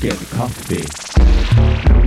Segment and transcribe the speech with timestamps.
[0.00, 0.74] Lunken kaffe.
[0.74, 1.97] Ikke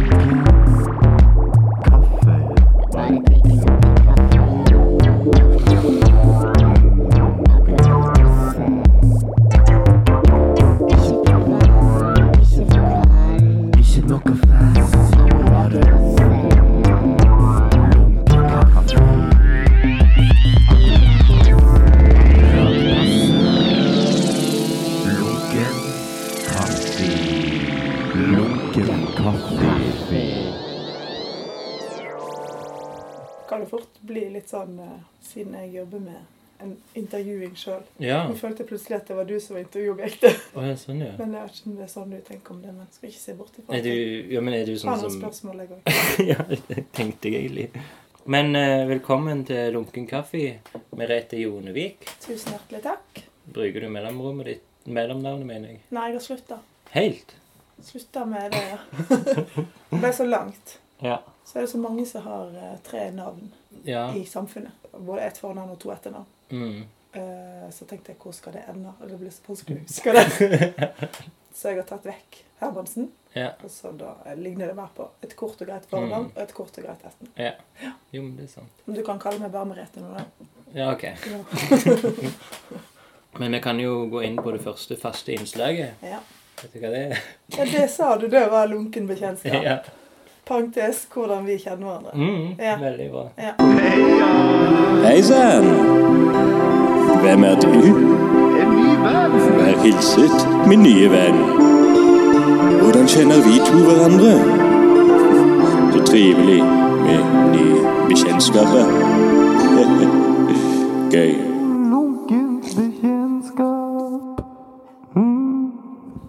[36.64, 37.82] en intervjuing sjøl.
[38.04, 38.20] Ja.
[38.30, 40.44] Jeg følte plutselig at det var du som var intervjuobjektet.
[40.56, 41.12] Oh, ja, sånn, ja.
[41.20, 42.76] Men jeg vet ikke om det er sånn du tenker om det.
[42.78, 43.96] Men skal ikke se bort ifra det.
[44.36, 45.92] ja, men er du sånn som spørsmål, jeg òg.
[46.32, 47.86] Ja, det tenkte jeg egentlig.
[48.30, 50.44] Men uh, velkommen til Lunken kaffe,
[50.98, 52.06] Merete Jonevik.
[52.22, 53.24] Tusen hjertelig takk.
[53.52, 54.68] Bruker du mellomrommet ditt?
[54.86, 55.82] Mellomnavnet, mener jeg.
[55.94, 56.60] Nei, jeg har slutta.
[56.94, 57.34] Helt?
[57.82, 58.62] Slutta med det.
[58.76, 58.80] ja.
[59.92, 60.78] Det ble så langt.
[61.02, 61.18] Ja.
[61.46, 63.50] Så er det så mange som har eh, tre navn
[63.84, 64.06] Ja.
[64.16, 64.72] i samfunnet.
[64.94, 66.26] Både ett fornavn og to etternavn.
[66.52, 66.84] Mm.
[67.14, 68.94] Eh, så tenkte jeg hvor skal det ende?
[69.02, 70.92] Og det blir så vanskelig å huske det.
[71.56, 73.10] så jeg har tatt vekk Hermansen.
[73.34, 73.50] Ja.
[73.64, 76.32] Og så da eh, ligner det mer på et kort og greit fornavn Mm.
[76.36, 77.34] og et kort og greit etternavn.
[77.40, 77.92] ja.
[78.12, 78.82] Jo, men det er sant.
[78.86, 80.26] Men Du kan kalle meg bare Merete nå, da.
[80.76, 81.04] Ja, ok.
[81.04, 81.42] Ja.
[83.40, 85.94] Men vi kan jo gå inn på det første faste innslaget.
[86.04, 86.18] Ja.
[86.62, 87.22] Vet du hva det er?
[87.56, 88.28] ja, det sa du.
[88.28, 89.64] Det var lunken bekjentskap.
[89.70, 89.78] Ja.
[90.52, 92.12] Parentes hvordan vi kjenner hverandre.
[92.16, 92.76] Mm, Ja.
[92.80, 93.24] Veldig bra.
[93.38, 93.52] Ja.
[95.08, 95.68] Hei sann!
[97.22, 97.68] Hvem er du?
[97.72, 99.32] En ny venn.
[99.60, 101.40] Vær hilset, min nye venn.
[102.82, 104.34] Hvordan kjenner vi to hverandre?
[105.94, 106.60] Så trivelig
[107.06, 107.22] med
[107.56, 107.80] nye
[108.10, 108.86] bekjentskaper.
[111.16, 111.32] Gøy.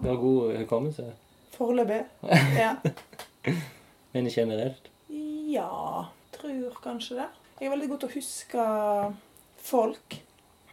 [0.03, 1.03] Du har god hukommelse.
[1.57, 2.01] Foreløpig.
[2.63, 2.71] Ja.
[4.13, 4.89] Men generelt.
[5.53, 7.27] ja, tror kanskje det.
[7.59, 8.63] Jeg er veldig god til å huske
[9.63, 10.17] folk.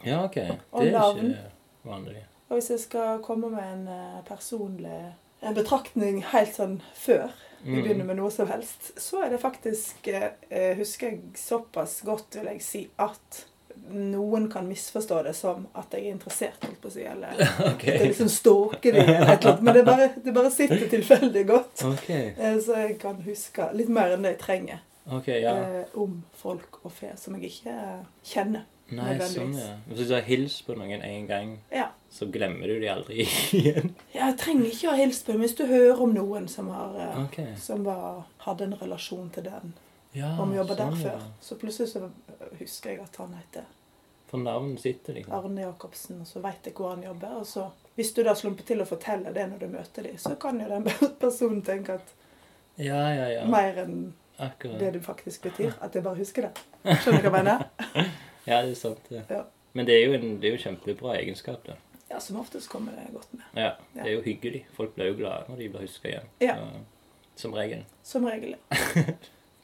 [0.05, 0.35] Ja, ok.
[0.35, 1.51] Det er ikke
[1.85, 2.23] vanlig.
[2.49, 7.31] Og hvis jeg skal komme med en eh, personlig en betraktning helt sånn før
[7.63, 7.83] vi Mm.
[7.83, 12.35] begynner med noe som helst, så er det faktisk eh, eh, Husker jeg såpass godt,
[12.39, 13.45] vil jeg si, at
[13.93, 17.69] noen kan misforstå det som at jeg er interessert, holdt på å si, eller okay.
[17.75, 19.63] at jeg liksom stalker dem, eller et eller annet.
[19.67, 21.83] Men det bare, det bare sitter tilfeldig godt.
[21.91, 22.09] Ok.
[22.09, 24.79] Eh, Så jeg kan huske litt mer enn det jeg trenger
[25.11, 25.55] okay, ja.
[25.81, 28.67] eh, om folk og fe som jeg ikke eh, kjenner.
[28.91, 29.77] Nei, sånn, ja.
[29.87, 31.85] Hvis du har hilst på noen en gang, Ja.
[32.11, 33.23] så glemmer du de aldri
[33.55, 33.93] igjen.
[34.11, 36.67] Ja, Jeg trenger ikke å ha hilst på dem hvis du hører om noen som,
[36.75, 37.53] har, okay.
[37.55, 39.71] Som var, hadde en relasjon til den,
[40.11, 41.21] Ja, og vi jobba der sånn, før.
[41.23, 41.29] ja.
[41.39, 42.09] Så plutselig så
[42.59, 43.63] husker jeg at han heter
[44.31, 45.33] For navn sitter liksom.
[45.35, 47.33] Arne Jacobsen, og så veit jeg hvor han jobber.
[47.41, 47.65] Og så,
[47.97, 50.69] hvis du da slumper til å fortelle det når du møter dem, så kan jo
[50.71, 50.87] den
[51.23, 52.13] personen tenke at
[52.79, 53.45] Ja, ja, ja.
[53.51, 53.97] mer enn
[54.37, 54.79] det Akkurat.
[54.79, 55.73] det faktisk betyr.
[55.85, 56.95] At jeg bare husker det.
[57.03, 57.65] Skjønner du hva jeg mener?
[58.47, 59.03] Ja, det er sant.
[59.13, 59.19] Ja.
[59.29, 59.41] Ja.
[59.77, 61.75] Men det er jo en det er jo kjempebra egenskap, da.
[62.09, 63.43] Ja, som oftest kommer det godt med.
[63.53, 64.63] Ja, det er jo hyggelig.
[64.73, 66.31] Folk blir jo glade når de blir huska igjen.
[66.41, 66.55] Ja.
[67.39, 67.83] Som regel.
[68.03, 68.55] Som regel.
[68.71, 69.03] ja.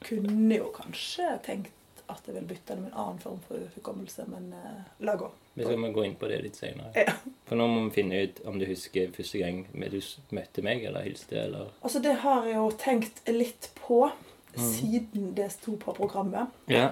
[0.06, 1.74] Kunne jo kanskje tenkt
[2.08, 5.30] at jeg vil bytte det med en annen form for hukommelse, men eh, la gå.
[5.58, 6.92] Vi skal må gå inn på det litt senere.
[6.96, 7.14] Ja.
[7.50, 10.00] For nå må vi finne ut om du husker første gang du
[10.36, 14.64] møtte meg, eller hilste, eller Altså, det har jeg jo tenkt litt på mm.
[14.64, 16.54] siden det sto på programmet.
[16.72, 16.92] Ja.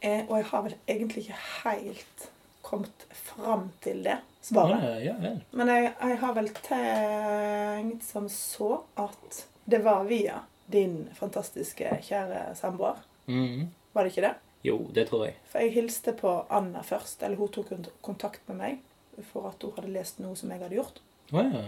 [0.00, 2.28] Eh, og jeg har vel egentlig ikke helt
[2.64, 4.84] kommet fram til det svaret.
[4.84, 5.34] Ja, ja ja.
[5.50, 10.40] Men jeg, jeg har vel tenkt som så at det var via
[10.70, 13.02] din fantastiske kjære samboer.
[13.26, 13.68] Mhm.
[13.92, 14.34] Var det ikke det?
[14.62, 15.36] Jo, det tror jeg.
[15.50, 17.70] For jeg hilste på Anna først, eller hun tok
[18.04, 21.00] kontakt med meg for at hun hadde lest noe som jeg hadde gjort
[21.32, 21.62] Å ja.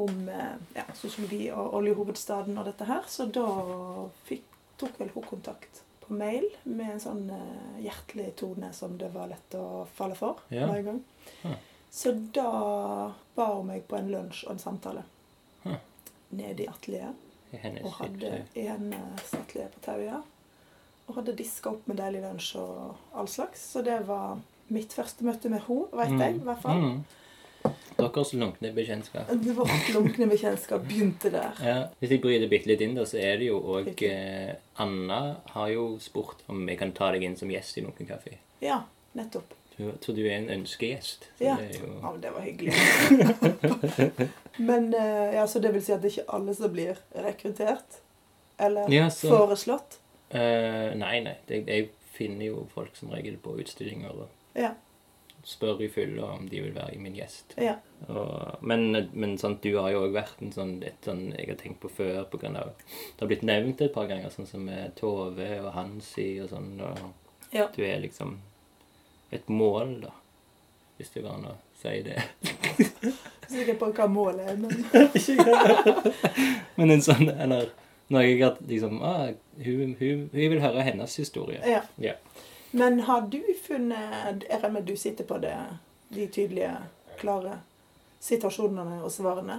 [0.00, 3.04] om eh, ja, sosiologi og oljehovedstaden og dette her.
[3.08, 3.44] Så da
[4.28, 4.44] fikk,
[4.80, 9.28] tok vel hun kontakt på mail med en sånn eh, hjertelig tone som det var
[9.32, 10.66] lett å falle for Ja.
[10.70, 11.02] hver gang.
[11.44, 11.54] Ja.
[11.90, 15.04] Så da ba hun meg på en lunsj og en samtale
[15.64, 15.76] Ja.
[16.30, 17.14] nede i atelieret.
[17.52, 20.18] I hennes Og hadde i hennes atelier på Tauja.
[21.08, 23.62] Og hadde diska opp med deilig lunsj og all slags.
[23.72, 24.38] Så det var
[24.68, 26.82] mitt første møte med henne, veit jeg i hvert fall.
[26.82, 26.98] Mm.
[27.98, 29.30] Deres lunkne bekjentskap.
[29.56, 31.56] Vårt lunkne bekjentskap begynte der.
[31.64, 31.78] Ja.
[31.98, 35.72] Hvis jeg bryter bitte litt inn, da, så er det jo òg eh, Anna har
[35.72, 38.36] jo spurt om jeg kan ta deg inn som gjest i Lunken kaffe.
[38.62, 38.82] Ja,
[39.18, 39.56] nettopp.
[39.78, 41.26] Du- Så du er en ønskegjest.
[41.40, 41.56] Ja.
[41.56, 42.74] det jo Ja, men det var hyggelig.
[44.56, 48.00] men eh, ja, Så det vil si at det er ikke alle som blir rekruttert?
[48.58, 49.98] Eller Ja, så- foreslått?
[50.30, 51.36] Eh, Nei, nei.
[51.48, 51.88] Jeg, jeg
[52.18, 54.10] finner jo folk som regel på utstillinger.
[54.10, 54.28] Og
[54.58, 54.72] Ja.
[55.48, 57.54] spør i fylla om de vil være min gjest.
[57.56, 57.76] Ja.
[58.08, 61.56] Og, men, men sant, du har jo òg vært en sånn, et sånn jeg har
[61.56, 64.68] tenkt på før på grunn av Det har blitt nevnt et par ganger, sånn som
[64.98, 66.74] Tove og Hansi og sånn.
[66.82, 66.98] Og
[67.54, 67.68] Ja.
[67.74, 68.38] du er liksom
[69.32, 70.10] et mål, da.
[70.98, 72.18] Hvis det går an å si det.
[73.48, 74.84] Sikker på hva målet er, men
[76.76, 77.70] Men en sånn Eller
[78.10, 79.26] jeg har liksom ah,
[79.64, 81.60] hun, hun, hun vil høre hennes historie.
[81.66, 81.82] ja.
[81.96, 82.12] Ja.
[82.72, 85.54] Men har du funnet Jeg regner med du sitter på det,
[86.12, 86.74] de tydelige,
[87.18, 87.60] klare
[88.20, 89.56] situasjonene og svarene.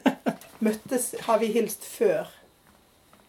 [0.66, 2.26] Møttes Har vi hilst før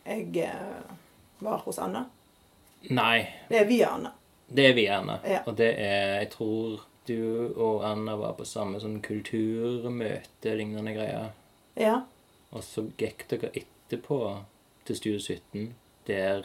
[0.05, 0.95] jeg eh,
[1.39, 2.05] var hos Anna?
[2.89, 4.11] Nei, Det er via Anna.
[4.49, 5.19] det er vi Anna.
[5.29, 5.43] Ja.
[5.45, 11.29] Og det er Jeg tror du og Anna var på samme sånn kulturmøte, lignende greier.
[11.77, 12.01] Ja.
[12.51, 14.17] Og så gikk dere etterpå
[14.91, 15.69] til Studio 17,
[16.07, 16.43] der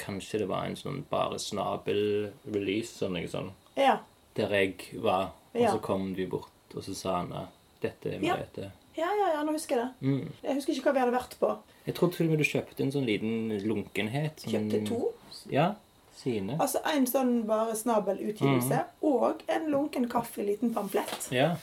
[0.00, 3.52] kanskje det var en sånn bare snabel-release eller noe sånt.
[3.76, 3.98] Ja.
[4.36, 7.46] Der jeg var, og så kom du bort, og så sa Anna
[7.82, 8.36] dette er Ja.
[8.36, 8.70] Merete.
[8.96, 10.08] Ja, ja, ja, nå husker jeg det.
[10.08, 10.32] Mm.
[10.44, 11.48] Jeg husker ikke hva vi hadde vært på.
[11.86, 14.36] Jeg tror til og med du kjøpte en sånn liten lunkenhet.
[14.36, 15.12] sånn- Kjøpte to.
[15.50, 15.74] Ja.
[16.14, 16.56] Sine.
[16.60, 21.28] Altså en sånn bare snabel-utgivelse og en lunken kaffe, liten pamflett.
[21.32, 21.56] Ja.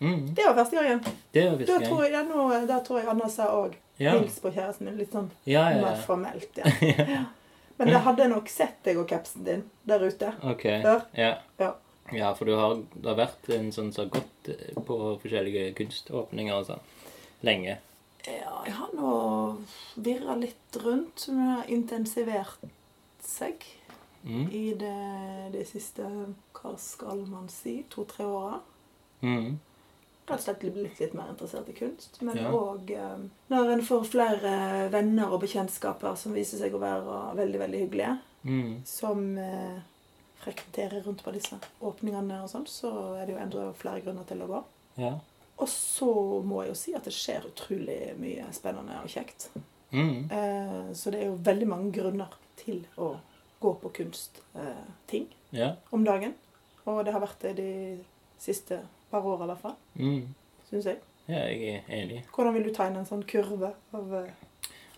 [0.00, 0.34] Mm.
[0.34, 1.04] Det var første gangen.
[1.32, 4.16] Det var Da tror jeg, ja, nå, da tror jeg Anna sa òg Ja.
[4.18, 4.96] hils på kjæresten min.
[4.98, 6.56] Litt sånn Ja, ja, mer formelt.
[6.58, 6.70] Ja.
[7.16, 7.24] ja.
[7.78, 10.32] Men jeg hadde nok sett deg og kapsen din der ute.
[10.46, 10.62] Ok.
[10.82, 11.04] Før?
[11.18, 11.32] Ja.
[11.58, 11.72] Ja.
[12.14, 15.72] ja, for du har, det har vært en sånn som har gått eh, på forskjellige
[15.78, 16.84] kunståpninger og sånn.
[17.44, 17.78] Lenge.
[18.24, 19.14] Ja, jeg har nå
[20.00, 22.62] virra litt rundt, som har intensivert
[23.22, 23.66] seg
[24.24, 24.46] Mm.
[24.56, 26.00] i det, det siste
[26.56, 27.82] Hva skal man si?
[27.92, 28.60] To-tre åra.
[29.20, 29.58] Mm.
[30.26, 32.20] Rett og slett blitt litt mer interessert i kunst.
[32.22, 32.50] Men Ja.
[32.50, 33.16] òg eh,
[33.50, 34.52] når en får flere
[34.90, 38.82] venner og bekjentskaper som viser seg å være veldig, veldig hyggelige, Mm.
[38.84, 39.78] som eh,
[40.42, 42.90] frekventerer rundt på disse åpningene og sånn, så
[43.20, 44.64] er det jo enda flere grunner til å gå.
[44.98, 45.12] Ja.
[45.58, 49.48] Og så må jeg jo si at det skjer utrolig mye spennende og kjekt.
[49.92, 50.30] Mm.
[50.30, 53.14] Eh, så det er jo veldig mange grunner til å
[53.60, 55.76] gå på kunstting eh, Ja.
[55.92, 56.34] om dagen.
[56.86, 58.04] Og det har vært det de
[58.38, 58.80] siste
[59.10, 60.34] par åra i hvert fall, Mm.
[60.70, 60.98] syns jeg.
[61.28, 62.24] ja, jeg er enig.
[62.34, 64.30] Hvordan vil du tegne en sånn kurve av eh,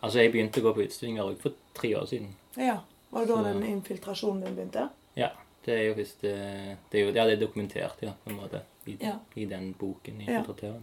[0.03, 2.35] Altså, jeg begynte å gå på utstillinger for tre år siden.
[2.57, 2.79] Ja.
[3.11, 4.89] Var det da Så- den infiltrasjonen din begynte?
[5.17, 5.31] Ja.
[5.65, 8.37] Det er jo visst det, Det er jo ja, det er dokumentert, ja, på en
[8.37, 8.61] måte.
[8.87, 9.15] I, Ja.
[9.35, 10.39] i den boken i Ja.
[10.41, 10.83] Infiltratøren.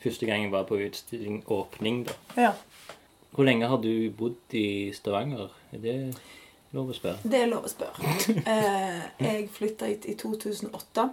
[0.00, 2.12] Første gang jeg var på utstilling åpning, da.
[2.36, 2.52] Ja.
[3.34, 5.50] Hvor lenge har du bodd i Stavanger?
[5.72, 6.18] Er det
[6.72, 7.18] lov å spørre?
[7.22, 7.98] Det er lov å spørre.
[8.46, 11.10] Eh, jeg flytta hit i 2008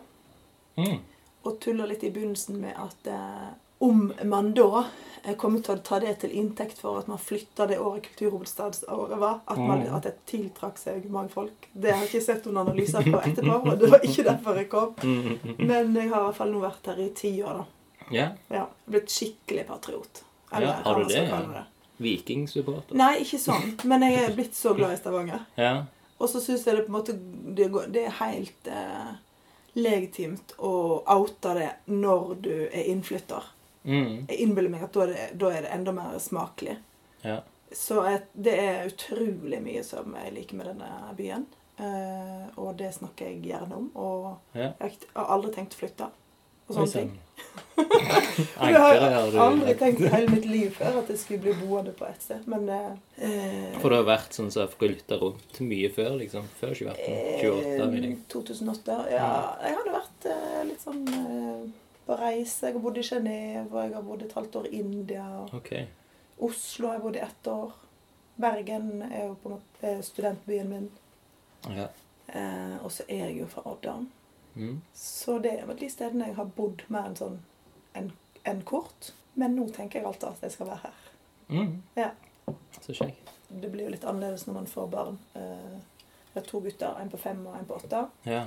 [0.78, 1.00] Mm.
[1.46, 3.54] Og tuller litt i begynnelsen med at eh,
[3.86, 4.86] om man da
[5.24, 9.20] eh, kommer til å ta det til inntekt for at man flytter det året kulturhovedstadsåret
[9.20, 9.96] var, at, man, Mm.
[9.98, 13.58] at det tiltrakk seg mange folk Det har jeg ikke sett noen analyser på etterpå,
[13.72, 14.94] og det var ikke derfor jeg kom.
[15.04, 15.56] Mm.
[15.68, 17.66] Men jeg har i hvert fall nå vært her i ti år, da.
[18.16, 18.28] Ja.
[18.54, 20.24] Ja, Blitt skikkelig patriot.
[20.52, 21.64] Ja, har du det, ja?
[21.98, 22.96] Vikingsupporter?
[23.00, 23.72] Nei, ikke sånn.
[23.90, 25.46] Men jeg er blitt så glad i Stavanger.
[25.60, 25.74] Ja.
[26.20, 27.16] Og så syns jeg det på en måte
[27.58, 29.10] det, går, det er helt eh,
[29.76, 33.52] legitimt å oute det når du er innflytter.
[33.84, 34.26] Mm.
[34.30, 36.78] Jeg innbiller meg at da er, det, da er det enda mer smakelig.
[37.26, 37.42] Ja.
[37.76, 41.46] Så et, det er utrolig mye som jeg liker med denne byen.
[41.78, 43.90] Eh, og det snakker jeg gjerne om.
[44.00, 44.72] Og ja.
[44.80, 46.10] jeg har aldri tenkt å flytte.
[46.68, 47.14] Og sånne ting.
[47.76, 51.56] For det har jeg aldri tenkt i hele mitt liv før at jeg skulle bli
[51.60, 52.46] boende på et sted.
[52.52, 52.92] Men eh,
[53.28, 56.48] eh, For det har vært sånn som har flytta rundt mye før, liksom?
[56.62, 57.18] Før 2018?
[57.44, 58.14] 28, vil jeg.
[58.16, 58.98] Eh, 2008.
[59.12, 59.32] Ja,
[59.66, 61.66] jeg hadde vært eh, litt sånn eh,
[62.08, 62.70] på reise.
[62.70, 65.28] Jeg har bodd i Genéve, og jeg har bodd et halvt år i India.
[65.60, 65.90] Okay.
[66.46, 67.76] Oslo har jeg bodd i ett år.
[68.36, 70.90] Bergen er jo på en måte studentbyen min.
[71.76, 71.90] Ja.
[72.28, 74.00] Eh, og så er jeg jo fra Odda.
[74.56, 74.82] Mm.
[74.94, 77.40] Så det er de stedene jeg har bodd mer enn sånn
[77.96, 78.12] en,
[78.44, 79.12] en kort.
[79.36, 81.02] Men nå tenker jeg alltid at jeg skal være her.
[81.50, 81.74] Mm.
[81.96, 82.12] Ja.
[82.82, 83.32] Så kjekt.
[83.50, 85.18] Det blir jo litt annerledes når man får barn.
[85.36, 85.76] Eh,
[86.34, 88.02] jeg har to gutter, en på fem og en på åtte.
[88.28, 88.46] Ja.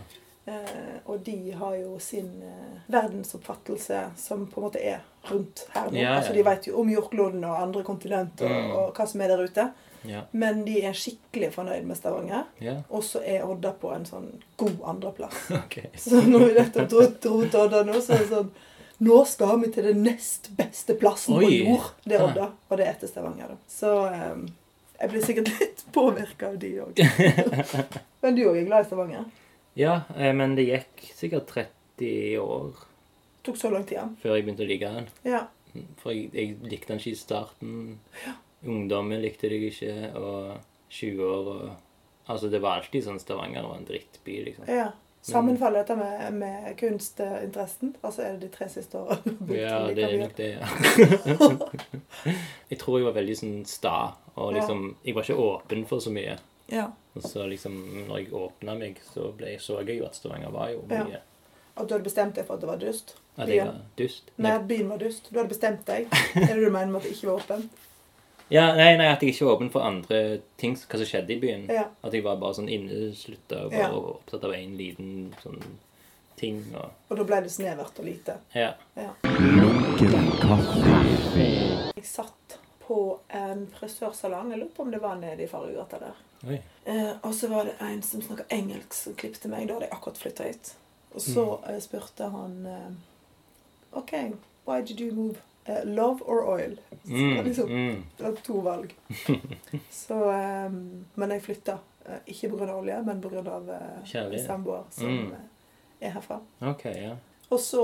[0.48, 5.90] Eh, og de har jo sin eh, verdensoppfattelse som på en måte er rundt her
[5.90, 5.96] nå.
[5.98, 6.14] Ja, ja.
[6.18, 8.70] Altså De vet jo om jordkloden og andre kontinenter Mm.
[8.76, 9.68] og hva som er der ute.
[10.06, 10.22] Ja.
[10.30, 12.44] Men de er skikkelig fornøyd med Stavanger.
[12.62, 12.76] Ja.
[12.88, 15.48] Og så er Odda på en sånn god andreplass.
[15.58, 15.90] Okay.
[15.98, 18.50] Så når vi nettopp dro, dro til Odda nå, så er det sånn
[18.98, 21.92] Nå skal vi til den nest beste plassen på jord.
[22.02, 22.48] Det er Odda.
[22.66, 23.58] Og det er etter Stavanger, da.
[23.70, 24.48] Så um,
[24.98, 27.02] jeg blir sikkert litt påvirka av de òg.
[28.24, 29.28] Men du òg er glad i Stavanger?
[29.78, 32.80] Ja, eh, men det gikk sikkert 30 år
[33.46, 34.00] Tok så lang tid.
[34.00, 34.08] ja.
[34.18, 35.06] før jeg begynte å like den.
[35.22, 35.44] Ja.
[36.02, 37.76] For jeg, jeg likte den ikke i starten.
[38.66, 40.56] Ungdommen likte deg ikke, og
[40.90, 41.68] 20 år og
[42.28, 44.66] Altså, det var alltid sånn Stavanger var en drittby, liksom.
[44.68, 44.90] ja.
[45.28, 47.94] Sammenfaller dette med, med kunstinteressen?
[48.06, 49.16] Altså er det de tre siste åra?
[49.50, 50.68] Ja, det er nok det, ja.
[52.70, 53.94] jeg tror jeg var veldig sånn sta,
[54.36, 56.36] og liksom Jeg var ikke åpen for så mye.
[56.70, 56.86] Ja.
[57.16, 57.76] Og så liksom,
[58.08, 61.02] når jeg åpna meg, så ble, så jeg jo at Stavanger var jo Ja.
[61.08, 61.20] mye
[61.74, 63.16] At du hadde bestemt deg for at det var dust?
[63.36, 64.30] At jeg var dust.
[64.36, 65.28] Nei, at byen var dust.
[65.32, 66.08] Du hadde bestemt deg.
[66.34, 67.68] Er det du mener med at det ikke var åpen?
[68.48, 70.20] Ja, nei, nei, at jeg ikke var åpen for andre
[70.56, 71.66] ting, hva som skjedde i byen.
[71.72, 71.84] Ja.
[72.02, 73.90] At jeg var bare sånn inneslutta og Ja.
[73.92, 75.60] opptatt av én liten sånn
[76.36, 76.64] ting.
[76.74, 78.38] Og, Og da ble det snevert og lite.
[78.54, 78.72] ja.
[78.96, 79.12] Ja.
[81.96, 84.50] Jeg satt på en frisørsalong.
[84.50, 86.16] Jeg lurer på om det var nede i Fargegata der.
[86.84, 89.66] Eh, og så var det en som snakka engelsk, som klippte meg.
[89.68, 90.74] Da hadde jeg akkurat flytta hit.
[91.14, 91.80] Og så mm.
[91.80, 94.12] spurte han eh, OK,
[94.64, 95.36] why did you move?
[95.68, 96.78] Eh, love or oil?
[97.04, 98.04] Så Mm, liksom mm.
[98.16, 98.94] Det var to valg.
[99.90, 100.14] Så,
[100.66, 101.78] um, men jeg flytta.
[102.06, 102.70] Eh, ikke pga.
[102.78, 103.42] olje, men pga.
[103.44, 105.32] Uh, samboer som Mm.
[105.32, 106.40] eh, er herfra.
[106.60, 107.16] OK, ja.
[107.50, 107.82] Og så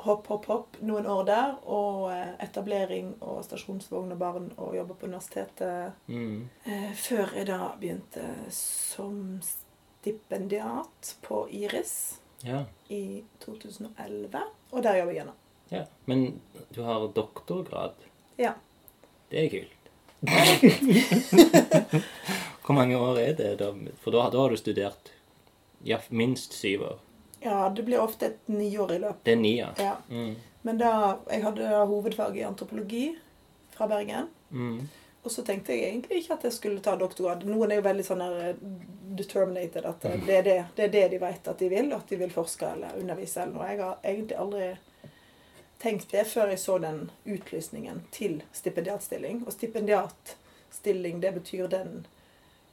[0.00, 1.54] hopp, hopp, hopp noen år der.
[1.66, 5.92] Og eh, etablering og stasjonsvogn og barn og jobbe på universitetet.
[6.06, 6.48] Mm.
[6.66, 8.24] Eh, før jeg da begynte
[8.54, 12.64] som stipendiat på Iris Ja.
[12.88, 14.40] i 2011.
[14.72, 15.32] Og der jobber jeg ennå.
[15.70, 15.84] Ja.
[16.10, 16.40] Men
[16.74, 17.94] du har doktorgrad.
[18.40, 18.54] Ja.
[19.30, 19.76] Det er kult.
[22.66, 23.54] Hvor mange år er det?
[23.62, 23.72] da?
[24.02, 25.12] For da, da har du studert
[25.82, 26.98] ja, minst syv år.
[27.40, 29.22] ja, det blir ofte et niårig løp.
[29.24, 29.70] Det er ni, ja.
[29.78, 29.96] Ja.
[30.10, 30.34] Mm.
[30.62, 33.06] Men da, jeg hadde hovedfag i antropologi
[33.72, 34.28] fra Bergen.
[34.50, 34.88] Mm.
[35.22, 37.46] Og så tenkte jeg egentlig ikke at jeg skulle ta doktorgrad.
[37.48, 38.60] Noen er jo veldig sånn eh,
[39.16, 42.12] determinated at eh, det er det, det er det de vet at de vil, at
[42.12, 43.68] de vil forske eller undervise eller noe.
[43.72, 44.70] Jeg har egentlig aldri
[45.80, 49.42] tenkt det før jeg så den utlysningen til stipendiatstilling.
[49.46, 52.06] Og stipendiatstilling, det betyr den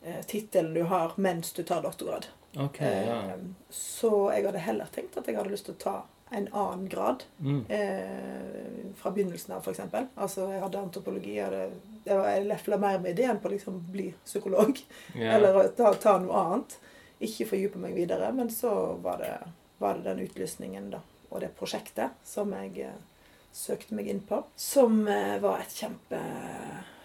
[0.03, 2.27] eh, tittelen du har mens du tar doktorgrad.
[2.57, 3.21] Okay, ja.
[3.31, 5.95] Eh, så jeg hadde heller tenkt at jeg hadde lyst til å ta
[6.35, 7.23] en annen grad.
[7.39, 7.61] Mm.
[7.71, 9.79] Eh, fra begynnelsen av, f.eks.
[10.15, 11.37] Altså, jeg hadde antropologi.
[11.37, 11.69] Jeg, hadde,
[12.03, 14.79] jeg, var- jeg lefla mer med ideen på å liksom bli psykolog.
[15.15, 15.35] Yeah.
[15.37, 16.75] Eller ta, ta noe annet.
[17.23, 18.33] Ikke fordype meg videre.
[18.35, 19.31] Men så var det,
[19.79, 20.99] var det den utlysningen, da.
[21.29, 22.99] Og det prosjektet som jeg eh,
[23.57, 24.43] søkte meg inn på.
[24.55, 26.19] Som eh, var et kjempe,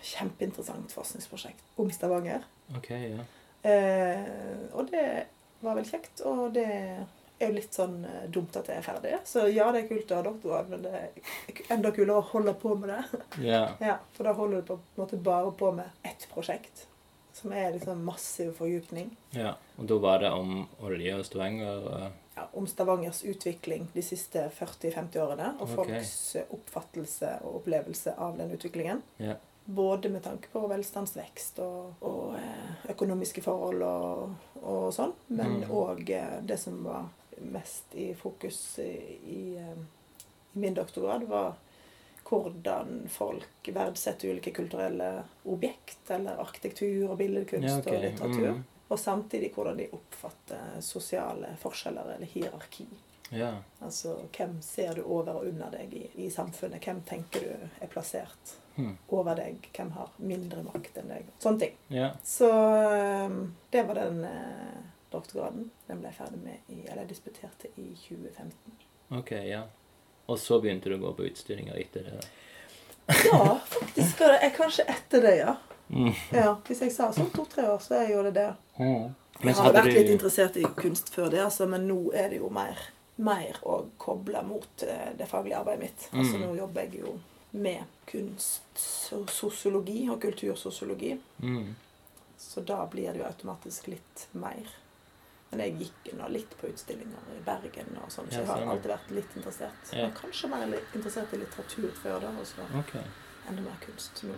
[0.03, 2.45] kjempeinteressant forskningsprosjekt om Stavanger.
[2.79, 3.25] Okay, ja.
[3.63, 5.07] Eh, og det
[5.63, 6.23] var vel kjekt.
[6.27, 9.17] Og det er jo litt sånn eh, dumt at jeg er ferdig.
[9.27, 12.55] Så ja, det er kult å ha doktorgrad, men det er enda kulere å holde
[12.63, 13.03] på med det.
[13.43, 13.73] Yeah.
[13.83, 16.87] ja, For da holder du på en måte bare på med ett prosjekt.
[17.33, 19.15] Som er liksom massiv fordypning.
[19.35, 19.55] ja.
[19.81, 21.87] Og da var det om olje og Stavanger
[22.35, 25.55] Ja, om Stavangers utvikling de siste 40-50 årene.
[25.61, 25.75] Og okay.
[25.77, 29.03] folks eh, oppfattelse og opplevelse av den utviklingen.
[29.21, 29.37] Yeah.
[29.65, 36.47] Både med tanke på velstandsvekst og, og eh, økonomiske forhold og, og sånn, men Mm.
[36.47, 37.11] det som var
[37.53, 39.77] mest i fokus i, i, eh,
[40.55, 41.55] i min doktorgrad, var
[42.33, 47.97] hvordan folk verdsetter ulike kulturelle objekt, eller arkitektur og billedkunst Ja, okay.
[47.97, 48.51] og litteratur.
[48.51, 48.65] Mm.
[48.93, 52.85] Og samtidig hvordan de oppfatter sosiale forskjeller eller hierarki.
[53.33, 53.55] Ja.
[53.81, 56.85] Altså hvem ser du over og under deg i, i samfunnet?
[56.85, 58.95] Hvem tenker du er plassert Hmm.
[59.13, 59.67] over deg?
[59.77, 61.27] Hvem har mindre makt enn deg?
[61.45, 61.75] Sånne ting.
[61.93, 62.07] Ja.
[62.25, 62.47] Så
[63.71, 64.79] det var den eh,
[65.13, 65.67] doktorgraden.
[65.89, 68.79] Den ble jeg ferdig med i, eller jeg disputerte i 2015.
[69.19, 69.67] OK, ja.
[70.33, 72.15] Og så begynte du å gå på utstillinger etter det?
[72.17, 73.19] da?
[73.29, 75.57] Ja, faktisk er kanskje etter det, ja.
[75.93, 76.13] Mm.
[76.33, 76.55] ja.
[76.67, 78.51] Hvis jeg sa sånn to-tre år, så er jo det det.
[78.79, 82.39] Men Jeg har vært litt interessert i kunst før det, altså, men nå er det
[82.39, 82.79] jo mer,
[83.17, 86.09] mer å koble mot eh, det faglige arbeidet mitt.
[86.13, 86.43] Altså, Mm.
[86.47, 87.19] nå jobber jeg jo
[87.53, 91.75] med kunstsosiologi og kultursosiologi, mm.
[92.39, 94.71] så da blir det jo automatisk litt mer.
[95.51, 98.71] Men jeg gikk nå litt på utstillinger i Bergen, og sånn, så jeg har sånn.
[98.73, 99.83] alltid vært litt interessert.
[99.93, 100.07] Ja.
[100.07, 102.65] Men kanskje mer interessert i litteratur før da, og så
[103.51, 104.35] enda mer kunst nå.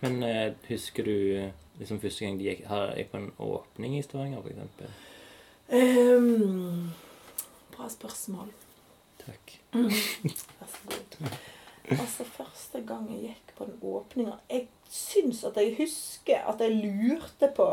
[0.00, 1.50] Men eh, husker du eh,
[1.80, 4.96] liksom første gang de gikk, her, gikk på en åpning i Stavanger, for eksempel?
[5.68, 6.90] Ehm,
[7.74, 8.52] bra spørsmål.
[9.24, 9.58] Takk.
[9.72, 11.30] Vær så god.
[11.88, 16.76] Altså, første gang jeg gikk på den åpninga Jeg syns at jeg husker at jeg
[16.76, 17.68] lurte på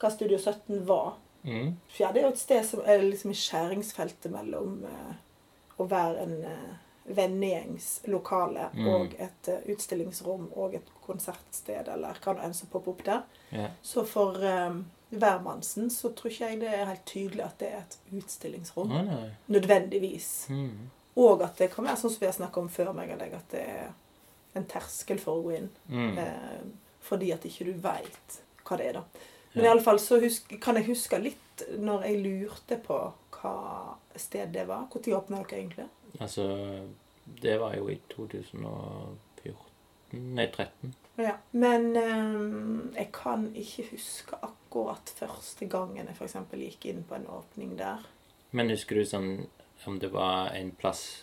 [0.00, 1.14] hva Studio 17 var.
[1.44, 1.76] Mm.
[2.00, 5.14] Ja, det er jo et sted som er liksom i skjæringsfeltet mellom eh,
[5.78, 8.86] å være en uh, vennegjengs-lokale Mm.
[8.88, 13.22] og et eh, utstillingsrom og et konsertsted, eller hva det enn som popper opp der.
[13.52, 13.70] Yeah.
[13.82, 14.38] Så for
[15.10, 18.90] hvermannsen så tror ikke jeg det er helt tydelig at det er et utstillingsrom.
[18.92, 19.26] Oh.
[19.48, 20.46] Nødvendigvis.
[20.50, 20.88] Mm.
[21.16, 23.34] Og at det kan være sånn som vi har snakket om før, meg og deg,
[23.34, 23.92] at det er
[24.58, 25.68] en terskel for å gå inn.
[25.88, 26.18] Mm.
[26.18, 26.64] Eh,
[27.04, 29.04] fordi at ikke du veit hva det er, da.
[29.54, 29.68] Men Ja.
[29.68, 34.50] i alle fall så husk, kan jeg huske litt når jeg lurte på hva sted
[34.52, 35.86] det var Når åpna dere egentlig?
[36.20, 36.46] Altså,
[37.42, 39.20] det var jo i 2014
[40.14, 40.94] Nei, 13.
[41.16, 41.32] Ja.
[41.50, 46.36] Men um, jeg kan ikke huske akkurat første gangen jeg f.eks.
[46.54, 48.04] gikk inn på en åpning der.
[48.54, 49.30] Men husker du sånn
[49.84, 51.22] om det var en plass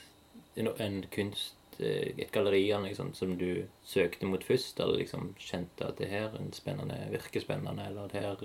[0.59, 5.87] En, en kunst eh, Et galleri sånt som du søkte mot først, eller liksom kjente
[5.87, 8.43] at det her er en spennende, virker spennende, eller det her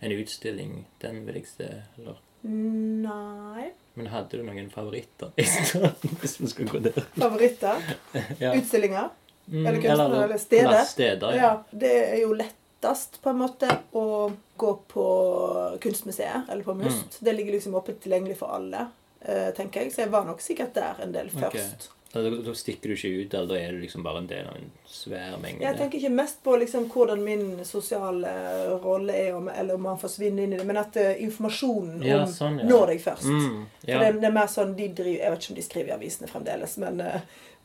[0.00, 6.48] en utstilling, den vil jeg se, eller Nei Men hadde du noen favoritter, hvis vi
[6.48, 6.96] skal gå der?
[7.18, 7.82] Favoritter?
[8.42, 8.54] Ja.
[8.56, 9.10] Utstillinger?
[9.50, 10.68] Mm, Eller kunstnere, eller steder?
[10.70, 11.50] Plass, steder, Ja.
[11.70, 13.68] Det er jo lettest på en måte
[13.98, 14.04] å
[14.60, 15.04] gå på
[15.82, 17.18] Kunstmuseet eller på MUST.
[17.20, 18.86] Det ligger liksom åpent tilgjengelig for alle,
[19.20, 19.92] eh, tenker jeg.
[19.92, 21.56] Så jeg var nok sikkert der en del først.
[21.56, 21.90] først.
[22.12, 24.56] Da, da stikker du ikke ut, eller da er du liksom bare en del av
[24.58, 25.62] en svær mengde.
[25.62, 28.32] Jeg tenker ikke mest på liksom hvordan min sosiale
[28.82, 32.24] rolle er, om- eller om man forsvinner inn i det, men at eh, informasjonen Ja,
[32.24, 32.66] om sånn, ja.
[32.66, 33.28] når deg først.
[33.30, 35.92] Mm, For det, det er mer sånn de driver, Jeg vet ikke om de skriver
[35.92, 37.20] i avisene fremdeles, men, eh,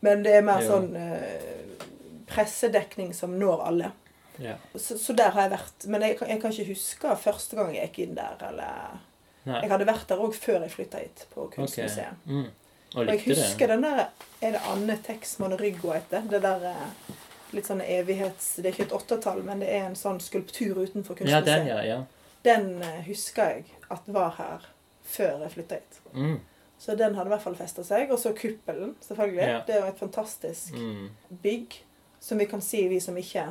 [0.06, 0.70] men det er mer Ja.
[0.70, 1.86] sånn eh,
[2.28, 3.92] pressedekning som når alle.
[4.38, 4.56] ja.
[4.76, 5.88] Så, så der har jeg vært.
[5.88, 8.38] Men jeg, jeg kan ikke huske første gang jeg gikk inn der.
[8.50, 9.02] eller...
[9.46, 9.60] Nei.
[9.62, 12.16] Jeg hadde vært der òg før jeg flytta hit, på Kunstmuseet.
[12.26, 12.26] Kunstmuseet.
[12.26, 12.48] Mm.
[12.96, 13.76] Og jeg husker det?
[13.76, 14.06] den der
[14.42, 16.22] Er det Anne Texman Ryggo heter?
[16.30, 17.14] Det der eh,
[17.56, 18.56] litt sånn evighets...
[18.56, 21.46] Det er ikke et åttetall, men det er en sånn skulptur utenfor Ja, Kunstmuseet.
[21.46, 21.80] den, ja.
[21.84, 22.02] ja.
[22.46, 24.68] Den eh, husker jeg at var her
[25.06, 26.00] før jeg flytta hit.
[26.14, 26.40] Mm.
[26.78, 28.12] Så den hadde i hvert fall festa seg.
[28.12, 29.48] Og så kuppelen, selvfølgelig.
[29.48, 29.62] Ja.
[29.68, 31.10] Det er jo et fantastisk Mm.
[31.42, 31.80] bygg.
[32.20, 33.48] Som vi kan si, vi som ikke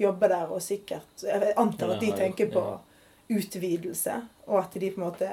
[0.00, 2.62] jobber der, og sikkert Jeg antar at de tenker på
[3.30, 4.14] utvidelse.
[4.46, 5.28] Og at de på en måte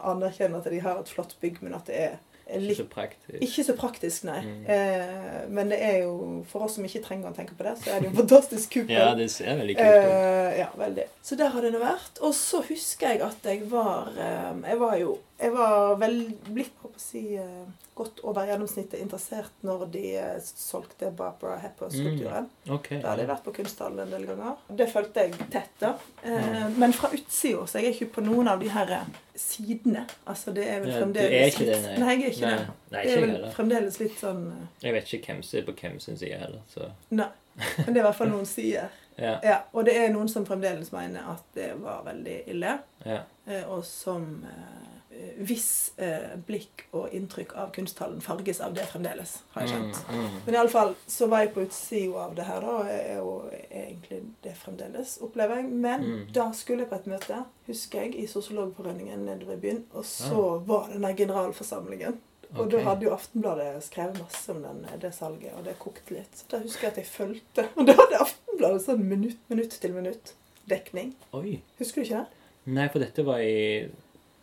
[0.00, 2.16] anerkjenner at de har et flott bygg, men at det er
[2.48, 3.42] Ikke så praktisk.
[3.44, 4.38] ikke så praktisk, nei.
[4.46, 4.64] Mm.
[4.72, 6.12] Eh, men det er jo,
[6.48, 8.72] for oss som ikke trenger å tenke på det, så er det jo en fantastisk
[8.78, 8.96] kuppel.
[8.96, 10.10] Ja, det ser veldig kult ut.
[10.16, 11.06] Eh, ja, veldig.
[11.28, 12.20] Så der har det nå vært.
[12.24, 16.16] Og så husker jeg at jeg var eh, Jeg var jo jeg var vel
[16.50, 22.48] blitt si, eh, godt over gjennomsnittet interessert når de eh, solgte Barbara Hepper-skulpturen.
[22.74, 22.88] Ok.
[23.02, 24.56] Da hadde jeg vært på kunsthallen en del ganger.
[24.80, 25.92] Det følte jeg tett, da.
[26.26, 30.02] Eh, men fra utsida, så jeg er ikke på noen av de her eh, sidene.
[30.26, 31.98] Altså, det er vel Ja, fremdeles ikke det, litt nei.
[32.02, 32.76] Nei, jeg er ikke Nei, det.
[32.96, 33.52] nei, Det er vel heller.
[33.54, 34.42] fremdeles litt sånn
[34.82, 37.30] Jeg vet ikke hvem som er på hvem sin side heller, så Nei.
[37.58, 38.90] Men det er i hvert fall noen sider.
[39.18, 39.32] ja.
[39.42, 42.78] Ja, og det er noen som fremdeles mener at det var veldig ille.
[43.06, 43.22] ja.
[43.70, 44.94] Og som eh,
[45.38, 50.00] Hvis eh, blikk og inntrykk av kunsthallen farges av det fremdeles, har jeg skjønt.
[50.08, 50.36] Mm, mm.
[50.46, 52.76] Men iallfall så var jeg på utsida av det her, da.
[52.78, 53.32] og er jo
[53.66, 55.68] egentlig det fremdeles, opplever jeg.
[55.72, 56.22] Men Mm.
[56.32, 59.84] da skulle jeg på et møte, husker jeg, i Sosiologforeningen nede i byen.
[59.92, 62.20] Og så var det den der generalforsamlingen.
[62.54, 62.78] Og okay.
[62.78, 66.32] da hadde jo Aftenbladet skrevet masse om den, det salget, og det kokte litt.
[66.32, 67.68] Så da husker jeg at jeg fulgte.
[67.76, 70.32] Og da hadde Aftenbladet sånn minutt, minutt til minutt
[70.68, 71.12] dekning.
[71.36, 71.58] Oi.
[71.78, 72.44] Husker du ikke det?
[72.78, 73.88] Nei, for dette var i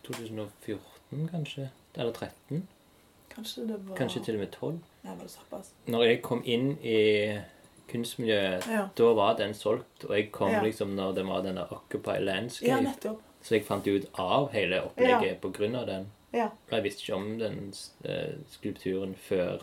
[0.05, 1.69] 2014, kanskje?
[1.95, 2.67] Eller 13?
[3.35, 4.79] Kanskje det var Kanskje til og med 12?
[5.03, 5.71] Nei, var det såpass?
[5.91, 6.97] Når jeg kom inn i
[7.91, 8.87] kunstmiljøet, Ja.
[8.97, 10.05] da var den solgt.
[10.09, 10.61] Og jeg kom Ja.
[10.63, 12.67] liksom når det var denne Occupy Landscape.
[12.69, 13.19] Ja, nettopp.
[13.43, 16.07] så jeg fant ut av hele opplegget på grunn av den.
[16.33, 16.49] Ja.
[16.71, 19.61] Jeg visste ikke om den eh, skulpturen før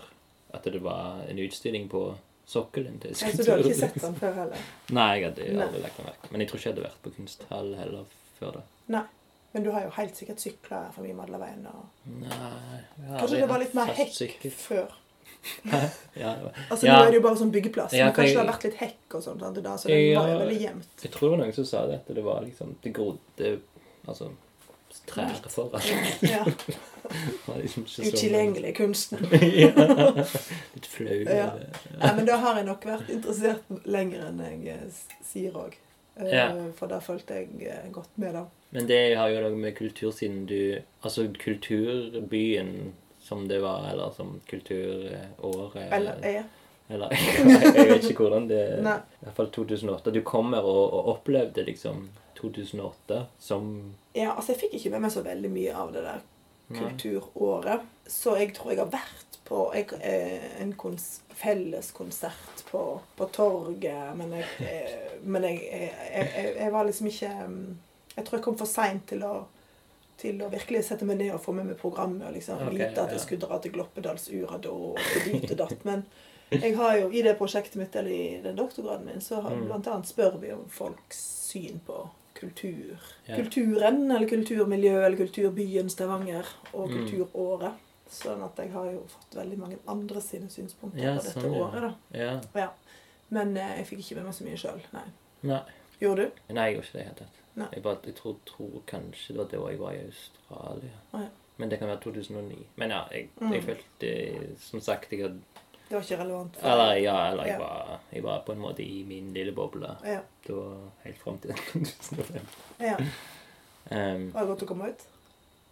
[0.55, 2.15] at det var en utstilling på
[2.47, 4.57] sokkelen til Ja, så du har ikke sett den før heller?
[4.91, 7.11] Nei, jeg hadde aldri lagt den merke Men jeg tror ikke jeg hadde vært på
[7.17, 8.05] kunsthall heller
[8.39, 8.63] før det.
[8.89, 9.03] Nei.
[9.53, 11.67] Men du har jo helt sikkert sykla forbi Madlaveien.
[11.69, 12.11] Og...
[12.23, 12.83] Nei
[13.19, 14.55] Kanskje det var litt mer hekk sikkert.
[14.57, 14.95] før?
[16.15, 16.37] Ja.
[16.71, 16.99] Altså Ja.
[16.99, 17.93] Nå er det jo bare sånn byggeplass.
[17.97, 19.41] Ja, men kanskje kanskje det har vært litt hekk og sånt.
[19.41, 20.23] sant, Da, så det Ja.
[20.23, 20.89] var veldig jevnt.
[21.03, 23.61] Jeg tror det var noen som sa det, at det var liksom Det grodde
[24.09, 24.31] altså
[25.07, 25.81] trær foran.
[26.21, 26.45] Ja.
[27.47, 29.19] Det liksom Utilgjengelig kunsten.
[30.75, 31.17] Litt flau.
[31.27, 31.49] Ja.
[31.99, 35.75] Nei, men da har jeg nok vært interessert lenger enn jeg eh, sier òg.
[36.31, 36.47] Ja.
[36.79, 38.45] For da fulgte jeg eh, godt med, da.
[38.73, 44.41] Men det har jo noe med kultursiden du Altså kulturbyen som det var, eller som
[44.49, 46.45] kulturåret Eller øya.
[46.89, 47.13] Eller
[47.77, 48.97] Jeg vet ikke hvordan det Nei.
[49.21, 50.15] I hvert fall 2008.
[50.15, 52.09] Du kommer og, og opplevde liksom
[52.41, 53.69] 2008 som
[54.15, 56.25] Ja, altså jeg fikk ikke med meg så veldig mye av det der
[56.73, 57.87] kulturåret.
[58.07, 62.83] Så jeg tror jeg har vært på jeg, eh, en kons felleskonsert på,
[63.17, 67.65] på torget, men jeg, eh, men jeg, jeg, jeg, jeg var liksom ikke mm,
[68.17, 69.23] Jeg tror jeg kom for seint til
[70.23, 73.01] til å virkelig sette meg ned og få med meg programmet og liksom okay, vite
[73.03, 75.85] at jeg skulle dra til Gloppedalsura da og dit og datt.
[75.89, 76.05] Men
[76.53, 79.65] jeg har jo i det prosjektet mitt, eller i den doktorgraden min, så har Mm.
[79.67, 81.19] blant annet spør vi om folks
[81.51, 82.99] syn på kultur.
[83.27, 83.37] Ja.
[83.41, 86.95] Kulturen, eller kulturmiljøet, eller kulturbyen Stavanger, og Mm.
[87.09, 87.73] kulturåret.
[88.11, 91.55] Sånn at jeg har jo fått veldig mange andre sine synspunkter Ja, på dette sånn,
[91.55, 91.65] ja.
[91.65, 91.95] året, da.
[92.19, 92.41] Ja.
[92.55, 92.69] Ja.
[93.31, 95.07] Men eh, jeg fikk ikke med meg så mye sjøl, nei.
[95.43, 95.63] Nei.
[96.01, 96.31] Gjorde du?
[96.55, 97.42] Nei, jeg gjorde ikke det i det hele tatt.
[97.55, 97.67] Nei.
[97.75, 100.91] Jeg, bare, jeg tror, tror kanskje det var da jeg var i Australia.
[101.13, 101.27] Ja.
[101.61, 102.67] Men det kan være 2009.
[102.77, 103.53] Men ja, jeg, Mm.
[103.53, 105.41] jeg følte Som sagt, jeg hadde
[105.89, 106.57] Det var ikke relevant.
[106.63, 107.59] Eller ja, eller jeg, Ja.
[107.59, 110.21] var, jeg var på en måte i min lille boble Ja.
[110.49, 110.55] da
[111.05, 112.47] helt fram til 2005.
[112.81, 112.97] ja.
[113.91, 115.01] Um, Var det godt å komme ut?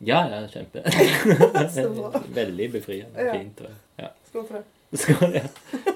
[0.00, 0.82] ja, ja, kjempe.
[2.40, 3.24] Veldig befriende.
[3.24, 3.32] Ja.
[3.38, 3.60] Fint.
[3.60, 4.08] Og, ja.
[4.28, 4.64] Skål for det.
[4.98, 5.42] Skål, ja.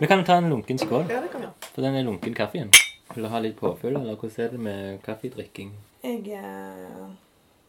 [0.00, 2.70] Vi kan ta en lunken skål Ja, det kan vi For den er lunken kaffen.
[3.12, 5.72] Vil du ha litt påfyll, eller hvordan er det med kaffedrikking?
[6.02, 7.10] Jeg eh,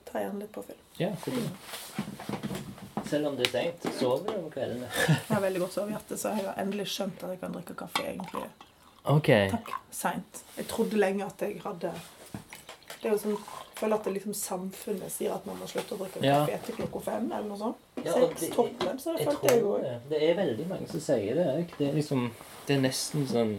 [0.07, 0.79] tar gjerne litt påfyll.
[0.99, 2.45] Ja, så bra.
[3.05, 4.87] Selv om det er seint, sover du om kveldene?
[5.05, 8.01] Jeg har veldig godt sovehjerte, så jeg har endelig skjønt at jeg kan drikke kaffe
[8.07, 8.47] egentlig
[9.05, 9.27] OK.
[9.51, 10.39] takk seint.
[10.57, 11.91] Jeg trodde lenge at jeg hadde
[12.33, 15.93] Det er jo sånn Jeg føler at det liksom samfunnet sier at man må slutte
[15.93, 16.39] å drikke Ja.
[16.47, 17.27] kaffe etter klokka fem.
[17.31, 17.77] eller noe sånt.
[18.01, 19.77] Ja, Seks toppen, så det Jeg følte jeg jo.
[19.83, 19.95] det.
[20.09, 21.47] Det er veldig mange som sier det.
[21.67, 21.77] ikke?
[21.77, 22.31] Det er liksom
[22.67, 23.53] Det er nesten sånn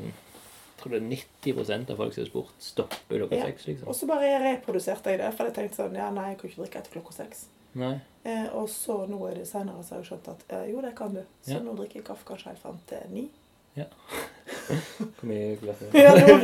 [0.81, 3.45] tror det er 90% av folk som har spurt, stopper klokka Ja.
[3.51, 3.89] seks, liksom.
[3.89, 6.63] Og så bare reproduserte jeg det, for jeg tenkte sånn Ja, nei, jeg kan ikke
[6.65, 7.47] drikke etter klokka seks.
[7.77, 10.95] Eh, og så nå er det senere så har jeg skjønt at eh, jo, det
[10.97, 11.21] kan du.
[11.45, 11.59] Så Ja.
[11.61, 13.29] nå drikker jeg kaffe kanskje helt fram til ni.
[14.67, 16.01] Hvor mye glass er det?
[16.03, 16.37] Ja, nå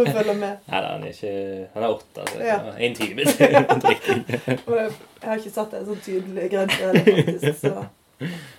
[0.00, 0.58] må jeg følge med.
[0.66, 2.40] Nei da, han er ikke Han er åtte, altså.
[2.44, 2.56] Ja.
[2.76, 4.24] en time til drikking.
[4.66, 7.60] Og jeg, har ikke satt en sånn tydelig grense heller, faktisk.
[7.62, 7.74] Så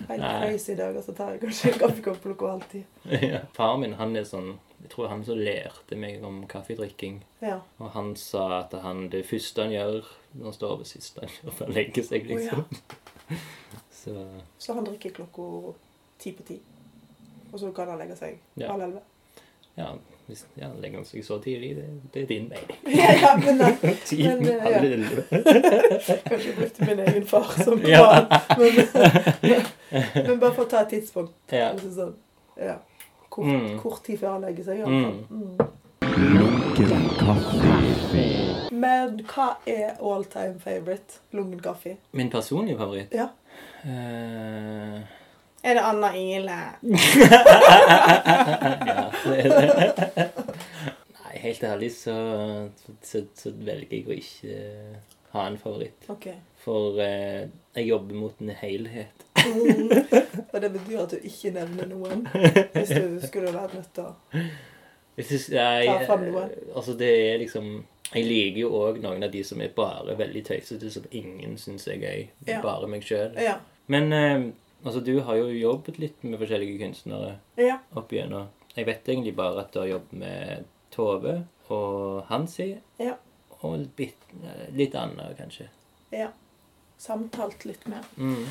[0.08, 2.80] helt crazy dager så tar jeg kanskje en kaffekopp klokka halv ti.
[3.28, 3.44] ja.
[3.54, 7.20] far min han er sånn Jeg tror han som lærte meg om kaffedrikking.
[7.42, 7.60] Ja.
[7.78, 11.30] Og han sa at han, det første han gjør når han står over sist han
[11.36, 12.34] gjør han legger seg, Å, ja.
[12.34, 12.64] liksom.
[14.02, 14.14] Så
[14.58, 15.74] Så han drikker klokka
[16.18, 16.56] ti på ti.
[17.52, 18.72] Og så kan han legge seg Ja.
[18.72, 19.02] halv elleve.
[19.76, 19.92] ja,
[20.26, 22.78] hvis ja, han legger seg så tidlig, det, det er din mening.
[22.98, 23.76] Ja, ja, men eh,
[24.18, 24.60] Men, eh, ja.
[24.66, 25.24] halv elleve.
[26.26, 28.26] Kanskje brukte min egen far som Ja.
[28.58, 29.64] Men,
[30.26, 31.34] men bare for å ta et tidspunkt.
[31.52, 31.70] Ja.
[31.72, 32.16] Altså sånn,
[32.58, 32.78] ja.
[33.32, 33.78] Kort, Mm.
[33.80, 34.82] kort tid før han legger seg.
[34.84, 34.92] fall.
[35.30, 35.56] Mm.
[36.36, 37.56] Lunken kaffe.
[38.76, 41.94] Men hva er all time favorite lunken kaffe?
[42.12, 43.08] Min personlige favoritt?
[43.16, 43.28] Ja.
[43.84, 45.00] Uh...
[45.64, 46.58] Er det Anna Ile?
[46.82, 46.88] ja,
[49.24, 49.62] det er det.
[51.22, 52.16] Nei, helt ærlig så,
[53.06, 54.54] så, så velger jeg å ikke
[55.32, 56.00] ha en favoritt.
[56.12, 56.34] Okay.
[56.64, 57.40] For uh,
[57.78, 59.16] jeg jobber mot en helhet.
[60.52, 62.26] Og det betyr at du ikke nevner noen
[62.74, 64.14] hvis du skulle vært nødt til å
[65.16, 66.50] Jeg synes, jeg, Ta fram noen.
[66.76, 67.70] Altså, det er liksom
[68.14, 71.86] Jeg liker jo òg noen av de som er bare veldig tøysete, som ingen syns
[71.88, 72.26] er gøy.
[72.48, 72.58] Ja.
[72.64, 73.32] Bare meg sjøl.
[73.40, 73.54] Ja.
[73.88, 74.44] Men eh,
[74.84, 77.78] altså, du har jo jobbet litt med forskjellige kunstnere Ja.
[77.96, 78.50] opp igjennom.
[78.76, 81.38] Jeg vet egentlig bare at du har jobbet med Tove
[81.72, 82.74] og Hansi.
[83.00, 83.16] Ja.
[83.62, 84.28] Og litt,
[84.76, 85.68] litt annet, kanskje.
[86.12, 86.28] ja.
[87.02, 88.04] Samtalt litt mer.
[88.16, 88.44] Mm.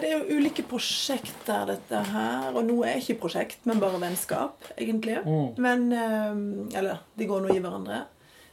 [0.00, 2.50] Det er jo ulike prosjekter, dette her.
[2.54, 5.18] Og noe er ikke prosjekt, men bare vennskap, egentlig.
[5.26, 5.48] Mm.
[5.58, 8.04] Men eh, Eller de går nå i hverandre.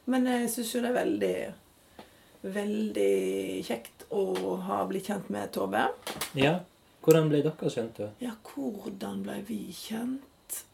[0.08, 1.36] Men jeg syns jo det er veldig
[2.48, 4.22] Veldig kjekt å
[4.68, 5.88] ha blitt kjent med Tove.
[6.38, 6.60] Ja.
[7.04, 8.10] Hvordan ble dere kjent, da?
[8.22, 10.24] Ja, hvordan ble vi kjent?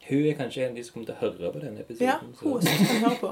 [0.05, 2.05] Hun er kanskje en av de som kommer til å høre på denne episoden.
[2.05, 3.31] Ja, hun så- som kan høre på.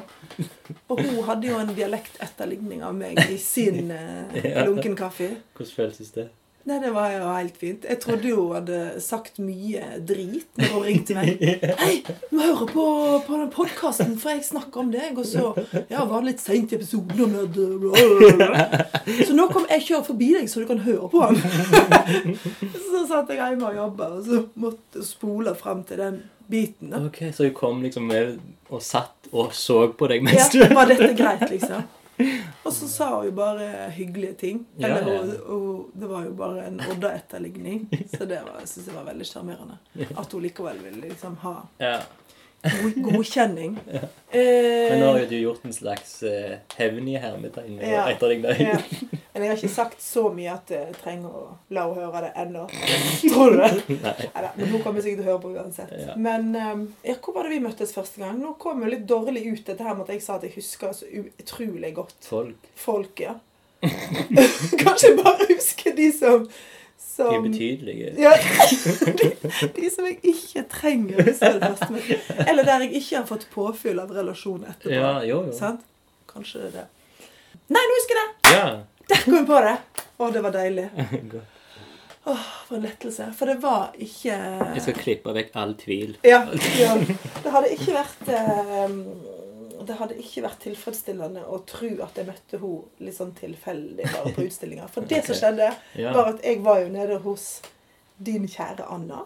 [0.90, 4.64] Og hun hadde jo en dialektetterligning av meg i sin eh, Ja.
[4.66, 5.36] lunken kaffe.
[5.58, 6.30] Hvordan føles det?
[6.70, 7.86] Nei, det var jo helt fint.
[7.90, 11.40] Jeg trodde jo hun hadde sagt mye drit når hun ringte meg.
[11.80, 11.96] Hei,
[12.30, 12.84] du må høre på,
[13.26, 15.18] på den podkasten, for jeg snakker om deg.
[15.18, 15.48] Og så
[15.90, 17.34] Ja, var litt seint i episoden.
[19.26, 22.38] Så nå kom jeg kjører forbi deg, så du kan høre på den.
[22.92, 26.20] Så satt jeg hjemme og jobba, og så måtte spole frem til den
[26.52, 26.92] biten.
[26.92, 27.00] da.
[27.08, 28.38] Ok, Så hun kom liksom med
[28.70, 31.84] og satt og så på deg Ja, mens du var dette greit, liksom?
[32.66, 34.66] Og så sa hun jo bare hyggelige ting.
[34.80, 35.20] Eller ja.
[35.22, 37.88] hun- hun- det var jo bare en Odda-etterligning.
[38.18, 39.78] Så det var- jeg synes var veldig sjarmerende.
[40.18, 42.00] At hun likevel ville liksom ha Ja.
[42.64, 43.80] god- godkjenning.
[44.34, 48.06] Men nå har Eh, jo du gjort en slags uh, hevn i hermetegn og Ja.
[49.34, 52.32] Men jeg har ikke sagt så mye at jeg trenger å la henne høre det
[52.44, 52.66] ennå.
[53.22, 53.70] Tror du det?
[54.04, 54.16] Nei.
[54.34, 55.94] Neida, men hun kommer sikkert til å høre på uansett.
[56.04, 56.18] Ja.
[56.20, 58.42] Men eh, ja, hvor var det vi møttes første gang?
[58.44, 60.92] Nå kom jo litt dårlig ut dette her med at jeg sa at jeg husker
[60.98, 62.70] så utrolig godt Folk.
[62.76, 63.38] folk, ja.
[64.84, 66.44] Kanskje bare husker de som,
[67.18, 68.12] De er betydelige.
[68.22, 68.32] ja,
[69.22, 69.32] de,
[69.80, 72.04] de som jeg ikke trenger huske.
[72.48, 74.94] Eller der jeg ikke har fått påfyll av relasjon etterpå.
[74.94, 75.56] Ja, jo, jo.
[75.58, 75.88] Sant?
[76.32, 76.88] Kanskje det er det.
[77.72, 78.56] Nei, nå husker jeg det!
[78.60, 78.70] Ja.
[79.10, 79.76] Der kom jeg på det!
[80.22, 80.90] Å, det var deilig.
[82.24, 83.32] Åh, for en lettelse.
[83.38, 84.36] For det var ikke
[84.76, 86.18] Jeg skal klippe vekk all tvil.
[86.28, 86.44] Ja.
[86.78, 86.92] ja.
[87.42, 88.94] Det hadde ikke vært eh,
[89.88, 94.34] Det hadde ikke vært tilfredsstillende å tro at jeg møtte henne litt sånn tilfeldig bare
[94.38, 94.86] på utstillinga.
[94.94, 96.14] For det som skjedde, Ja.
[96.14, 97.48] var at jeg var jo nede hos
[98.22, 99.24] din kjære Anna.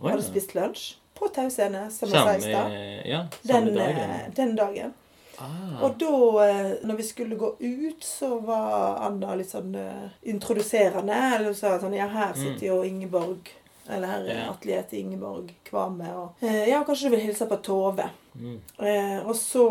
[0.00, 0.28] Hadde ja.
[0.30, 0.86] spist lunsj
[1.20, 2.78] på Tau scene, som jeg sa Samme, i stad.
[3.10, 4.14] ja, samme Den, dagen.
[4.16, 4.94] eh, den dagen.
[5.40, 5.82] Ah.
[5.86, 6.10] Og da,
[6.44, 11.16] eh, når vi skulle gå ut, så var Anna litt sånn eh, introduserende.
[11.36, 13.48] Eller sa sånn Ja, her sitter jo Ingeborg.
[13.90, 14.50] Eller her er Ja.
[14.52, 16.10] atelieret til Ingeborg Kvame.
[16.16, 18.10] Og eh, ja, kanskje du vil hilse på Tove.
[18.36, 18.60] Mm.
[18.78, 19.64] Eh, og så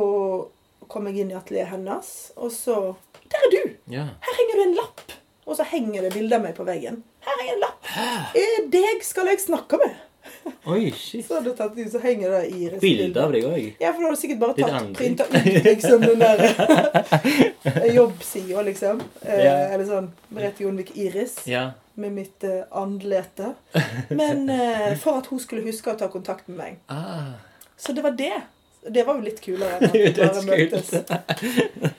[0.90, 2.96] kom jeg inn i atelieret hennes, og så
[3.30, 3.76] Der er du!
[3.94, 4.08] Ja.
[4.26, 5.12] Her henger det en lapp!
[5.46, 7.04] Og så henger det bilde av meg på veggen.
[7.26, 7.86] Her er en lapp.
[7.86, 8.08] Hæ?
[8.74, 9.96] deg skal jeg snakke med.
[10.74, 11.26] Oi, shit.
[11.28, 12.80] Så hadde du tatt ut, så henger det Iris.
[12.84, 13.66] Bilde av deg òg.
[13.82, 19.02] Ja, for du hadde sikkert bare tatt, printa ut liksom den der jobbsida, liksom.
[19.22, 19.74] Eh.
[19.74, 21.68] Eller sånn Merete Jonvik Iris Ja.
[22.00, 23.54] med mitt eh, andlete.
[24.10, 26.80] Men eh, for at hun skulle huske å ta kontakt med meg.
[26.88, 27.34] Ah.
[27.78, 28.34] Så det var det.
[28.88, 31.90] Det var jo litt kulere enn at vi bare Dødskult.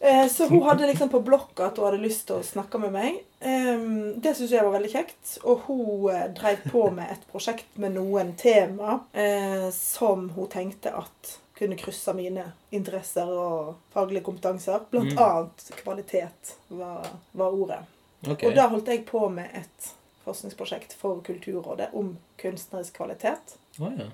[0.00, 2.92] Eh, Så hun hadde liksom på blokka at hun hadde lyst til å snakke med
[2.94, 3.18] meg.
[3.40, 5.34] Det syntes jeg var veldig kjekt.
[5.44, 10.92] Og hun eh, drev på med et prosjekt med noen tema eh, som hun tenkte
[10.96, 14.80] at kunne krysse mine interesser og faglige kompetanser.
[14.90, 15.18] Blant Mm.
[15.20, 17.80] annet kvalitet var, var ordet.
[18.26, 18.48] Okay.
[18.48, 19.90] Og da holdt jeg på med et
[20.24, 24.08] forskningsprosjekt for Kulturrådet om kunstnerisk kvalitet Oh, ja.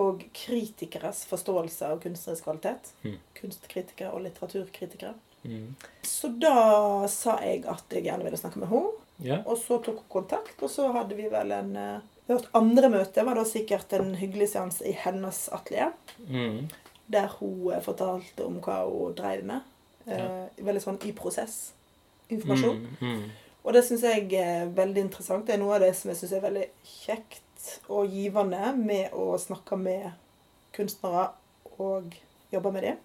[0.00, 2.92] Og kritikeres forståelse av kunstnerisk kvalitet.
[3.04, 3.18] Mm.
[3.36, 5.12] Kunstkritikere og litteraturkritikere.
[5.44, 5.74] Mm.
[6.06, 8.94] Så da sa jeg at jeg gjerne ville snakke med henne.
[9.22, 9.42] Yeah.
[9.46, 13.24] Og så tok hun kontakt, og så hadde vi vel en hørt Vårt andre møte
[13.26, 15.90] var da sikkert en hyggelig seanse i hennes atelier.
[16.28, 16.68] Mm.
[17.12, 19.70] Der hun eh, fortalte om hva hun drev med.
[20.06, 20.28] Eh, Ja.
[20.62, 21.72] Veldig sånn i prosess.
[22.32, 22.78] Informasjon.
[23.00, 23.08] Mm.
[23.10, 23.56] Mm.
[23.62, 25.46] Og det syns jeg er veldig interessant.
[25.46, 27.42] Det er noe av det som jeg syns er veldig kjekt
[27.88, 30.10] og givende med å snakke med
[30.76, 31.28] kunstnere
[31.78, 32.14] og
[32.52, 32.96] jobbe med dem.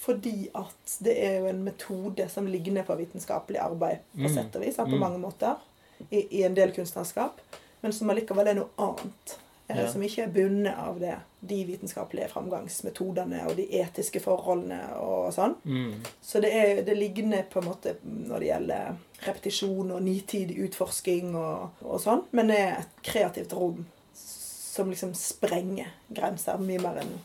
[0.00, 4.34] Fordi at det er jo en metode som ligner på vitenskapelig arbeid på Mm.
[4.34, 4.98] sett og vis, på Mm.
[5.00, 5.56] mange måter,
[6.10, 7.40] i, i en del kunstnerskap,
[7.82, 9.38] men som allikevel er noe annet.
[9.70, 9.88] Eh, Ja.
[9.92, 15.54] Som ikke er bundet av det, de vitenskapelige framgangsmetodene og de etiske forholdene og sånn.
[15.64, 16.02] Mm.
[16.22, 21.36] Så det, er, det ligner på en måte når det gjelder repetisjon og nitidig utforsking
[21.36, 27.00] og, og sånn, men det er et kreativt rom som liksom sprenger grenser mye mer
[27.02, 27.16] enn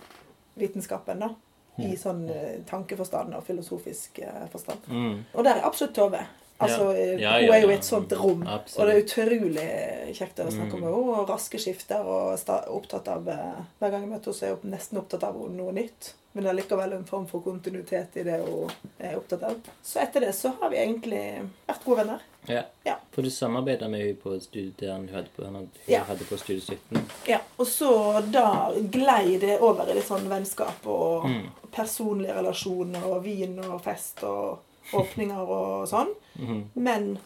[0.56, 1.34] vitenskapen, da.
[1.78, 4.86] I sånn eh, tankeforstand og filosofisk eh, forstand.
[4.88, 5.18] Mm.
[5.34, 6.22] Og der er absolutt Tove.
[6.60, 7.00] Altså, Ja.
[7.00, 8.44] eh, Ja, Hun er jo i et sånt rom.
[8.48, 8.80] Absolutt.
[8.80, 10.80] Og det er utrolig kjekt å snakke Mm.
[10.82, 11.20] med henne.
[11.20, 12.06] Og raske skifter.
[12.06, 12.38] Og
[12.70, 15.72] opptatt av eh, Hver gang jeg møter henne, så er hun nesten opptatt av noe
[15.74, 16.14] nytt.
[16.34, 19.56] Men det er likevel en form for kontinuitet i det hun er opptatt av.
[19.84, 22.20] Så etter det så har vi egentlig vært gode venner.
[22.48, 22.64] Ja.
[22.86, 22.96] Ja.
[23.12, 26.04] For du samarbeider med henne på studiet hun hadde på, hun Ja.
[26.04, 27.02] hadde på Studie 17.
[27.28, 31.50] Ja, Og så da glei det over i litt sånn vennskap og Mm.
[31.72, 34.60] personlige relasjoner og vin og fest og
[34.94, 36.12] åpninger og sånn.
[36.40, 36.70] Mhm.
[36.74, 37.18] Men,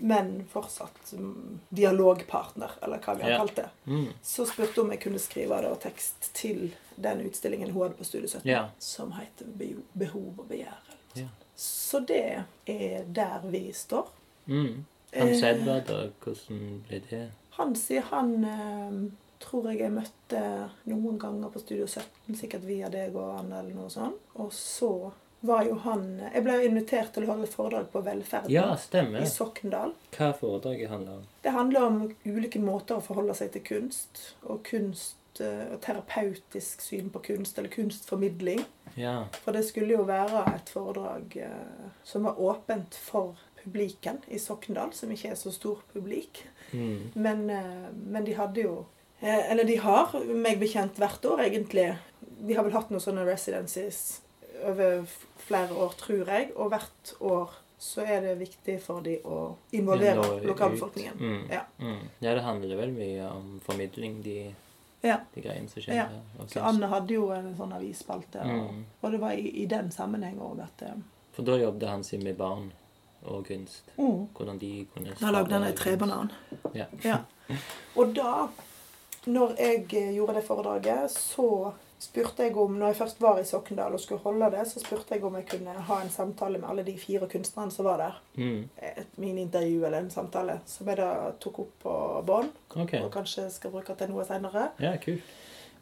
[0.00, 3.38] men fortsatt mm, dialogpartner, eller hva vi har Ja.
[3.38, 3.68] kalt det.
[3.86, 4.06] Mm.
[4.22, 8.04] Så spurte hun om jeg kunne skrive da tekst til den utstillingen hun hadde på
[8.04, 8.68] Studie 17, Ja.
[8.78, 9.46] som heter
[9.98, 10.94] 'Behov og begjær'.
[11.14, 11.26] Ja.
[11.56, 14.08] Så det er der vi står.
[14.46, 14.84] Mm.
[15.14, 15.34] Han Eh.
[15.40, 17.30] Sedva, da, hvordan ble det?
[17.50, 22.88] Han sier han eh, tror jeg jeg møtte noen ganger på Studio 17, sikkert via
[22.88, 24.14] deg og Anne eller noe sånt.
[24.36, 28.72] Og så var jo han Jeg ble invitert til å holde foredrag på Velferden Ja,
[28.80, 29.22] stemmer.
[29.22, 29.94] i Sokndal.
[30.16, 31.28] Hva foredraget handler om?
[31.42, 36.82] Det handler om ulike måter å forholde seg til kunst, og kunst eh, og terapeutisk
[36.82, 38.64] syn på kunst, eller kunstformidling.
[38.98, 39.28] Ja.
[39.44, 44.92] For det skulle jo være et foredrag eh, som var åpent for publiken i Sokndal,
[44.92, 46.44] som ikke er så stor publik.
[46.72, 47.12] Mm.
[47.14, 48.78] Men, eh, men de hadde jo
[49.20, 51.88] Eller de har, meg bekjent, hvert år egentlig.
[52.20, 54.20] De har vel hatt noen sånne residencies
[54.64, 55.04] over
[55.36, 56.50] flere år, tror jeg.
[56.56, 61.14] Og hvert år så er det viktig for de å involvere lokalbefolkningen.
[61.20, 61.44] Mm.
[61.50, 61.60] Ja.
[61.78, 62.00] Mm.
[62.20, 64.54] ja, det handler vel mye om formidling, de,
[65.02, 65.20] Ja.
[65.34, 66.06] de greiene som skjer Ja.
[66.08, 66.46] her.
[66.48, 66.60] Så.
[66.60, 68.84] Anne hadde jo en sånn avisspalte, og, Mm.
[69.02, 70.94] og det var i, i den sammenheng òg at eh,
[71.32, 72.72] For da jobbet han sin med barn
[73.24, 73.82] og kunst.
[73.96, 74.26] mm.
[74.34, 76.32] Hvordan de kunne Da lagde han ei trebanan.
[76.74, 76.86] Ja.
[77.04, 77.18] Ja.
[77.96, 78.48] Og da,
[79.26, 83.44] når jeg eh, gjorde det foredraget, så spurte jeg om Når jeg først var i
[83.44, 86.68] Sokndal og skulle holde det, så spurte jeg om jeg kunne ha en samtale med
[86.70, 88.20] alle de fire kunstnerne som var der.
[88.36, 88.68] Mm.
[88.82, 93.00] Et minintervju eller en samtale som jeg da tok opp på bånd, Okay.
[93.02, 94.70] og kanskje skal bruke til noe seinere.
[94.78, 95.22] Ja, kult.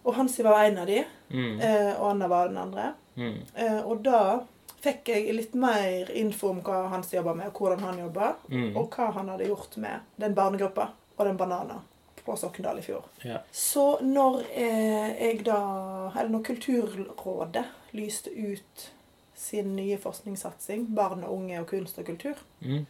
[0.07, 1.61] Og Hansi var en av de, Mm.
[1.61, 2.95] eh, og Anna var den andre.
[3.17, 3.43] Mm.
[3.57, 4.41] Eh, Og da
[4.81, 8.77] fikk jeg litt mer info om hva Hansi jobba med, og hvordan han jobba, Mm.
[8.77, 11.81] og hva han hadde gjort med den barnegruppa og den banana
[12.27, 13.05] på Sokndal i fjor.
[13.25, 13.39] Ja.
[13.53, 15.61] Så når eh, jeg da
[16.17, 18.91] Eller når Kulturrådet lyste ut
[19.37, 22.87] sin nye forskningssatsing, barn og unge og kunst og kultur, Mm.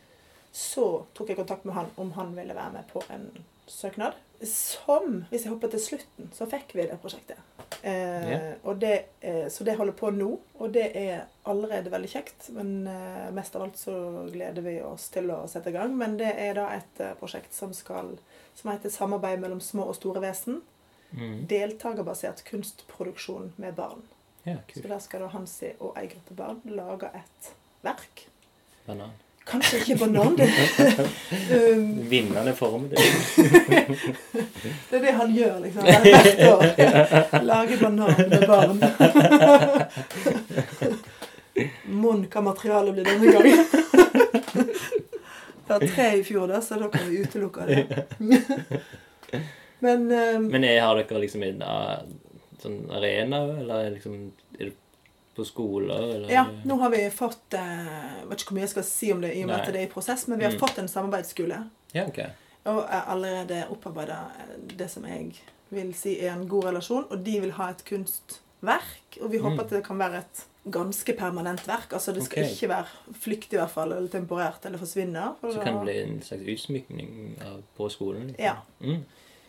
[0.52, 3.26] så tok jeg kontakt med han om han ville være med på en
[3.66, 4.12] søknad.
[4.42, 7.40] Som, hvis jeg hopper til slutten, så fikk vi det prosjektet.
[7.82, 8.76] Eh, yeah.
[8.78, 12.48] det, eh, så det holder på nå, og det er allerede veldig kjekt.
[12.56, 13.96] Men eh, mest av alt så
[14.32, 15.96] gleder vi oss til å sette i gang.
[15.96, 18.16] Men det er da et eh, prosjekt som, skal,
[18.54, 20.62] som heter 'Samarbeid mellom små og store vesen'.
[21.16, 21.46] Mm.
[21.48, 24.02] Deltakerbasert kunstproduksjon med barn.
[24.46, 28.28] Ja, Så der skal da Hansi og ei gruppe barn lage et verk.
[28.86, 29.14] Banan.
[29.46, 30.36] Kanskje ikke banan.
[30.36, 30.48] Det,
[31.76, 32.88] um, Vinnende form.
[32.88, 32.96] Det.
[34.90, 35.82] det er det han gjør, liksom.
[35.82, 36.64] Hvert år.
[37.42, 38.82] Lager banan med barn.
[42.02, 43.58] Mon hva materialet blir denne gangen.
[45.66, 47.86] Det var tre i fjor, da, så da kan vi utelukke det.
[49.78, 52.02] Men um, Men er, har dere liksom en uh,
[52.62, 54.18] sånn arena, eller er, liksom,
[54.58, 54.74] er det
[55.36, 57.84] på skoler, eller Ja, nå har vi fått eh,
[58.20, 59.80] Jeg vet ikke hvor mye jeg skal si om det, i og med at det
[59.82, 60.58] er i prosess, men vi har Mm.
[60.60, 61.60] fått en samarbeidsskole.
[61.94, 62.18] Ja, ok.
[62.66, 64.18] Og er allerede opparbeida
[64.78, 65.32] det som jeg
[65.70, 67.04] vil si er en god relasjon.
[67.10, 69.18] Og de vil ha et kunstverk.
[69.22, 69.60] Og vi håper Mm.
[69.60, 71.92] at det kan være et ganske permanent verk.
[71.92, 72.52] Altså det skal okay.
[72.54, 75.34] ikke være flyktig i hvert fall, eller temporært, eller forsvinne.
[75.40, 77.38] for Så kan det bli en slags utsmykning
[77.76, 78.26] på skolen?
[78.26, 78.44] Liksom.
[78.44, 78.54] Ja.
[78.80, 79.04] Mm.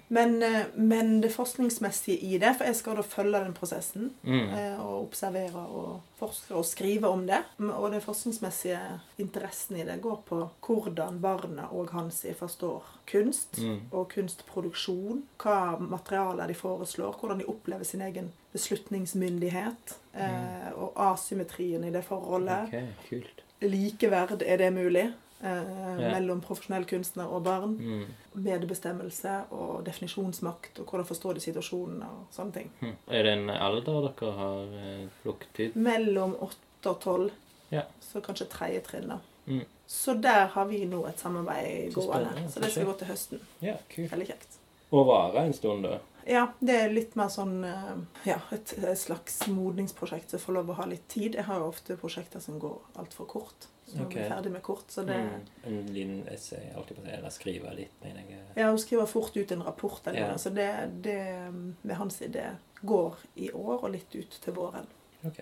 [0.08, 4.12] Men, eh, men det forskningsmessige i det, for jeg skal da følge den prosessen.
[4.24, 4.54] Mm.
[4.56, 7.42] eh, Og observere og forske og skrive om det.
[7.60, 8.80] Og den forskningsmessige
[9.20, 13.60] interessen i det går på hvordan barna og Hansi forstår kunst.
[13.60, 13.82] Mm.
[13.92, 15.24] og kunstproduksjon.
[15.44, 19.98] Hva materialer de foreslår, hvordan de opplever sin egen beslutningsmyndighet.
[20.18, 20.74] Mm.
[20.76, 22.68] og asymmetrien i det forholdet.
[22.68, 23.44] Okay, kult.
[23.62, 25.14] Likeverd, er det mulig?
[25.42, 25.98] Eh.
[25.98, 27.76] Mellom profesjonell kunstner og barn.
[27.78, 28.06] Mm.
[28.48, 32.72] Medbestemmelse og definisjonsmakt, og hvordan forstår de situasjonen og sånne ting.
[32.82, 32.96] Hm.
[33.14, 35.76] Er det en alder dere har eh, plukket ut?
[35.90, 37.32] Mellom 8 og 12,
[37.70, 37.84] Ja.
[38.02, 39.08] så kanskje tredje trinn.
[39.14, 39.20] da.
[39.48, 39.66] Mm.
[39.88, 42.50] Så der har vi nå et samarbeid Så gående.
[42.52, 43.40] Så det skal gå til høsten.
[43.62, 44.12] Ja, kult.
[44.12, 44.58] Veldig kjekt.
[44.92, 46.00] Og vare en stund, da?
[46.28, 47.96] Ja, det er litt mer sånn eh,
[48.28, 51.36] Ja, et slags modningsprosjekt som får lov å ha litt tid.
[51.36, 53.68] Jeg har jo ofte prosjekter som går altfor kort.
[53.88, 54.16] Så Ok.
[54.16, 54.92] vi er ferdig med kort.
[54.92, 55.78] Så det Mm.
[55.80, 58.40] En liten essay, alltid på det, eller skrive litt, mener jeg.
[58.58, 60.08] Ja, hun skriver fort ut en rapport.
[60.08, 60.28] Eller Ja.
[60.28, 64.86] noe, Så det, det med hans idé går i år og litt ut til våren.
[65.26, 65.40] Ok.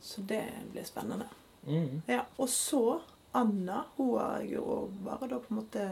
[0.00, 1.26] Så det blir spennende.
[1.66, 2.02] Mm.
[2.08, 3.00] Ja, Og så
[3.36, 5.86] Anna, hun har jeg jo bare da på en måte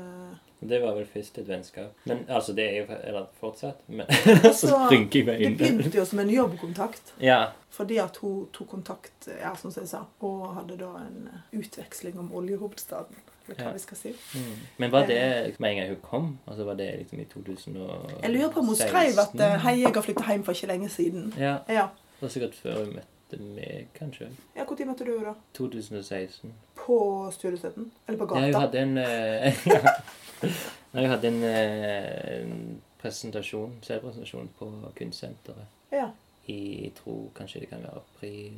[0.64, 1.92] Det var vel først et vennskap.
[2.09, 3.83] Men altså, det er jo Eller fortsatt.
[3.88, 4.07] Men
[4.48, 7.12] Altså, så jeg meg Det begynte jo som en jobbkontakt.
[7.20, 7.40] Ja.
[7.74, 12.18] Fordi at hun tok kontakt, ja, som jeg sa, og hadde da en eh, utveksling
[12.22, 13.16] om oljehovedstaden.
[13.48, 13.72] Eller hva Ja.
[13.72, 14.12] vi skal si.
[14.35, 14.61] Mm.
[14.78, 16.38] Men var det med en gang hun kom?
[16.46, 18.22] Altså Var det liksom i 2016?
[18.22, 20.66] Jeg lurer på om hun skrev at eh, hei, jeg har flyttet hjem for ikke
[20.70, 21.35] lenge siden.
[21.38, 21.59] Ja.
[21.68, 21.88] Ja.
[22.14, 24.30] Det var sikkert før hun møtte meg, kanskje.
[24.57, 25.35] ja Når møtte du henne da?
[25.59, 26.52] 2016.
[26.85, 27.90] På studiestøtten?
[28.07, 28.40] Eller på gata?
[28.44, 28.64] Jeg gata?
[28.66, 29.55] hadde en eh.
[30.94, 34.68] Nei, Hun hadde en, eh, en presentasjon, selvpresentasjon på
[34.99, 36.11] Kunstsenteret Ja.
[36.47, 38.53] i jeg tror kanskje det kan være april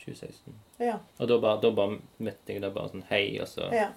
[0.00, 0.54] 2016.
[0.80, 0.96] Ja.
[1.18, 3.90] Og da bare, da bare møtte jeg da bare sånn hei, og så ja.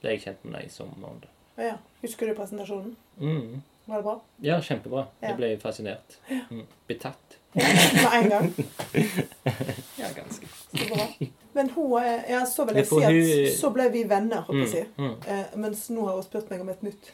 [0.00, 1.24] ble jeg kjent med deg i sommeren.
[1.58, 1.76] ja.
[2.00, 2.94] Husker du presentasjonen?
[3.18, 3.62] Mm.
[3.90, 4.14] Var det bra?
[4.46, 5.02] Ja, kjempebra.
[5.20, 5.28] Ja.
[5.32, 6.16] Jeg ble fascinert.
[6.50, 6.64] Mm.
[6.88, 7.36] Betatt.
[7.52, 8.52] Med en gang.
[10.00, 10.46] Ja, ganske.
[10.46, 11.06] Så bra.
[11.52, 14.60] Men hun eh, Ja, så vil jeg si at hun- så ble vi venner, holdt
[14.74, 15.24] jeg på å si.
[15.26, 15.38] Mm.
[15.38, 17.10] Eh, mens nå har hun spurt meg om et nytt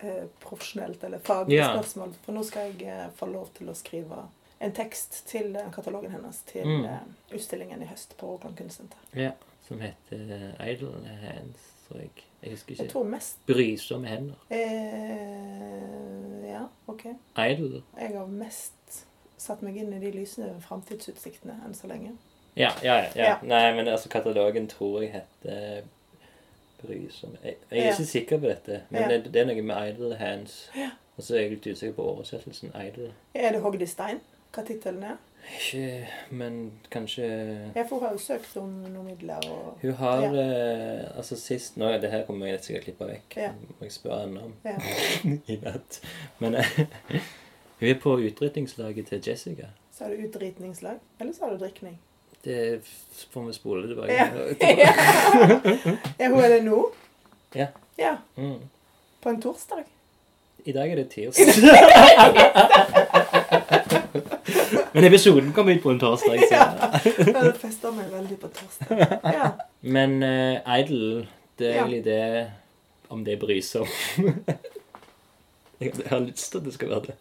[0.00, 1.72] eh, profesjonelt eller faglig Ja.
[1.74, 2.14] spørsmål.
[2.24, 4.22] For nå skal jeg eh, få lov til å skrive
[4.62, 6.84] en tekst til eh, katalogen hennes til Mm.
[6.84, 8.98] eh, utstillingen i høst på Rogaland Kunstsenter.
[9.12, 9.32] Ja.
[9.68, 12.10] Som heter Idle Hands, tror jeg.
[12.42, 14.34] Jeg husker Jeg tror mest Brysomme hender.
[14.50, 17.04] eh, Ja, OK.
[17.38, 17.82] Idle.
[18.00, 19.04] Jeg har mest
[19.38, 22.12] satt meg inn i de lysende framtidsutsiktene enn så lenge.
[22.56, 23.36] Ja, ja, ja, ja.
[23.42, 25.82] Nei, men altså, katalogen tror jeg heter
[26.82, 30.16] Brysomme Jeg, jeg er ikke sikker på dette, men det, det er noe med Idle
[30.20, 30.56] Hands.
[31.16, 32.72] Og så er jeg litt usikker på oversettelsen.
[32.76, 33.12] Idle.
[33.34, 34.20] Er det hogd i stein?
[34.52, 35.16] Hva tittelen er?
[35.42, 37.24] Ikke Men kanskje
[37.76, 40.30] Ja, for hun har jo søkt om noen midler og Hun har Ja.
[40.32, 43.36] eh, Altså sist nå Det her kommer jeg sikkert klippe vekk.
[43.36, 43.50] Ja.
[43.52, 44.76] Må jeg spørre henne om ja.
[45.54, 46.00] i natt.
[46.38, 46.70] Men eh,
[47.80, 49.66] hun er på utrydningslaget til Jessica.
[49.92, 50.96] Sa du utdritningslag?
[51.20, 51.98] Eller sa du drikning?
[52.44, 52.80] Det
[53.32, 54.12] får vi spole tilbake.
[54.62, 54.92] Ja.
[56.18, 56.92] ja, hun er det nå?
[57.54, 57.66] Ja.
[57.98, 58.58] Ja, Mm.
[59.22, 59.84] På en torsdag?
[60.64, 61.46] I dag er det tirsdag.
[64.94, 66.38] Men episoden kom ut på en torsdag.
[66.48, 66.54] Så.
[66.54, 67.42] Ja.
[67.42, 69.16] Det fester meg veldig på torsdag.
[69.32, 69.48] Ja.
[69.80, 71.26] Men uh, Idol,
[71.58, 71.84] det er Ja.
[71.86, 72.50] egentlig det
[73.12, 73.88] Om det bryr seg om.
[75.82, 77.16] jeg har lyst til at det skal være det.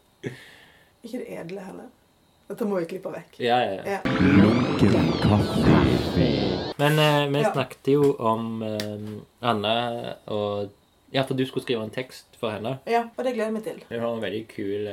[1.04, 1.90] Ikke det edle heller.
[2.52, 3.40] Dette må vi klippe vekk.
[3.40, 4.00] Ja, ja, ja.
[6.78, 7.52] Men uh, vi Ja.
[7.54, 9.76] snakket jo om uh, Anna
[10.28, 10.70] og
[11.14, 12.78] Ja, for du skulle skrive en tekst for henne.
[12.88, 13.82] Ja, og det gleder jeg meg til.
[13.90, 14.86] Hun har en veldig kul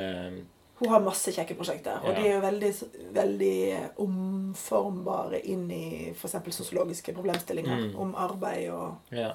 [0.79, 2.69] Hun har masse kjekke prosjekter, og de er jo veldig,
[3.13, 3.55] veldig
[3.99, 6.35] omformbare inn i f.eks.
[6.55, 7.99] sosiologiske problemstillinger Mm.
[7.99, 9.33] om arbeid og Ja.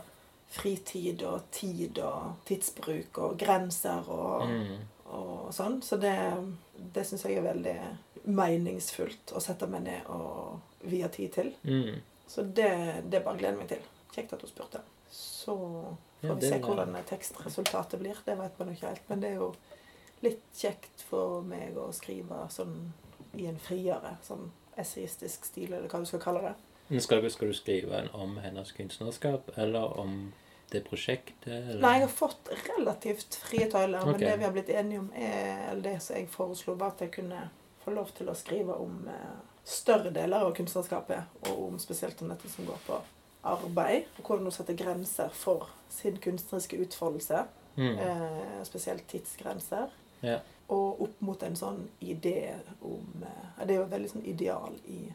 [0.49, 4.79] fritid og tid og tidsbruk og grenser og, Mm.
[5.07, 5.83] og sånn.
[5.83, 6.17] Så det,
[6.95, 7.79] det syns jeg er veldig
[8.27, 11.53] meningsfullt å sette meg ned og vie tid til.
[11.65, 12.01] Mm.
[12.29, 13.83] Så det, det bare gleder jeg meg til.
[14.15, 14.81] Kjekt at hun spurte.
[15.11, 15.57] Så
[16.23, 18.17] får vi se hvordan tekstresultatet blir.
[18.25, 19.09] Det vet man jo ikke helt.
[19.09, 19.55] Men det er jo
[20.25, 22.93] litt kjekt for meg å skrive sånn
[23.39, 24.49] i en friere, sånn
[24.79, 27.01] essayistisk stil, eller hva du skal kalle det.
[27.03, 30.33] Skal, du- skal du skrive en om hennes kunstnerskap, eller om
[30.71, 31.47] det prosjektet?
[31.49, 31.81] Eller?
[31.81, 34.13] Nei, jeg har fått relativt frie tøyler, Okay.
[34.13, 37.01] men det vi har blitt enige om, er eller det som jeg foreslo, var at
[37.07, 37.49] jeg kunne
[37.85, 42.29] få lov til å skrive om eh, større deler av kunstnerskapet, og om spesielt om
[42.29, 43.01] dette som går på
[43.45, 47.45] arbeid, og hvordan hun setter grenser for sin kunstneriske utfoldelse,
[47.77, 47.99] Mm.
[47.99, 49.89] eh, spesielt tidsgrenser,
[50.25, 50.39] Ja.
[50.69, 54.73] og opp mot en sånn idé om eh, Det er jo et veldig sånn ideal
[54.89, 55.13] i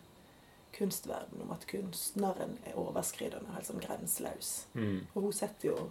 [0.77, 4.51] kunstverdenen om at kunstneren er overskridende, helt sånn grenseløs.
[4.75, 4.99] Mm.
[5.15, 5.89] Og hun setter jo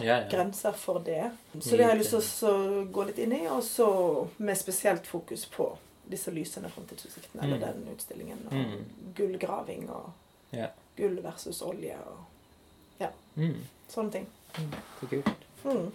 [0.00, 0.28] Ja, ja.
[0.30, 1.30] grenser for det.
[1.60, 5.06] Så det har jeg lyst til å gå litt inn i, og så med spesielt
[5.06, 5.66] fokus på
[6.10, 7.60] disse lysende framtidsutsiktene, eller Mm.
[7.84, 8.84] den utstillingen, og Mm.
[9.14, 10.12] gullgraving og
[10.52, 10.68] Ja.
[10.96, 13.60] gull versus olje og Mm.
[13.88, 14.26] sånne ting.
[15.00, 15.26] Så kult.
[15.64, 15.92] Mm.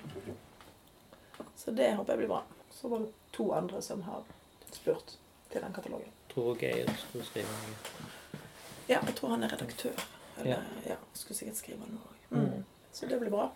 [1.55, 2.43] Så det håper jeg blir bra.
[2.75, 4.23] Så var det to andre som har
[4.71, 5.15] spurt
[5.51, 6.11] til den katalogen.
[6.33, 7.99] Tror Geir skulle skrive noe.
[8.89, 10.01] Ja, jeg tror han er redaktør.
[10.37, 10.59] Eller, Ja.
[10.89, 10.95] ja.
[11.13, 12.17] skulle sikkert skrive noe òg.
[12.35, 12.65] Mm.
[12.91, 13.51] Så det blir bra.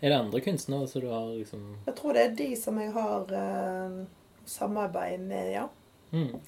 [0.00, 2.92] Er det andre kunstnere som du har liksom Jeg tror det er de som jeg
[2.92, 4.06] har eh,
[4.44, 5.68] samarbeid med, ja.
[6.10, 6.40] mm.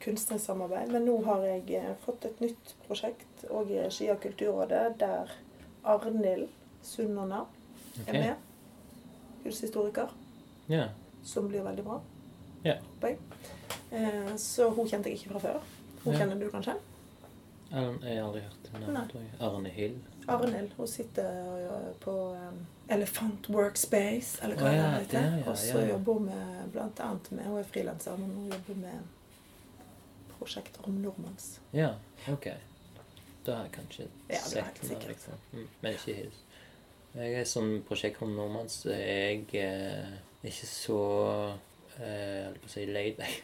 [0.00, 0.92] kunstnerisk samarbeid.
[0.92, 5.32] Men nå har jeg eh, fått et nytt prosjekt, og i regi av Kulturrådet, der
[5.84, 6.48] Arnhild
[6.82, 7.44] Sunnerne
[8.00, 8.14] okay.
[8.14, 8.34] er med.
[9.44, 10.08] Kunsthistoriker.
[10.66, 10.88] Ja.
[11.24, 12.00] Som blir veldig bra.
[12.64, 12.74] Ja.
[12.80, 13.18] Håper jeg.
[13.90, 15.60] Eh, så hun kjente jeg ikke fra før.
[16.04, 16.18] Hun Ja.
[16.18, 16.74] kjenner du kanskje?
[17.70, 17.80] Jeg
[18.18, 19.08] har aldri hørt henne.
[19.40, 19.98] Arne Hill.
[20.28, 20.72] Arnhild.
[20.76, 21.28] Hun sitter
[21.60, 25.20] eh, på um, Elephant Workspace, eller hva oh, ja, det heter.
[25.20, 28.50] Ja, ja, og så jobber hun med blant annet med Hun er frilanser, men hun
[28.50, 28.98] jobber med
[30.38, 31.60] prosjekter om nordmanns.
[31.72, 31.92] Ja,
[32.32, 32.48] ok.
[33.46, 35.08] Da har jeg kanskje Ja, sett henne.
[35.08, 35.34] liksom.
[35.52, 35.68] Mm.
[35.80, 36.32] Men ikke Hill.
[37.14, 38.84] Jeg er som prosjekt om nordmanns.
[38.86, 40.18] jeg eh,
[40.48, 40.98] ikke så
[42.00, 43.42] eh, holdt på å si laid back.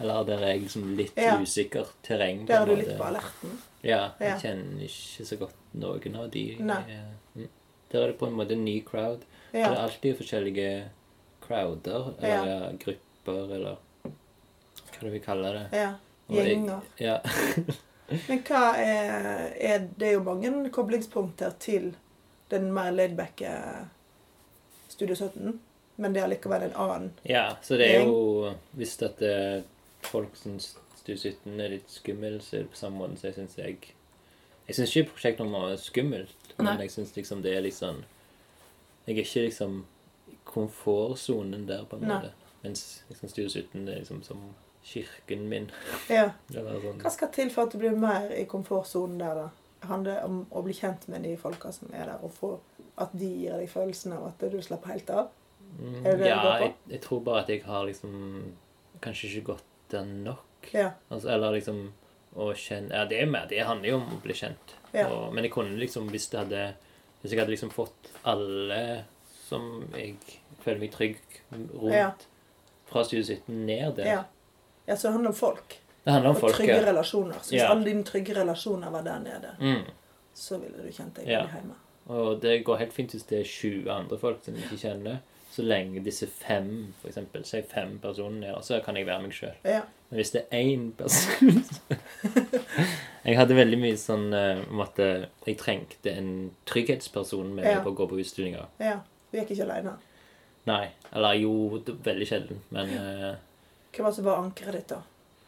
[0.00, 1.36] Eller der er jeg liksom litt Ja.
[1.40, 2.44] usikker terreng.
[2.46, 3.58] Der er du litt på alerten.
[3.82, 4.38] Ja, jeg Ja.
[4.42, 6.44] kjenner ikke så godt noen av de.
[6.58, 7.02] Eh,
[7.36, 7.48] mm.
[7.92, 9.22] Der er det på en måte en ny crowd.
[9.52, 10.88] Det er alltid forskjellige
[11.46, 12.70] crowder, eller ja.
[12.82, 15.68] grupper, eller hva det vil kalle det.
[15.78, 15.92] ja.
[16.28, 16.80] Gjenger.
[16.98, 17.06] jeg-.
[17.06, 17.20] Ja.
[18.28, 21.92] Men hva er, er Det er jo mange koblingspunkter til
[22.50, 23.52] den mer laidbacke
[24.88, 25.60] Studio 17,
[25.96, 27.10] men det er likevel en annen.
[27.24, 29.22] ja, så det er jo Hvis at
[30.04, 33.34] folk syns Stu 17 er litt skummel, så er det på samme måte så jeg
[33.38, 33.76] syns jeg
[34.68, 36.76] Jeg syns ikke prosjektnummeret er skummelt, men Nei.
[36.82, 38.02] jeg syns liksom det er litt sånn
[39.06, 39.76] Jeg er ikke liksom
[40.32, 42.16] i komfortsonen der, på en Nei.
[42.16, 42.32] måte.
[42.64, 44.40] Mens liksom Studio 17 er liksom som
[44.84, 45.70] kirken min.
[46.10, 46.32] Ja.
[46.50, 46.98] Eller sånn.
[47.04, 49.46] Hva skal til for at du blir mer i komfortsonen der, da?
[49.86, 52.56] Handler om å bli kjent med de folka som er der, og få
[52.98, 55.28] at de gir deg følelsen av at du slapper helt av?
[55.78, 56.64] Mm, Er det det ja, det går på?
[56.64, 58.12] jeg, jeg tror bare at jeg har liksom
[59.02, 60.70] Kanskje ikke gått der nok.
[60.72, 60.90] Ja.
[61.10, 61.92] Altså, eller liksom
[62.36, 64.74] å kjenne Ja, det er mer Det handler jo om å bli kjent.
[64.94, 65.08] Ja.
[65.12, 66.74] Og, men jeg kunne liksom, hvis hadde
[67.22, 69.04] Hvis jeg hadde liksom fått alle
[69.46, 70.16] som jeg
[70.64, 71.18] føler meg trygg
[71.52, 72.08] rundt Ja.
[72.86, 74.22] fra studiet sitt ned der ja.
[74.86, 74.96] ja.
[74.96, 75.76] Så det handler om folk.
[76.04, 76.86] Det handler om Og folk, trygge ja.
[76.88, 77.34] relasjoner.
[77.42, 77.68] Så hvis Ja.
[77.70, 79.84] alle dine trygge relasjoner var der nede, Mm.
[80.34, 81.46] så ville du kjent deg Ja.
[81.46, 81.74] hjemme.
[82.08, 85.18] Og det går helt fint hvis det er 20 andre folk som jeg ikke kjenner.
[85.56, 89.32] Så lenge disse fem, for eksempel, si fem personer er så kan jeg være meg
[89.32, 89.54] sjøl.
[89.64, 89.78] Ja.
[90.10, 91.62] Men hvis det er én person
[93.26, 96.28] Jeg hadde veldig mye sånn eh, om at eh, jeg trengte en
[96.68, 97.80] trygghetsperson med Ja.
[97.82, 98.68] på å gå på utstillinger.
[98.82, 98.98] ja.
[99.32, 99.96] Du gikk ikke alene.
[100.70, 100.84] Nei.
[101.12, 101.50] Eller jo,
[102.06, 102.60] veldig sjelden.
[102.70, 103.32] Men eh,
[103.96, 105.00] Hvem var det som var ankeret ditt, da?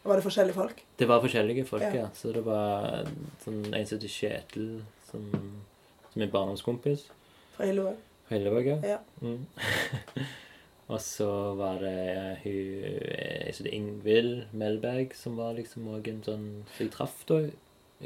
[0.03, 0.83] Var det forskjellige folk?
[0.99, 1.93] det var forskjellige folk, Ja.
[2.01, 2.09] ja.
[2.15, 3.07] Så det var
[3.45, 4.67] sånn, en som het Kjetil,
[5.11, 5.29] som,
[6.11, 7.05] som er barndomskompis
[7.55, 7.95] Fra Hillevåg?
[8.29, 8.65] Hillevåg.
[8.67, 8.77] ja.
[8.95, 8.99] Ja.
[9.21, 9.45] Mm.
[10.89, 16.07] Og så var det eh, hun eh, som heter Ingvild Melberg, som var liksom òg
[16.09, 17.43] en sånn som jeg traff da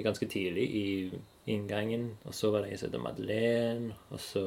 [0.03, 0.87] ganske tidlig i
[1.47, 2.09] inngangen.
[2.27, 3.95] Og så var det ei som heter Madeleine.
[4.11, 4.43] Og så,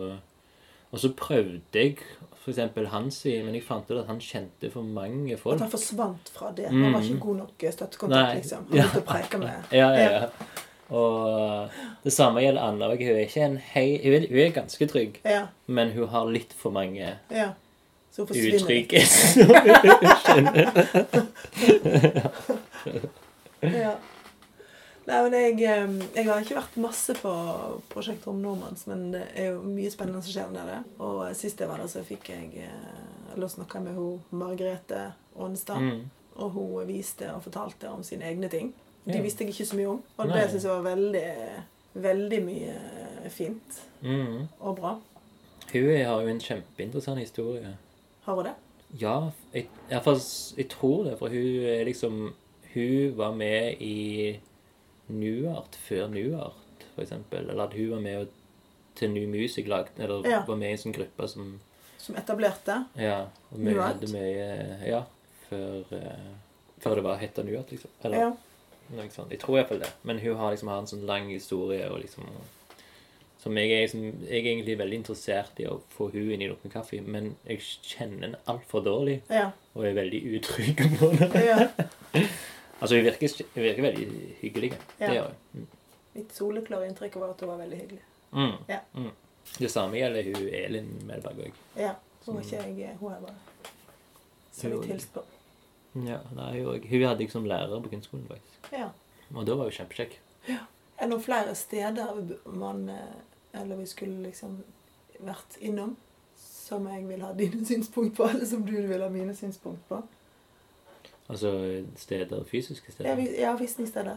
[0.91, 1.97] og så prøvde jeg
[2.43, 2.61] f.eks.
[2.93, 5.57] Hansi, men jeg fant ut at han kjente for mange folk.
[5.57, 6.68] At han forsvant fra det.
[6.68, 7.09] Han var Mm.
[7.09, 8.66] ikke god nok eh, støttekontakt, liksom.
[8.68, 10.29] Han begynte å preike med Ja, ja, ja.
[10.91, 11.68] Og
[12.05, 12.87] det samme gjelder Anna.
[12.93, 15.47] Hun er ikke en hei, hun, er, hun er ganske trygg, Ja.
[15.66, 17.49] men hun har litt for mange ja.
[18.16, 18.93] Uttrykk.
[23.61, 23.97] Ja.
[25.07, 27.30] Nei, men jeg, eh, jeg har ikke vært masse på
[27.93, 30.80] Prosjekt Rom Nordmanns, men det er jo mye spennende som skjer der.
[30.99, 35.78] Og sist jeg var der, så fikk jeg eh, Eller snakka med hun Margrethe Aanestad.
[35.82, 36.01] mm.
[36.37, 38.74] Og hun viste og fortalte om sine egne ting.
[39.07, 40.02] De visste jeg ikke så mye om.
[40.18, 40.36] Og Nei.
[40.40, 41.26] det syns jeg var veldig,
[41.94, 44.48] veldig mye fint Mm.
[44.61, 44.98] og bra.
[45.72, 47.76] Hun har jo en kjempeinteressant historie.
[48.24, 48.54] Har hun det?
[49.00, 50.20] Ja, jeg, i hvert fall,
[50.57, 52.34] jeg tror det, for hun er liksom
[52.74, 54.38] Hun var med i
[55.09, 57.48] Nuart før Nuart, eksempel.
[57.50, 58.26] Eller at hun var med
[58.96, 60.42] til New Music lag, eller Ja.
[60.46, 61.61] var med i en sånn gruppe som
[61.98, 62.84] Som etablerte?
[62.96, 63.26] Ja.
[63.52, 63.94] Og mye, Nuart?
[64.00, 65.02] hadde mye Ja.
[65.50, 66.34] Før, eh,
[66.80, 67.90] før det var hetta Nuart, liksom.
[68.04, 68.32] Eller Ja.
[68.95, 69.32] Noe sånt.
[69.34, 69.91] Jeg tror iallfall det.
[70.05, 72.28] Men hun har liksom har en sånn lang historie og liksom
[73.47, 76.49] som jeg er, liksom, jeg er egentlig veldig interessert i å få hun inn i
[76.51, 79.53] Lukken kaffe, men jeg kjenner henne altfor dårlig Ja.
[79.74, 81.28] og er veldig utrygg på det.
[81.47, 81.68] ja.
[82.76, 84.07] Altså, hun virker, hun virker veldig
[84.43, 84.68] hyggelig.
[85.01, 85.07] Ja.
[85.07, 85.68] Det gjør hun.
[86.16, 88.03] Mitt soleklare inntrykk var at hun var veldig hyggelig.
[88.32, 88.59] Mm.
[88.68, 88.80] Ja.
[88.93, 89.14] Mm.
[89.59, 91.62] Det samme gjelder hun Elin Melberg òg.
[91.80, 91.95] Ja.
[92.26, 93.70] Hun var ikke jeg Hun er bare
[94.53, 95.22] så vidt hilst på.
[96.05, 98.72] Ja, nei, hun, hadde jeg som lærer på kunstskolen, faktisk.
[98.72, 98.90] Ja.
[99.34, 100.18] Og da var hun kjempekjekk.
[100.97, 102.12] Er det flere steder
[102.47, 104.61] man eh, Eller vi skulle liksom
[105.20, 105.97] vært innom
[106.36, 110.03] som jeg vil ha dine synspunkt på, eller som du vil ha mine synspunkt på?
[111.28, 113.11] Altså steder, fysiske steder.
[113.11, 114.16] Ja, visst ja visningssteder.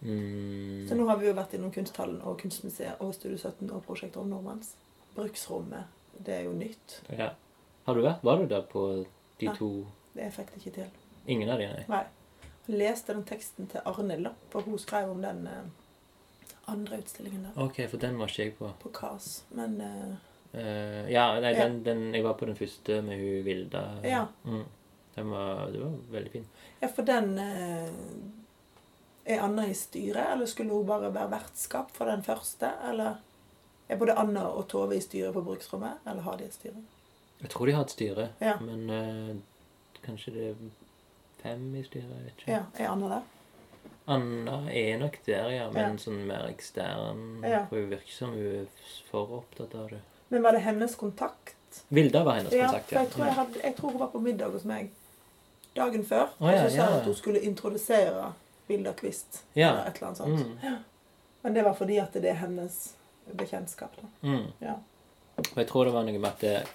[0.00, 0.86] Mm.
[0.88, 4.16] Så nå har vi jo vært innom Kunsthallen og Kunstmuseet og Studio 17 og Prosjekt
[4.16, 4.72] om Normans.
[5.16, 7.00] Bruksrommet, det er jo nytt.
[7.10, 7.32] Ja.
[7.84, 8.24] Har du vært?
[8.24, 8.86] Var du der på
[9.40, 9.56] de Nei.
[9.58, 9.70] to
[10.14, 10.99] Det fikk jeg ikke til.
[11.26, 11.84] Ingen av de, nei?
[11.88, 12.04] Nei.
[12.70, 15.62] Jeg leste den teksten til Arne Lapp, og hun skrev om den eh,
[16.70, 17.56] andre utstillingen der.
[17.64, 18.68] Ok, for den var ikke jeg på.
[18.82, 19.44] På KAS.
[19.58, 20.10] Men eh,
[20.54, 23.82] uh, ja, nei, den, den, jeg var på den første med hun Vilda.
[24.06, 24.26] Ja.
[24.44, 24.64] Mm.
[25.14, 26.44] Den var, det var veldig fin.
[26.80, 27.88] ja, for den eh,
[29.34, 32.70] Er Anna i styret, eller skulle hun bare være vertskap for den første?
[32.88, 33.18] Eller
[33.90, 36.78] er både Anna og Tove i styret på bruksrommet, eller har de et styre?
[37.42, 38.54] Jeg tror de har et styre, Ja.
[38.62, 39.36] men eh,
[40.06, 40.46] kanskje det
[41.42, 42.08] fem i styret.
[42.10, 42.52] Jeg vet ikke.
[42.52, 43.22] Ja, Er Anna der?
[44.10, 45.96] Anna er nok der, ja, men Ja.
[46.02, 47.42] sånn mer ekstern.
[47.44, 47.64] Ja.
[47.68, 48.66] For hun virker som hun er
[49.10, 50.00] for opptatt av det.
[50.28, 51.56] Men var det hennes kontakt?
[51.88, 54.18] Vilda var hennes Ja, kontakt, for jeg tror, jeg, hadde, jeg tror hun var på
[54.20, 54.90] middag hos meg
[55.76, 56.28] dagen før.
[56.40, 56.98] Oh, og så sa hun ja.
[56.98, 58.32] at hun skulle introdusere
[58.68, 59.44] Vilda Kvist.
[59.54, 59.70] Ja.
[59.70, 60.62] Eller et eller annet sånt.
[60.62, 60.76] Mm.
[61.42, 62.94] Men det var fordi at det er hennes
[63.36, 63.96] bekjentskap.
[63.96, 64.28] da.
[64.28, 64.46] Mm.
[64.60, 64.74] Ja.
[65.38, 66.66] Og jeg tror det var noe med at det,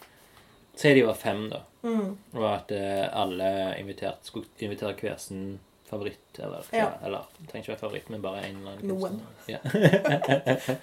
[0.75, 1.61] Si de var fem, da.
[1.85, 2.17] Mm.
[2.35, 3.49] Og at eh, alle
[3.79, 6.39] invitert, skulle invitere hver sin favoritt.
[6.39, 6.89] Eller, ja.
[7.05, 8.87] Eller trenger ikke være favoritt, men bare en eller annen.
[8.93, 9.21] Noen.
[9.47, 9.61] Ja.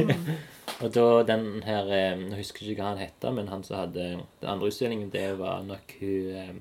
[0.00, 0.36] Mm.
[0.80, 4.04] Og da den her eh, Jeg husker ikke hva han heter, men han som hadde
[4.40, 6.54] den andre utstillingen, det var nok hun eh,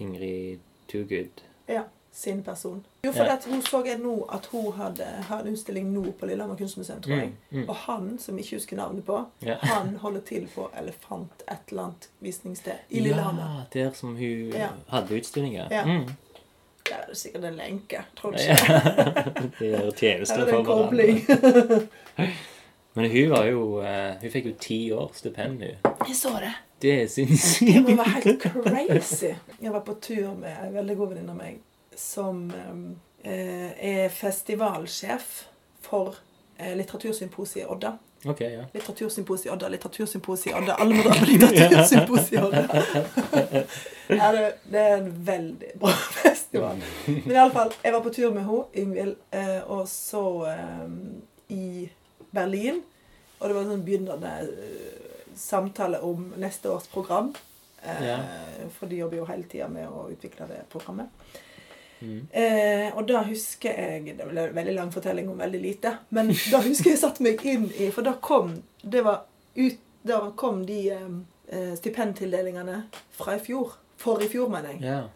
[0.00, 1.42] Ingrid Toogood.
[1.68, 1.84] Ja.
[2.18, 2.80] Sin person.
[3.06, 6.56] Jo, for at hun så jeg nå at hun hadde hadde utstilling nå på Lillehammer
[6.58, 7.28] kunstmuseum, tror jeg.
[7.52, 7.68] Mm, mm.
[7.68, 9.54] Og han, som jeg ikke husker navnet på, Ja.
[9.62, 13.42] han holder til på Elefant et eller annet visningssted i Lillehammer.
[13.74, 14.68] Ja, der som hun Ja.
[14.88, 15.68] hadde utstillinger.
[15.70, 15.84] Ja.
[15.86, 16.08] Mm.
[16.88, 18.02] Der er det sikkert en lenke.
[18.16, 18.52] Tror du Ja.
[18.52, 19.50] ikke?
[19.60, 21.88] De gjør tjenester er for hverandre.
[22.94, 25.94] Men hun var jo eh, Hun fikk jo ti års stipend, hun.
[26.08, 26.52] Jeg så det.
[26.82, 29.32] Det er Det må være helt crazy.
[29.62, 31.58] Jeg var på tur med en veldig god venninne av meg
[31.98, 32.44] som
[33.22, 35.30] eh, er festivalsjef
[35.82, 36.14] for
[36.58, 37.96] eh, Litteratursymposiet Odda.
[38.26, 38.64] Ok, ja.
[38.74, 40.74] Litteratursymposiet Odda, Litteratursymposiet Odda.
[40.82, 42.62] Alle må dra på Litteratursymposiet Odda.
[44.20, 45.92] ja, det, det er en veldig bra
[46.22, 46.80] festival.
[47.06, 50.86] Men i alle fall, jeg var på tur med henne, Ingvild, eh, og så eh,
[51.54, 51.88] i
[52.34, 52.80] Berlin.
[53.38, 57.30] Og det var en sånn begynnende eh, samtale om neste års program.
[57.82, 58.16] Eh, Ja.
[58.74, 61.14] For de jobber jo hele tida med å utvikle det programmet.
[62.00, 62.20] Mm.
[62.30, 65.96] Eh, og da husker jeg Det ble en veldig lang fortelling om veldig lite.
[66.14, 69.24] Men da husker jeg satte meg inn i For da kom det var
[69.56, 72.82] ut, Da kom de eh, stipendtildelingene
[73.18, 73.72] fra i fjor.
[73.98, 74.82] For i fjor, mener jeg.
[74.86, 75.06] Yeah.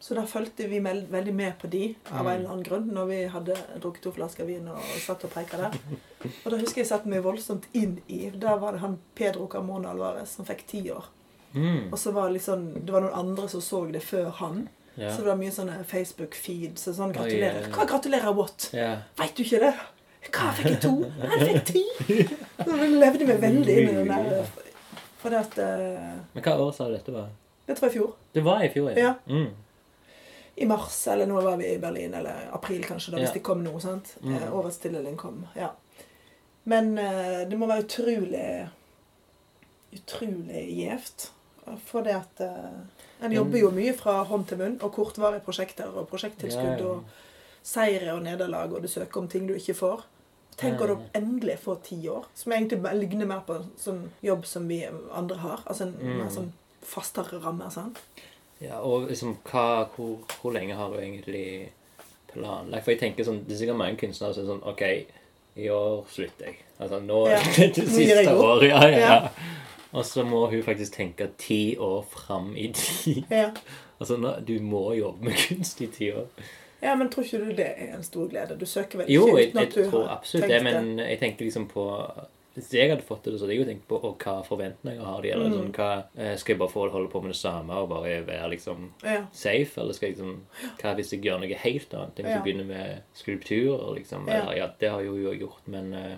[0.00, 2.28] Så da fulgte vi veldig med på de av Mm.
[2.30, 2.86] en eller annen grunn.
[2.94, 5.74] Når vi hadde drukket to flasker vin og satt og preika der.
[6.44, 9.90] Og da husker jeg satte meg voldsomt inn i Da var det han Pedro Carmona
[9.90, 11.04] Alvarez som fikk ti år.
[11.54, 11.92] Mm.
[11.92, 14.68] Og så var det liksom Det var noen andre som så det før han.
[14.98, 15.12] Ja.
[15.14, 17.60] Så det var mye sånne Facebook-feeds Så sånn gratulerer.
[17.62, 17.74] ja, ja.
[17.76, 18.68] Hva gratulerer what?
[18.74, 18.98] Yeah.
[19.20, 19.74] Veit du ikke det?
[20.28, 20.94] Hva fikk jeg to?
[21.22, 21.84] Han fikk ti!
[22.64, 24.50] Så jeg levde meg veldig inn i den der.
[25.22, 27.30] For det at eh, Men hva år sa du dette var?
[27.68, 28.12] Det tror jeg i fjor.
[28.34, 29.14] Det var i fjor, Ja.
[29.30, 29.48] Mm.
[30.58, 33.34] i mars, eller nå var vi i Berlin, eller april kanskje, da, hvis Ja.
[33.34, 33.76] de kom nå.
[33.80, 34.16] sant?
[34.24, 34.34] Mm.
[34.36, 35.46] Eh, årets tildeling kom.
[35.56, 35.68] ja.
[36.64, 38.68] Men eh, det må være utrolig
[39.94, 41.30] utrolig gjevt.
[41.86, 45.88] For det at eh, En jobber jo mye fra hånd til munn, og kortvarige prosjekter
[45.90, 47.04] og prosjekttilskudd og
[47.62, 50.04] seire og nederlag, og du søker om ting du ikke får.
[50.58, 54.66] Tenk å endelig få ti år, som egentlig ligner mer på en sånn jobb som
[54.68, 55.60] vi andre har.
[55.66, 56.16] Altså en Mm.
[56.18, 56.52] mer sånn
[56.82, 57.70] fastere ramme.
[57.70, 57.94] sånn.
[58.60, 61.68] Ja, og liksom, hva, hvor, hvor lenge har du egentlig
[62.32, 62.84] planlagt?
[62.84, 64.82] For jeg tenker sånn, det er sikkert mange kunstnere som er sånn OK,
[65.56, 66.56] i år slutter jeg.
[66.80, 67.38] Altså, nå Ja.
[67.38, 68.68] er det siste året.
[68.68, 69.28] Ja, ja, Ja.
[69.92, 73.24] Og så må hun faktisk tenke ti år fram i tid.
[73.30, 73.50] Ja.
[74.00, 74.16] Altså,
[74.46, 76.26] du må jobbe med kunst i ti år.
[76.82, 78.58] ja, men tror ikke du det er en stor glede?
[78.60, 80.72] Du søker vel Jo, ikke jeg, uten jeg at du tror har absolutt det, tenkt
[80.74, 80.82] det?
[80.84, 81.86] men jeg tenker liksom på
[82.58, 85.20] Hvis jeg hadde fått det, så hadde jeg jo tenkt på og hva forventninger har
[85.22, 85.28] de.
[85.30, 85.52] Eller Mm.
[85.58, 88.48] sånn, hva, eh, skal jeg bare få holde på med det samme og bare være
[88.50, 89.20] liksom Ja.
[89.32, 90.40] safe, eller skal jeg liksom
[90.80, 92.16] Hva hvis jeg gjør noe helt annet?
[92.16, 92.32] Jeg Ja.
[92.32, 94.26] skal begynne med skulpturer, liksom.
[94.28, 94.42] Ja.
[94.42, 96.16] Eller, ja, det har jo jo gjort, men uh,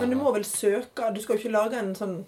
[0.00, 2.24] Men du må vel søke Du skal jo ikke lage en sånn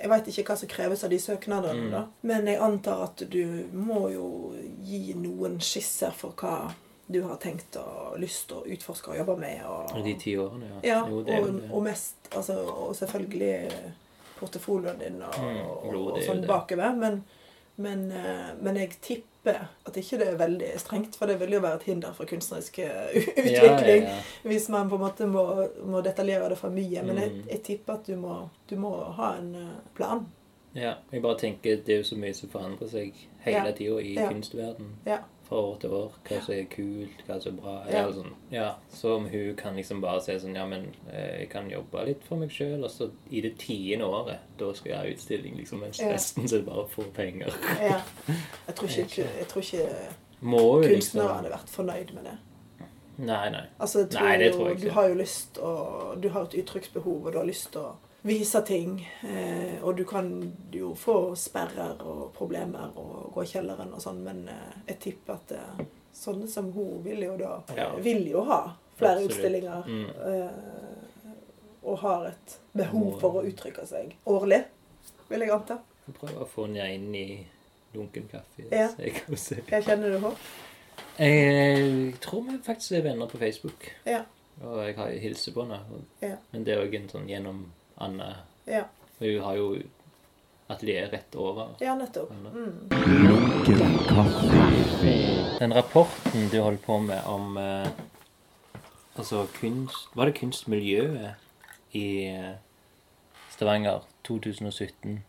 [0.00, 1.90] Jeg veit ikke hva som kreves av de søknadene, Mm.
[1.90, 2.04] da.
[2.22, 6.72] Men jeg antar at du må jo gi noen skisser for hva
[7.08, 9.62] du har tenkt og lyst til å utforske og jobbe med.
[9.64, 10.80] Og, De ti årene, ja.
[10.88, 13.70] ja, jo, det og, og mest altså, Og selvfølgelig
[14.40, 16.96] portefolioen din og, Mm, og, jo, og, er sånn bakover.
[16.98, 17.24] Men,
[17.76, 21.60] men, eh, men jeg tipper at ikke det er veldig strengt, for det vil jo
[21.60, 23.52] være et hinder for kunstnerisk eh, utvikling.
[23.52, 24.16] Ja, ja, ja.
[24.42, 27.02] Hvis man på en måte må, må detaljere det for mye.
[27.02, 27.42] Men jeg, Mm.
[27.50, 28.90] jeg tipper at du må, du må
[29.20, 30.26] ha en eh, plan.
[30.74, 30.94] ja.
[31.12, 33.72] Jeg bare tenker det er jo så mye som forandrer seg hele Ja.
[33.72, 34.28] tida i Ja.
[34.32, 35.18] kunstverden Ja.
[35.46, 36.12] Fra år til år.
[36.26, 37.74] Hva som er kult, hva som er bra.
[37.86, 38.00] Ja.
[38.02, 38.32] Eller sånn.
[38.50, 38.68] ja.
[38.90, 42.24] Så om hun kan liksom bare si sånn Ja, men eh, jeg kan jobbe litt
[42.26, 45.80] for meg sjøl, og så i det tiende året, da skal jeg ha utstilling, liksom.
[45.86, 46.10] Mens Ja.
[46.12, 47.54] resten så er det bare å få penger.
[47.80, 48.00] Ja.
[48.66, 49.86] Jeg tror ikke, jeg tror ikke
[50.40, 52.36] kunstnere liksom hadde vært fornøyd med det.
[53.18, 53.62] Nei, nei.
[53.80, 54.92] Altså, jeg tror, Nei, det tror jeg Du ikke.
[54.98, 57.94] har jo lyst og Du har et uttrykksbehov, og du har lyst til å
[58.26, 58.96] vise ting.
[59.22, 60.28] Eh, og du kan
[60.74, 65.38] jo få sperrer og problemer og gå i kjelleren og sånn, men eh, jeg tipper
[65.38, 67.88] at eh, sånne som hun vil jo da Ja.
[68.02, 68.60] Vil jo ha
[68.96, 69.32] flere Absolutt.
[69.32, 69.82] utstillinger.
[69.86, 70.06] Mm.
[70.30, 74.64] Eh, og har et behov for å uttrykke seg årlig,
[75.28, 75.78] vil jeg anta.
[76.06, 77.26] Jeg prøver å få henne inn i
[77.94, 78.66] dunken kaffe.
[78.70, 78.88] Ja.
[78.98, 80.32] jeg kjenner det henne?
[81.18, 83.86] Jeg tror vi faktisk er venner på Facebook.
[84.06, 84.24] Ja.
[84.64, 85.78] Og jeg har hilser på henne.
[86.22, 86.36] Ja.
[86.52, 87.62] Men det er òg en sånn gjennom
[87.96, 88.36] Anne.
[88.66, 88.82] Ja,
[89.18, 89.68] hun har jo
[90.68, 91.68] atelier rett over.
[91.80, 92.30] ja nettopp.
[92.30, 92.88] Mm.
[95.58, 97.88] Den rapporten du holdt på med om eh,
[99.16, 101.30] Altså kunst Var det kunstmiljøet
[101.96, 102.56] i eh,
[103.54, 105.22] Stavanger 2017?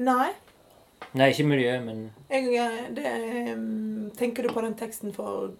[0.00, 0.30] Nei,
[1.12, 3.54] Nei, ikke miljø, men jeg, eh, det, eh,
[4.18, 5.52] tenker du på den teksten for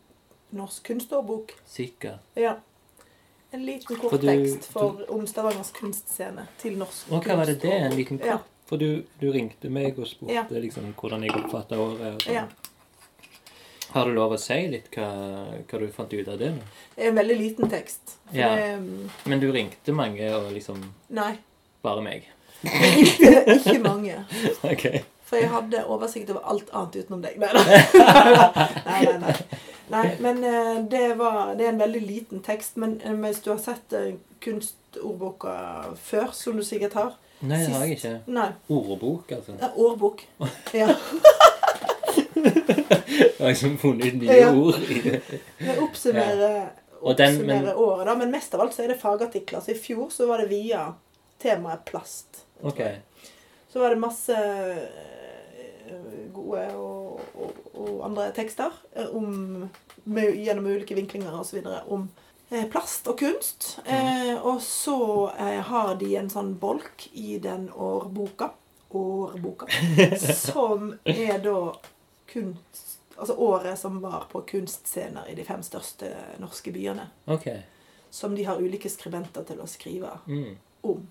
[0.50, 1.52] Norsk kunstårbok?
[1.66, 2.18] sikkert.
[2.36, 2.56] Ja.
[3.52, 7.58] En liten kort For du- for, om Stavangers kunstscene til norsk Og hva var det
[7.64, 7.72] det?
[7.72, 8.26] En liten kort?
[8.28, 8.38] Ja.
[8.70, 10.44] For du, du ringte meg og spurte Ja.
[10.50, 12.22] liksom hvordan jeg oppfatta året.
[12.22, 12.34] Sånn.
[12.36, 12.44] Ja.
[13.90, 15.08] Har du lov å si litt hva,
[15.66, 16.52] hva du fant ut av det?
[16.54, 16.62] nå?
[16.94, 18.18] Det er en veldig liten tekst.
[18.32, 18.52] Ja.
[18.54, 20.78] det, Men du ringte mange, og liksom
[21.10, 21.32] nei,
[21.82, 22.28] bare meg?
[22.62, 24.20] ikke mange.
[24.70, 24.86] Ok.
[25.30, 27.36] For jeg hadde oversikt over alt annet utenom deg.
[27.38, 27.50] Nei,
[28.86, 29.18] nei, nei.
[29.22, 29.34] nei.
[29.90, 32.76] Nei men eh, det, var, det er en veldig liten tekst.
[32.76, 35.54] Men eh, hvis du har sett eh, kunstordboka
[36.02, 38.10] før, som du sikkert har Nei, det har jeg ikke.
[38.36, 38.48] Nei.
[38.68, 39.54] Ordbok, altså.
[39.62, 40.26] Ja, ordbok.
[40.38, 40.74] Årbok.
[40.76, 40.90] Ja.
[42.40, 44.50] Jeg har liksom funnet nye Ja.
[44.52, 45.20] ord i det.
[45.60, 46.68] Jeg oppsummerer, den-
[47.00, 48.14] oppsummerer men- året, da.
[48.14, 49.60] Men mest av alt så er det fagartikler.
[49.60, 50.92] Så i fjor så var det via
[51.42, 52.44] temaet plast.
[52.62, 52.80] Ok.
[53.72, 54.36] Så var det masse
[56.34, 59.68] gode og, og, og andre tekster eh, om,
[60.04, 62.08] med, gjennom ulike vinklinger videre om
[62.50, 63.78] eh, plast og kunst.
[63.84, 64.98] Eh, og så
[65.38, 68.52] eh, har de en sånn bolk i den årboka,
[68.90, 69.66] årboka
[70.50, 71.58] som er da
[72.32, 72.86] kunst
[73.20, 76.08] Altså året som var på kunstscener i de fem største
[76.40, 77.02] norske byene.
[77.28, 77.58] Okay.
[78.10, 80.54] Som de har ulike skribenter til å skrive Mm.
[80.88, 81.02] om.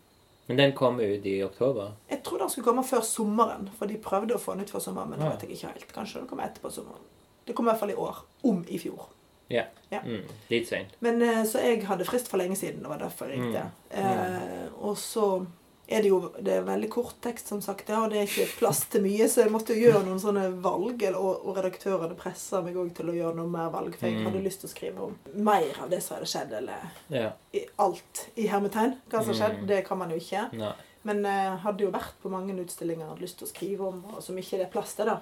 [0.49, 1.93] Men den kom ut i oktober?
[2.09, 4.81] Jeg trodde den skulle komme før sommeren, for de prøvde å få den ut før
[4.81, 5.31] sommeren, men det Ja.
[5.35, 5.93] vet jeg ikke helt.
[5.93, 7.05] Kanskje den kommer etterpå sommeren.
[7.45, 8.23] Det kommer i hvert fall i år.
[8.43, 9.05] Om i fjor.
[9.49, 9.63] Ja.
[9.91, 9.99] Ja.
[10.05, 10.25] Mm.
[10.49, 10.91] Litt seint.
[11.01, 12.81] Men eh, Så jeg hadde frist for lenge siden.
[12.83, 13.63] Det var derfor jeg ringte.
[13.91, 14.03] Mm.
[14.03, 15.45] Eh, og så
[15.89, 18.57] er det jo det er veldig kort tekst, som sagt, ja, og det er ikke
[18.59, 21.01] plass til mye, så jeg måtte jo gjøre noen sånne valg.
[21.01, 24.19] Eller, og, og redaktørene pressa meg òg til å gjøre noe mer valg, for jeg
[24.19, 24.25] Mm.
[24.29, 26.75] hadde lyst til å skrive om mer av det som hadde skjedd, eller
[27.09, 27.31] Ja.
[27.53, 28.97] i alt i hermetegn.
[29.09, 29.67] Hva som har skjedd, Mm.
[29.67, 30.53] det kan man jo ikke.
[30.53, 30.73] Nei.
[31.03, 34.03] Men jeg hadde jo vært på mange utstillinger jeg hadde lyst til å skrive om,
[34.15, 35.19] og som ikke det er plass til, da.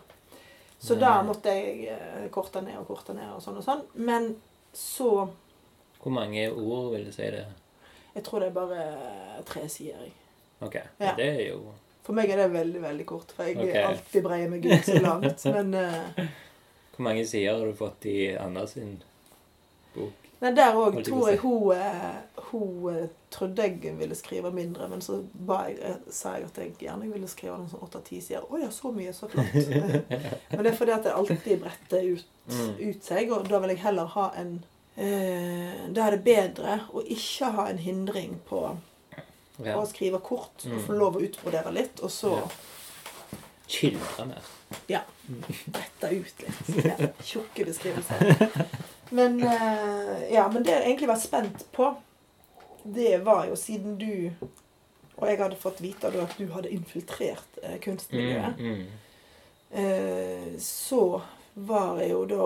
[0.80, 1.00] Så Nei.
[1.00, 3.84] da måtte jeg eh, korte ned og korte ned og sånn og sånn.
[3.96, 4.36] Men
[4.74, 5.30] så
[6.04, 7.46] Hvor mange ord vil du si det?
[8.16, 9.98] Jeg tror det er bare tre sider.
[10.04, 10.12] jeg.
[10.60, 11.14] Ok, Ja.
[11.18, 11.62] det er jo
[12.08, 13.84] For meg er det veldig veldig kort, for jeg okay.
[13.84, 15.44] alltid breier meg ut så langt.
[15.58, 16.22] Men uh...
[16.96, 18.96] Hvor mange sider har du fått i Anna sin
[19.94, 20.24] bok?
[20.40, 25.02] nei, der òg tror jeg hun, eh, hun eh, trodde jeg ville skrive mindre, men
[25.02, 25.16] så
[25.50, 28.46] jeg, sa jeg at jeg gjerne ville skrive noen sånn åtte-ti sider.
[28.46, 29.56] Å ja, så mye, så flott.
[30.54, 32.78] men det er fordi at jeg alltid bretter ut, Mm.
[32.80, 34.54] ut seg, og da vil jeg heller ha en
[34.96, 38.62] eh, Da er det bedre å ikke ha en hindring på
[39.64, 39.76] Ja.
[39.80, 40.84] Og skrive kort og Mm.
[40.86, 42.48] få lov å utbrodere litt, og så Ja.
[43.68, 44.44] Skildre mer.
[44.88, 45.02] Ja.
[45.68, 46.86] Bretta ut litt.
[46.86, 47.08] Ja.
[47.24, 48.68] Tjukke beskrivelser.
[49.10, 51.90] Men, eh, ja, men det jeg egentlig var spent på,
[52.84, 54.32] det var jo siden du
[55.18, 58.60] Og jeg hadde fått vite at du hadde infiltrert eh, kunstmiljøet.
[58.60, 58.88] Mm, mm.
[59.84, 61.22] Eh, så
[61.56, 62.42] var jeg jo da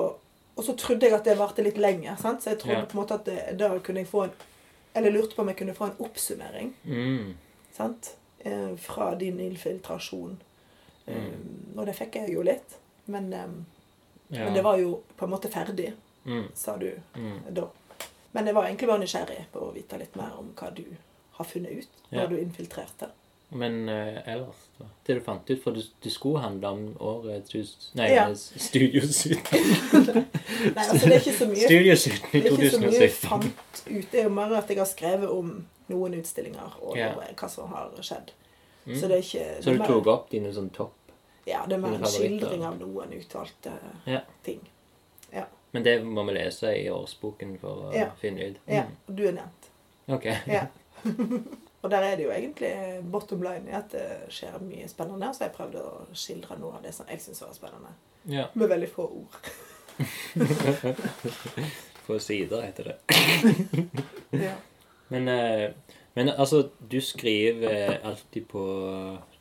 [0.57, 2.15] Og så trodde jeg at det varte litt lenger.
[2.21, 2.41] Sant?
[2.43, 2.85] Så jeg trodde Ja.
[2.85, 4.31] på en måte at det, da kunne jeg få en
[4.93, 6.73] Eller lurte på om jeg kunne få en oppsummering.
[6.83, 7.33] Mm.
[7.73, 8.15] Sant?
[8.39, 10.37] Eh, fra din infiltrasjon.
[11.07, 11.15] Mm.
[11.15, 12.77] Eh, og det fikk jeg jo litt.
[13.05, 13.47] Men, eh,
[14.31, 14.45] Ja.
[14.45, 15.93] men det var jo på en måte ferdig,
[16.25, 16.45] mm.
[16.53, 17.53] sa du Mm.
[17.53, 17.67] da.
[18.31, 20.85] Men jeg var egentlig bare nysgjerrig på å vite litt mer om hva du
[21.31, 22.27] har funnet ut når Ja.
[22.27, 23.09] du infiltrerte.
[23.53, 24.85] Men uh, ellers, da?
[25.05, 25.59] Det du fant ut?
[25.63, 27.89] For det, det skulle handle om årets.
[27.99, 28.29] Nei, Ja.
[28.35, 29.65] Studiosuiten.
[30.75, 33.11] Nei, altså det er ikke så mye Studiosuiten i Det er ikke så mye jeg
[33.11, 33.81] fant ut.
[34.11, 35.51] Det er jo mer at jeg har skrevet om
[35.91, 37.11] noen utstillinger og Ja.
[37.15, 38.31] noe- hva som har skjedd.
[38.85, 38.95] Mm.
[38.97, 40.93] Så det er ikke Så det du tok opp dine sånn topp
[41.45, 43.73] Ja, det er mer en skildring av noen utvalgte
[44.07, 44.21] Ja.
[44.43, 44.61] ting.
[45.73, 48.09] Men det må vi lese i årsboken for å Ja.
[48.19, 48.57] finne ut.
[48.67, 48.95] Ja, Mm.
[49.07, 49.13] Ja.
[49.15, 49.69] du er nevnt.
[50.09, 50.25] Ok.
[50.47, 50.65] Ja.
[51.81, 52.71] og der er det jo egentlig
[53.11, 55.31] bottom line i at det skjer mye spennende.
[55.33, 57.93] Så jeg prøvde å skildre noe av det som jeg syns var spennende.
[58.29, 58.45] Ja.
[58.53, 59.33] Med veldig få ord.
[62.05, 62.97] På sider heter det.
[64.31, 64.53] Ja.
[65.11, 65.71] Men, eh,
[66.13, 68.61] men altså, du skriver alltid på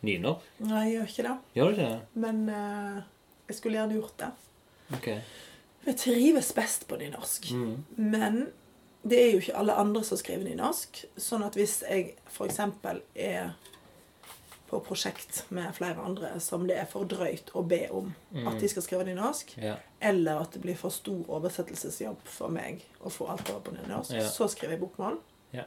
[0.03, 0.49] nynorsk?
[0.67, 1.35] Nei, jeg gjør ikke det.
[1.55, 1.93] Gjør du det?
[2.25, 2.97] Men eh,
[3.47, 4.31] jeg skulle gjerne gjort det.
[4.99, 5.07] Ok.
[5.87, 7.53] Jeg trives best på nynorsk.
[7.55, 7.77] Mm.
[7.97, 8.41] Men
[9.03, 11.05] det er jo ikke alle andre som skriver nynorsk.
[11.17, 12.59] Sånn at hvis jeg f.eks.
[13.17, 13.53] er
[14.71, 18.13] på prosjekt med flere andre som det er for drøyt å be om
[18.47, 19.77] at de skal skrive nynorsk, Ja.
[20.01, 24.13] eller at det blir for stor oversettelsesjobb for meg å få alt over på nynorsk,
[24.15, 24.29] Ja.
[24.29, 25.19] så skriver jeg bokmål.
[25.53, 25.65] Ja.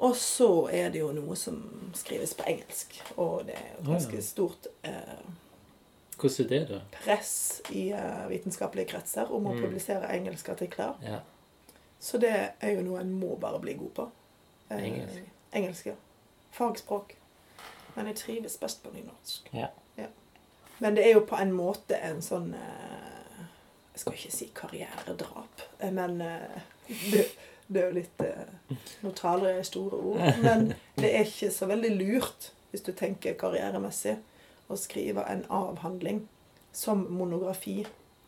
[0.00, 4.22] Og så er det jo noe som skrives på engelsk, og det er et ganske
[4.22, 5.22] stort eh,
[6.18, 6.80] Hvordan er det, da?
[7.04, 9.62] press i eh, vitenskapelige kretser om å Mm.
[9.62, 10.94] publisere engelske artikler.
[11.02, 11.20] Ja.
[12.02, 14.08] Så det er jo noe en må bare bli god på.
[14.68, 15.28] Eh, Engelsk.
[15.52, 15.94] Engelsk, ja.
[16.50, 17.14] Fagspråk.
[17.94, 19.52] Men jeg trives best på nynorsk.
[19.54, 19.68] Ja.
[20.82, 23.42] Men det er jo på en måte en sånn eh,
[23.92, 26.56] Jeg skal ikke si karrieredrap, eh, men eh,
[27.12, 27.26] det,
[27.68, 30.24] det er jo litt eh, Nå taler jeg store ord.
[30.46, 34.16] Men det er ikke så veldig lurt, hvis du tenker karrieremessig,
[34.66, 36.24] å skrive en avhandling
[36.74, 37.82] som monografi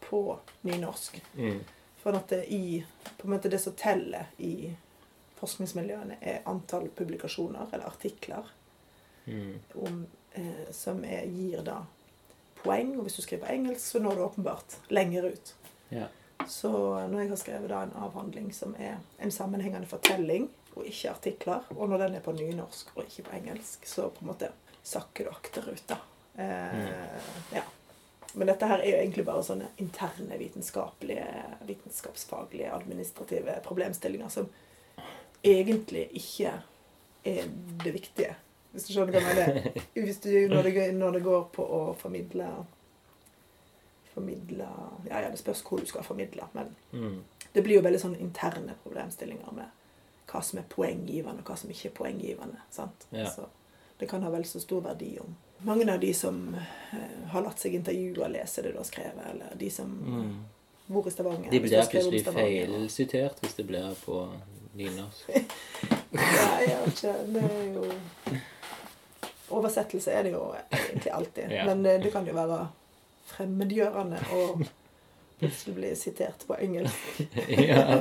[0.04, 0.20] på
[0.68, 1.18] nynorsk.
[1.34, 1.62] Mm.
[2.04, 2.84] For at det i
[3.42, 4.68] det som teller i
[5.40, 8.52] forskningsmiljøene, er antall publikasjoner eller artikler
[9.26, 9.58] Mm.
[9.74, 11.78] om, eh, som er, gir da
[12.60, 12.90] poeng.
[12.98, 15.54] Og hvis du skriver på engelsk, så når du åpenbart lenger ut.
[15.88, 16.06] Ja.
[16.48, 16.70] Så
[17.08, 21.64] når jeg har skrevet da en avhandling som er en sammenhengende fortelling, og ikke artikler,
[21.70, 24.50] og når den er på nynorsk og ikke på engelsk, så på en måte
[24.84, 25.96] sakker du akterut, da.
[26.36, 27.62] Eh, ja.
[28.34, 31.26] Men dette her er jo egentlig bare sånne interne vitenskapelige,
[31.68, 34.48] vitenskapsfaglige, administrative problemstillinger som
[35.44, 36.52] egentlig ikke
[37.24, 37.46] er
[37.84, 38.34] det viktige.
[38.74, 39.82] Hvis du skjønner hva jeg mener.
[39.94, 42.48] Hvis du, når, det, når det går på å formidle
[44.14, 44.66] Formidle
[45.08, 47.22] Ja, ja, det spørs hvor du skal formidle, men Mm.
[47.54, 49.64] det blir jo veldig sånne interne problemstillinger med
[50.30, 52.60] hva som er poenggivende, og hva som ikke er poenggivende.
[52.70, 53.06] sant?
[53.10, 53.30] Ja.
[53.30, 53.46] Så
[54.00, 55.34] det kan ha vel så stor verdi om
[55.64, 59.24] mange av de som eh, har latt seg intervjue og lese det du har skrevet,
[59.32, 60.34] eller de som Mm.
[60.86, 61.50] bor i Stavanger.
[61.50, 64.18] De blir plutselig feilsitert hvis det blir på
[64.76, 65.28] nynorsk.
[66.14, 67.14] Nei, jeg vet ikke.
[67.34, 68.38] Det er jo
[69.54, 71.50] Oversettelse er det jo egentlig alltid.
[71.58, 71.64] Ja.
[71.68, 72.62] Men det, det kan jo være
[73.34, 74.40] fremmedgjørende å
[75.38, 77.20] plutselig bli sitert på engelsk
[77.70, 78.00] ja,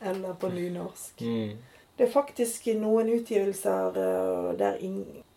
[0.00, 1.20] eller på nynorsk.
[1.22, 1.56] Mm.
[1.96, 4.80] Det er faktisk noen utgivelser eh, der,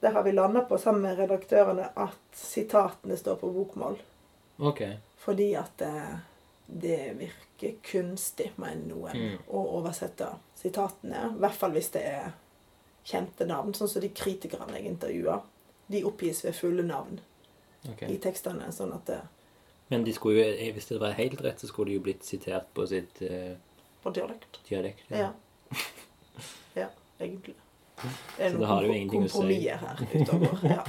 [0.02, 3.96] der har vi landa på sammen med redaktørene at sitatene står på bokmål.
[4.60, 4.82] Ok.
[5.24, 5.94] Fordi at det,
[6.68, 9.38] det virker kunstig, mener noen, Mm.
[9.48, 10.28] å oversette
[10.60, 11.30] sitatene.
[11.36, 12.32] I hvert fall hvis det er
[13.08, 15.42] kjente navn, sånn som de kritikerne jeg intervjuer.
[15.90, 17.20] De oppgis ved fulle navn
[17.90, 18.12] okay.
[18.14, 19.22] i tekstene, sånn at det,
[19.90, 22.24] Men de skulle jo, eh, hvis det var helt rett, så skulle de jo blitt
[22.28, 23.56] sitert på sitt eh,
[24.04, 24.60] På dialekt.
[24.70, 25.08] dialekt.
[25.10, 25.18] Ja.
[25.18, 25.32] ja,
[27.20, 27.56] egentlig.
[28.00, 29.70] Det er Så det har jo ingenting å si.
[29.70, 30.60] her utover.
[30.64, 30.84] Ja.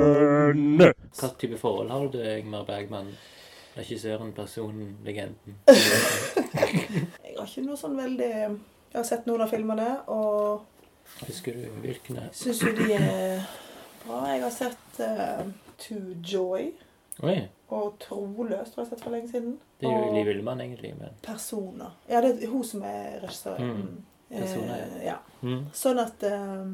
[0.00, 3.10] Hva type forhold har du til Ingmar Bergman?
[3.76, 5.58] Regissøren, personen, legenden?
[5.70, 10.64] Jeg har ikke noe sånn veldig Jeg har sett noen av filmene, og
[11.26, 12.18] Husker du hvilken?
[12.34, 13.44] syns jo de er
[14.04, 14.20] bra.
[14.30, 15.40] Jeg har sett eh,
[15.86, 15.94] To
[16.32, 16.70] Joy
[17.22, 17.36] Oi,
[17.68, 19.58] og Troløs, tror jeg har sett for lenge siden.
[19.80, 20.94] det er jo Og Liv Ullmann, egentlig.
[20.98, 21.08] Men.
[21.22, 21.90] Persona.
[22.08, 23.66] Ja, det er hun som er regissøren.
[23.66, 24.04] Mm.
[24.30, 25.16] Persona, Personer, Eh, ja.
[25.42, 25.64] Mm.
[25.74, 26.66] Sånn at eh,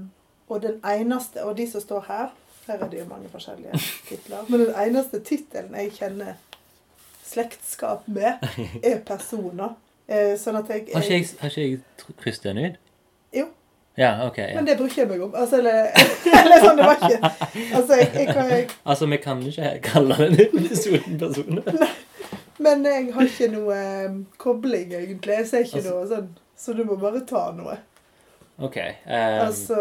[0.48, 2.32] Og den eneste Og de som står her
[2.66, 3.78] Her er det jo mange forskjellige
[4.08, 4.44] titler.
[4.48, 6.34] Men den eneste tittelen jeg kjenner
[7.26, 8.42] slektskap med,
[8.86, 9.72] er Persona.
[10.08, 12.76] Eh, sånn at jeg, Har ikke jeg, har ikke jeg krysset den ut?
[13.96, 14.36] Ja, ok.
[14.54, 15.34] Men det ikke jeg meg om.
[15.34, 15.86] Altså, eller,
[16.42, 17.30] eller sånn, det var ikke
[17.78, 21.86] Altså, jeg, jeg, kan- jeg, Altså, vi kan ikke kalle den episoden personer.
[22.66, 25.38] Men jeg har ikke noe eh, kobling, egentlig.
[25.40, 27.76] Jeg ser ikke Altså- noe sånn Så du må bare ta noe.
[28.58, 28.76] Ok.
[29.04, 29.80] Um, Altså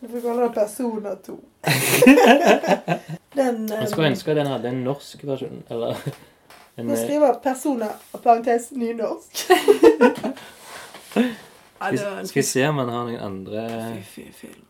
[0.00, 1.38] Du får kalle det Personer 2.
[3.36, 5.96] Den jeg eh, skulle ønske den hadde en norsk versjon, eller
[6.80, 7.92] en Nå eh, skriver personer
[8.24, 9.44] parentes nynorsk.
[11.80, 13.62] Skal, skal vi se om han har noen andre
[14.04, 14.64] fiffig film.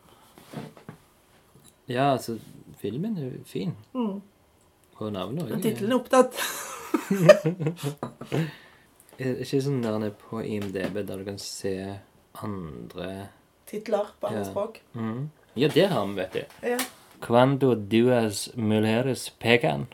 [1.91, 2.37] Ja, altså,
[2.79, 3.73] filmen er fin.
[3.93, 4.21] Mm.
[5.01, 5.61] Og navnet òg.
[5.63, 6.33] tittelen er opptatt.
[9.21, 11.75] Er det ikke sånn der er på IMDb, der du kan se
[12.41, 13.27] andre
[13.69, 14.47] Titler på andre Ja.
[14.47, 14.79] språk.
[14.95, 15.29] Mm.
[15.55, 16.41] Ja, det har vi, vet du.
[16.71, 16.77] Ja.
[17.21, 19.85] Cuando duas mujeres pecan.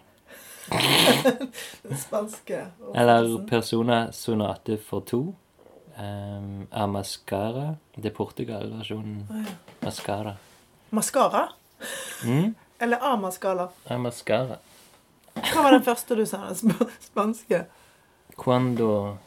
[1.84, 2.62] Den spanske
[2.96, 3.28] Eller.
[3.48, 5.36] Persona sonate for to.
[5.98, 9.24] Um, Mascara Det er Portugal-versjonen.
[9.32, 9.56] Oh, ja.
[9.82, 10.36] Mascara.
[10.90, 11.48] Mascara?
[12.24, 12.56] Mm?
[12.80, 13.70] Eller Amaskala?
[13.90, 14.60] Amascara.
[15.38, 16.44] Hva var den første du sa?
[16.50, 17.64] Den sp spanske?
[18.38, 19.18] Cuando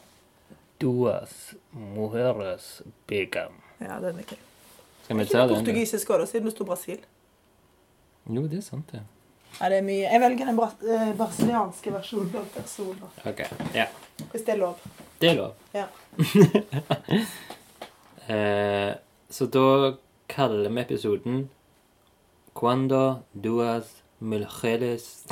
[0.79, 3.51] duas mujeres pegan.
[3.79, 4.39] Ja, den er ikke
[5.03, 5.55] Skal vi ta den?
[5.57, 7.01] portugisisk òg, siden det sto Brasil.
[8.29, 9.03] Jo, det er sant, det.
[9.59, 10.07] Ja, det er mye.
[10.07, 13.15] Jeg velger den eh, brasilianske versjonen av personer.
[13.27, 13.41] Ok,
[13.75, 13.87] ja.
[14.31, 14.79] Hvis det er lov.
[15.21, 15.53] Det er lov.
[15.73, 15.85] Ja.
[18.31, 18.93] Eh,
[19.29, 19.93] så da
[20.29, 21.49] kaller vi episoden
[22.53, 23.83] Cuando duas
[24.19, 25.25] mujeres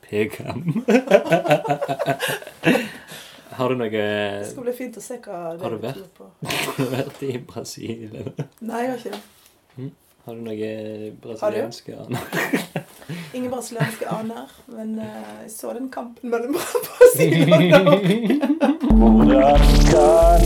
[0.00, 0.84] pegam.
[3.52, 6.28] Har du noe Det skal bli fint å se hva det Har du betyr på.
[6.48, 8.08] Har du vært i Brasil?
[8.08, 8.48] Eller?
[8.60, 9.90] Nei, jeg har ikke det.
[10.22, 10.70] Har du noe
[11.24, 12.24] brasilianske aner?
[13.34, 14.52] Ingen brasilianske aner.
[14.70, 18.71] Men uh, jeg så den kampen mellom Brasil og Norge.
[18.92, 20.42] Hvordan kan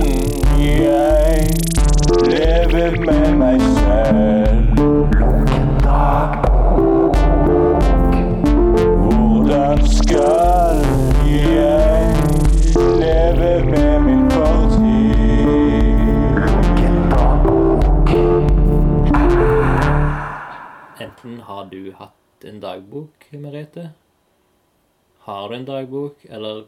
[0.59, 1.47] jeg
[2.31, 4.79] leve med meg selv?
[9.03, 10.79] Hvordan skal
[11.27, 12.15] jeg
[12.77, 14.87] leve med min fortid?
[21.01, 23.91] Enten har du hatt en dagbok, Merete?
[25.27, 26.65] Har du en dagbok, eller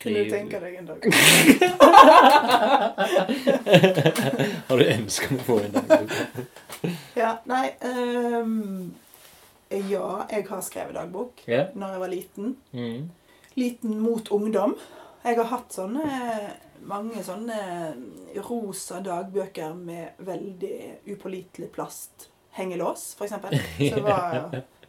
[0.00, 1.00] Kunne du tenke deg en dag?
[4.68, 6.10] Har du ønske om å få en dagbok?
[7.18, 8.92] Ja, nei um,
[9.70, 11.66] Ja, jeg har skrevet dagbok Ja.
[11.74, 12.56] når jeg var liten.
[12.72, 13.10] Mm.
[13.60, 14.74] Liten mot ungdom.
[15.24, 16.04] Jeg har hatt sånne
[16.88, 17.58] mange sånne
[18.48, 20.76] rosa dagbøker med veldig
[21.12, 23.58] upålitelig plasthengelås, for eksempel.
[23.76, 24.62] Så det var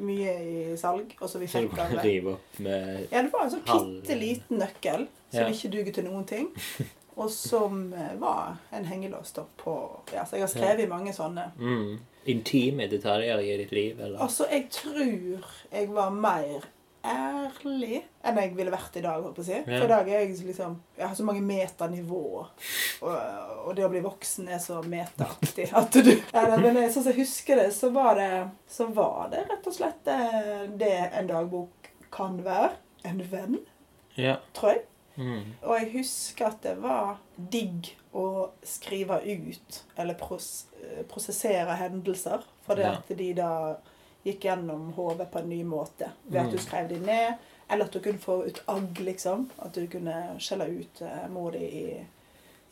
[0.00, 0.32] mye
[0.72, 4.58] i salg, og så vi fikk opp med Ja, det var en sånn bitte liten
[4.62, 5.48] nøkkel som Ja.
[5.52, 6.48] ikke duger til noen ting.
[7.20, 9.74] Og som eh, var en hengelås da på
[10.14, 11.50] Ja, så jeg har skrevet i mange sånne.
[11.58, 11.98] mm,
[12.32, 14.18] intime detaljer i ditt liv, eller?
[14.24, 16.64] Altså, jeg tror jeg var mer
[17.06, 19.58] ærlig enn jeg ville vært i dag, holdt på å si.
[19.64, 22.50] For i dag er jeg liksom Jeg har så mange metanivåer.
[23.00, 23.14] Og,
[23.66, 27.22] og det å bli voksen er så metaaktig at du ja, Men sånn som jeg
[27.22, 28.30] husker det, så var det,
[28.68, 32.74] så var det rett og slett eh, det en dagbok kan være.
[33.08, 33.58] En venn,
[34.20, 34.36] Ja.
[34.52, 34.82] tror jeg.
[35.16, 35.54] Mm.
[35.64, 42.44] Og jeg husker at det var digg å skrive ut, eller pros eh, prosessere hendelser.
[42.66, 42.92] Fordi Ja.
[42.98, 43.50] at de da
[44.24, 46.10] gikk gjennom hodet på en ny måte.
[46.26, 46.64] Ved at du Mm.
[46.64, 47.34] skrev de ned,
[47.70, 49.50] eller at du kunne få ut agg, liksom.
[49.58, 52.06] At du kunne skjelle ut eh, mor di i,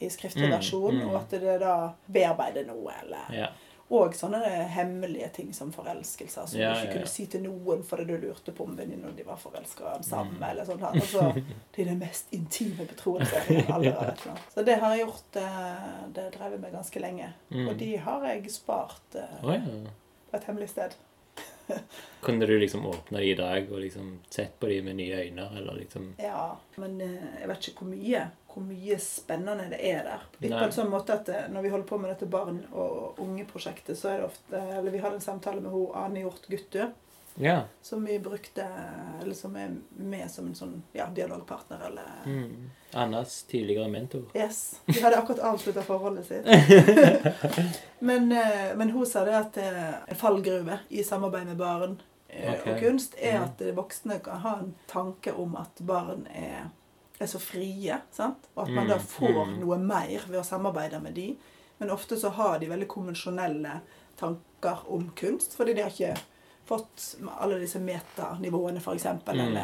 [0.00, 1.08] i skriftlig Mm, versjon, mm.
[1.08, 3.46] og at det da bearbeider noe, eller ja.
[3.90, 6.92] Og sånne hemmelige ting som forelskelser som Ja, du ikke ja.
[6.98, 10.34] kunne si til noen fordi du lurte på om venninnen de var forelska sammen.
[10.36, 10.42] Mm.
[10.50, 10.82] eller sånt.
[10.82, 11.32] Altså,
[11.74, 13.64] det er den mest intime betroelsen.
[14.54, 17.32] Så det har jeg gjort eh, Det drev jeg med ganske lenge.
[17.50, 17.68] Mm.
[17.68, 19.54] Og de har jeg spart eh, oh,
[20.30, 20.90] på et hemmelig sted.
[22.24, 25.48] Kunne du liksom åpne de i dag og liksom sett på de med nye øyne,
[25.56, 30.00] eller liksom Ja, men eh, jeg vet ikke hvor mye hvor mye spennende det er
[30.06, 30.22] der.
[30.42, 33.20] Litt på en sånn måte at eh, Når vi holder på med dette barn- og
[33.22, 36.88] unge-prosjektet, så er det ofte Eller vi hadde en samtale med hun Ane Hjort Guttu,
[37.40, 37.62] Ja.
[37.82, 38.64] som vi brukte
[39.22, 42.70] Eller som er med som en sånn ja, dialogpartner, eller Mm.
[42.92, 44.22] Annas tidligere mentor.
[44.34, 44.80] Yes.
[44.86, 46.46] De hadde akkurat avslutta forholdet sitt.
[47.98, 52.72] men, eh, men hun sa det at eh, en fallgruve i samarbeid med barn okay.
[52.74, 53.44] Og kunst er Mm.
[53.44, 56.70] at voksne kan ha en tanke om at barn er,
[57.20, 58.00] er så frie.
[58.12, 58.48] Sant?
[58.54, 59.54] Og at man Mm, da får mm.
[59.60, 61.36] noe mer ved å samarbeide med de.
[61.78, 63.80] Men ofte så har de veldig konvensjonelle
[64.18, 66.16] tanker om kunst, fordi de har ikke
[66.68, 67.10] fått
[67.40, 69.06] alle disse metanivåene, f.eks.
[69.26, 69.58] Mm.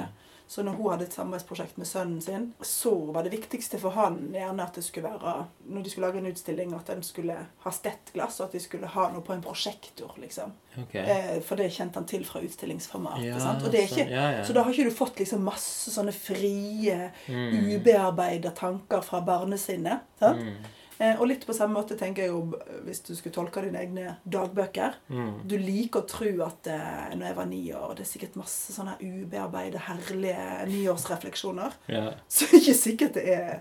[0.46, 4.18] Så når hun hadde et samarbeidsprosjekt med sønnen sin, så var det viktigste for han
[4.34, 7.72] gjerne at det skulle være Når de skulle lage en utstilling, at den skulle ha
[7.72, 10.52] stettglass, og at de skulle ha noe på en prosjektor, liksom.
[10.82, 11.00] Okay.
[11.00, 13.24] Eh, for det kjente han til fra utstillingsformatet.
[13.30, 13.64] Ja, sant?
[13.72, 14.44] Ikke, sånn, ja, ja.
[14.44, 17.78] Så da har ikke du fått liksom masse sånne frie, Mm.
[17.78, 20.04] ubearbeida tanker fra barnesinnet.
[20.20, 20.44] Sant?
[20.44, 20.72] Mm.
[20.98, 24.16] Eh, og litt på samme måte tenker jeg jo, hvis du skulle tolke dine egne
[24.24, 25.40] dagbøker Mm.
[25.48, 28.72] Du liker å tro at eh, når jeg var ni år Det er sikkert masse
[28.74, 31.76] sånne ubearbeidede, herlige niårsrefleksjoner.
[31.90, 32.14] Yeah.
[32.28, 33.60] Så ikke sikkert det er,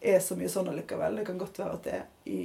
[0.00, 1.20] er så mye sånn allikevel.
[1.20, 2.00] Det kan godt være at det
[2.30, 2.40] i,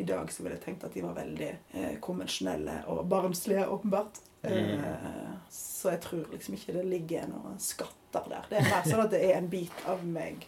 [0.00, 4.22] i dag så ville jeg tenkt at de var veldig eh, konvensjonelle og barnslige, åpenbart.
[4.42, 4.80] Mm.
[4.80, 8.50] Eh, så jeg tror liksom ikke det ligger noen skatter der.
[8.50, 10.46] Det er mer sånn at det er en bit av meg.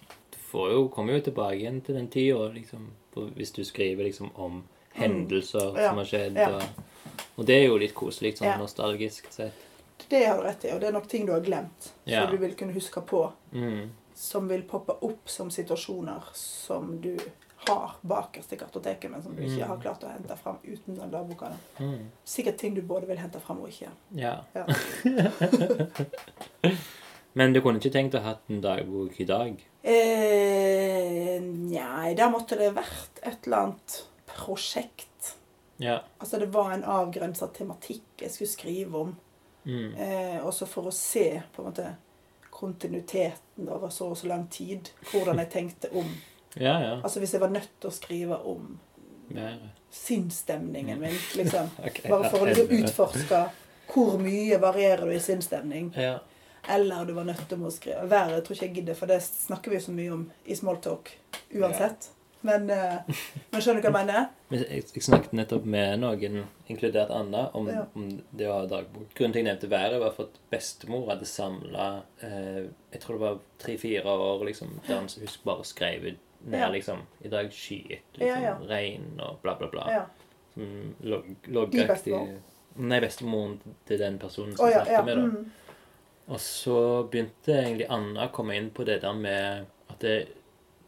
[0.53, 2.90] Jo, kommer jo tilbake igjen til den tida, liksom,
[3.36, 4.62] hvis du skriver liksom om
[4.94, 5.76] hendelser Mm.
[5.80, 6.36] Ja, som har skjedd.
[6.36, 6.48] ja.
[6.55, 6.62] Og,
[7.36, 8.57] og det er jo litt koselig, sånn Ja.
[8.59, 9.53] nostalgisk sett.
[10.09, 12.36] Det har du rett i, og det er nok ting du har glemt, som du
[12.36, 13.32] vil kunne huske på.
[13.53, 13.90] Mm.
[14.14, 17.16] som vil poppe opp som situasjoner som du
[17.66, 19.68] har bakerst i kartoteket, men som du ikke Mm.
[19.68, 21.46] har klart å hente fram uten den dagboka.
[21.80, 22.11] Mm.
[22.24, 23.88] Sikkert ting du både vil hente fram og ikke.
[24.14, 24.36] Ja.
[24.55, 24.66] Ja.
[27.38, 29.60] Men du kunne ikke tenkt å ha hatt en dagbok i dag?
[29.82, 35.34] Eh, Nei, der måtte det vært et eller annet prosjekt.
[35.82, 36.00] Ja.
[36.18, 39.14] Altså det var en avgrensa tematikk jeg skulle skrive om.
[39.64, 39.94] Mm.
[39.94, 41.86] Eh, også for å se på en måte
[42.52, 44.92] kontinuiteten over så og så lang tid.
[45.10, 46.08] Hvordan jeg tenkte om
[46.54, 46.96] Ja, ja.
[47.00, 48.74] Altså hvis jeg var nødt til å skrive om
[49.32, 49.70] Været.
[49.90, 51.70] sinnsstemningen min, liksom.
[51.80, 53.40] okay, Bare for å liksom utforske
[53.92, 55.90] hvor mye varierer du i sinnsstemning.
[55.96, 56.18] Ja.
[56.68, 59.70] Eller du var nødt til å skrive Været tror ikke jeg gidder, for det snakker
[59.74, 61.10] vi så mye om i smalltalk
[61.58, 62.10] uansett.
[62.42, 63.18] Men, uh,
[63.52, 64.24] men skjønner du hva jeg mener?
[64.50, 67.84] Men Jeg, jeg snakket nettopp med noen, inkludert Anna, om, Ja.
[67.94, 69.12] om det å ha dagbok.
[69.14, 71.86] Grunnen til jeg nevnte været, var for at bestemor hadde samla
[72.20, 76.10] eh, Jeg tror det var tre-fire år liksom, der han husk bare skrev
[76.42, 76.68] ned Ja.
[76.74, 78.56] liksom I dag skyet, liksom, ja.
[78.68, 79.86] regn og bla, bla, bla.
[79.90, 80.02] Ja.
[80.54, 82.18] Som log, loggaktig?
[82.76, 85.16] Nei, bestemoren til den personen som ja, snakket med.
[85.16, 85.22] da.
[85.30, 85.50] Mm.
[86.28, 86.76] Og så
[87.10, 90.16] begynte egentlig Anna å komme inn på det der med at det,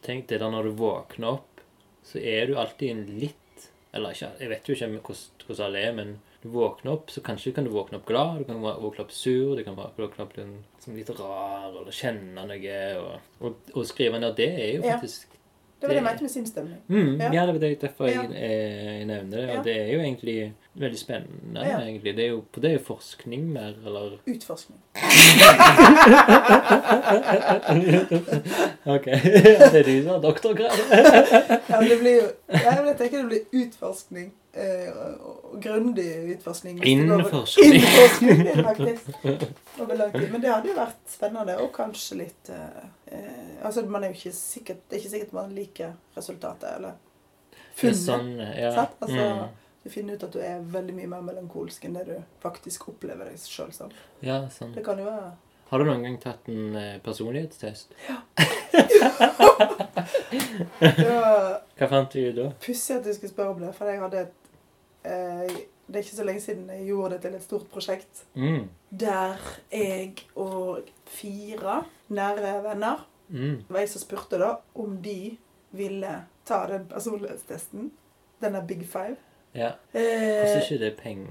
[0.05, 1.61] Tenk det der når du våkner opp,
[2.05, 5.93] så er du alltid en litt Eller ikke, jeg vet jo ikke hvordan, alle er,
[5.97, 9.13] men du våkner opp, så kanskje kan du våkne opp glad, du kan våkne opp
[9.17, 10.51] sur, du kan våkne opp litt,
[10.83, 12.81] som litt rar, eller kjenne noe.
[13.41, 15.31] Og, og skrive ned det er jo faktisk Ja.
[15.85, 16.77] Det var det jeg mente med sinnsstemning.
[16.89, 17.31] Mm, ja.
[17.35, 17.47] Ja.
[17.47, 18.61] det var det- derfor jeg, jeg,
[19.01, 19.57] jeg nevner det.
[19.59, 20.37] Og det er jo egentlig
[20.75, 21.61] veldig spennende.
[21.67, 21.81] Ja.
[21.81, 22.17] egentlig.
[22.17, 24.81] Det er jo, det er jo forskning mer, eller Utforskning.
[28.85, 29.05] Ok.
[29.05, 30.79] det er du som har doktorgrad.
[31.69, 34.33] Ja, men det blir jo Jeg tenker det blir utforskning.
[34.55, 36.85] Eh, og, grundig utforskning.
[36.87, 37.75] Innforskning.
[37.75, 39.07] Innforskning det faktisk.
[40.33, 44.19] Men det hadde jo vært spennende, og kanskje litt eh, eh, Altså, man er jo
[44.21, 47.99] ikke sikkert Det er ikke sikkert man liker resultatet, eller er funnet.
[47.99, 48.71] sånn, ja.
[49.03, 49.64] Altså, mm.
[49.85, 53.29] Du finner ut at du er veldig mye mer melankolsk enn det du faktisk opplever
[53.29, 53.91] deg sjøl som.
[54.25, 54.73] ja, sånn.
[54.75, 55.35] Det kan jo være
[55.69, 57.93] Har du noen gang tatt en eh, personlighetstest?
[58.09, 58.19] Ja.
[61.79, 62.49] Hva fant du da?
[62.65, 64.35] pussig at du skulle spørre om det, for jeg hadde et
[65.09, 65.57] eh,
[65.87, 68.23] Det er ikke så lenge siden jeg gjorde det til et stort prosjekt.
[68.35, 68.69] Mm.
[68.91, 69.41] Der
[69.73, 73.63] jeg og fire nære venner Mm.
[73.73, 75.39] Var jeg som spurte da om de
[75.73, 76.11] ville
[76.45, 77.87] ta den personlighetstesten.
[78.43, 79.17] Denne Big Five.
[79.55, 79.71] Ja.
[79.93, 81.29] Koster Eh, ikke det penger?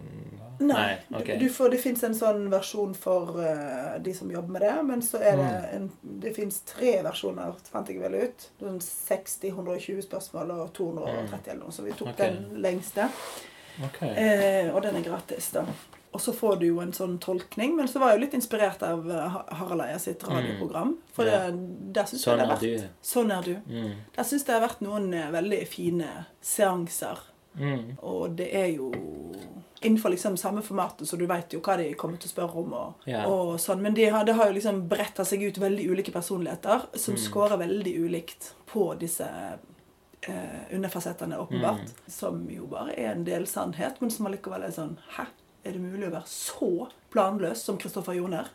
[0.63, 0.97] nei.
[1.11, 1.31] ok.
[1.39, 5.01] Du får, det fins en sånn versjon for uh, de som jobber med det, men
[5.03, 5.65] så er det Mm.
[5.75, 8.45] en Det fins tre versjoner, fant jeg vel ut.
[8.61, 12.29] Sånn 60, 120 spørsmål og 230 eller noe, så vi tok okay.
[12.31, 13.09] den lengste.
[13.83, 14.13] Okay.
[14.15, 15.65] Eh, og den er gratis, da.
[16.13, 17.75] Og så får du jo en sånn tolkning.
[17.75, 20.95] Men så var jeg jo litt inspirert av eh, Harald Eia sitt radioprogram.
[21.11, 21.49] For Ja.
[21.49, 22.89] det, der syns Sånn jeg det har vært.
[23.01, 23.55] Sånn er du.
[23.67, 23.93] Mm.
[24.15, 27.17] Der syns det har vært noen veldig fine seanser.
[27.59, 27.97] Mm.
[28.01, 28.91] Og det er jo
[29.83, 32.73] innenfor liksom samme formatet, så du veit jo hva de kommer til å spørre om.
[32.73, 33.25] og, yeah.
[33.27, 33.81] og sånn.
[33.83, 37.21] Men det har, det har jo liksom bretta seg ut veldig ulike personligheter som Mm.
[37.25, 39.27] scorer veldig ulikt på disse
[40.21, 41.83] eh, underfasettene, åpenbart.
[41.83, 42.03] Mm.
[42.07, 45.25] Som jo bare er en del sannhet, men som allikevel er sånn Hæ?
[45.65, 48.47] Er det mulig å være så planløs som Kristoffer Joner?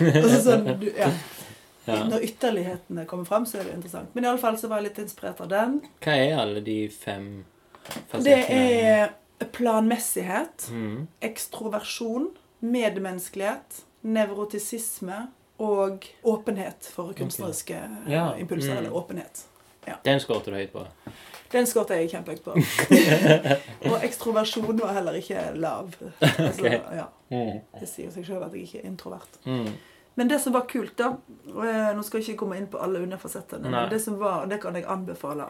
[0.00, 1.10] altså sånn, du, ja.
[1.88, 2.02] Ja.
[2.04, 4.12] Når ytterlighetene kommer fram, så er det interessant.
[4.14, 5.78] Men i alle fall så var jeg litt inspirert av den.
[6.04, 7.30] Hva er alle de fem
[8.24, 9.08] Det er
[9.54, 11.06] planmessighet, mm.
[11.22, 12.28] ekstroversjon,
[12.60, 15.26] medmenneskelighet, nevrotisisme
[15.58, 17.78] og åpenhet for kunstneriske
[18.08, 18.72] Ja, impulser.
[18.72, 18.78] mm.
[18.78, 19.44] Eller åpenhet.
[20.04, 20.82] Den skåret du høyt på.
[21.52, 22.52] Den skåret jeg kjempehøyt på.
[23.90, 25.94] og ekstroversjon var heller ikke lav.
[26.20, 26.80] Altså, okay.
[26.98, 27.58] ja, Mm.
[27.80, 29.34] det sier seg sjøl at jeg ikke er introvert.
[29.44, 29.66] Mm.
[30.16, 31.10] Men det som var kult, da
[31.46, 34.60] jeg- Nå skal jeg ikke komme inn på alle underfasettene, men det som var, det
[34.62, 35.44] kan jeg anbefale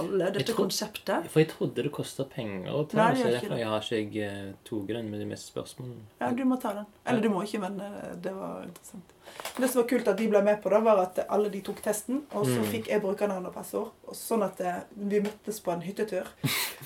[0.00, 3.30] alle, dette tro, konseptet For jeg trodde det kosta penger å ta Nei, det så
[3.34, 3.58] derfor det.
[3.60, 6.04] jeg har ikke jeg eh, tatt den med de meste spørsmålene.
[6.20, 6.86] Ja, du må ta den.
[7.06, 9.16] Eller du må ikke, men eh, det var interessant.
[9.56, 11.78] Det som var kult at de ble med på, da, var at alle de tok
[11.84, 12.66] testen, og så Mm.
[12.72, 13.92] fikk jeg brukernavn og passord.
[14.10, 16.26] Og sånn at eh, vi møttes på en hyttetur.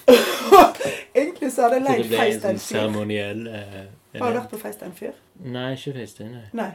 [1.14, 2.66] Egentlig så hadde jeg det leid sånn FaceTime-fyr.
[2.68, 3.84] seremoniell eh,
[4.20, 5.14] Har du vært på FaceTime-fyr?
[5.54, 6.30] Nei, ikke FaceTime.
[6.34, 6.48] Nei.
[6.60, 6.70] Nei.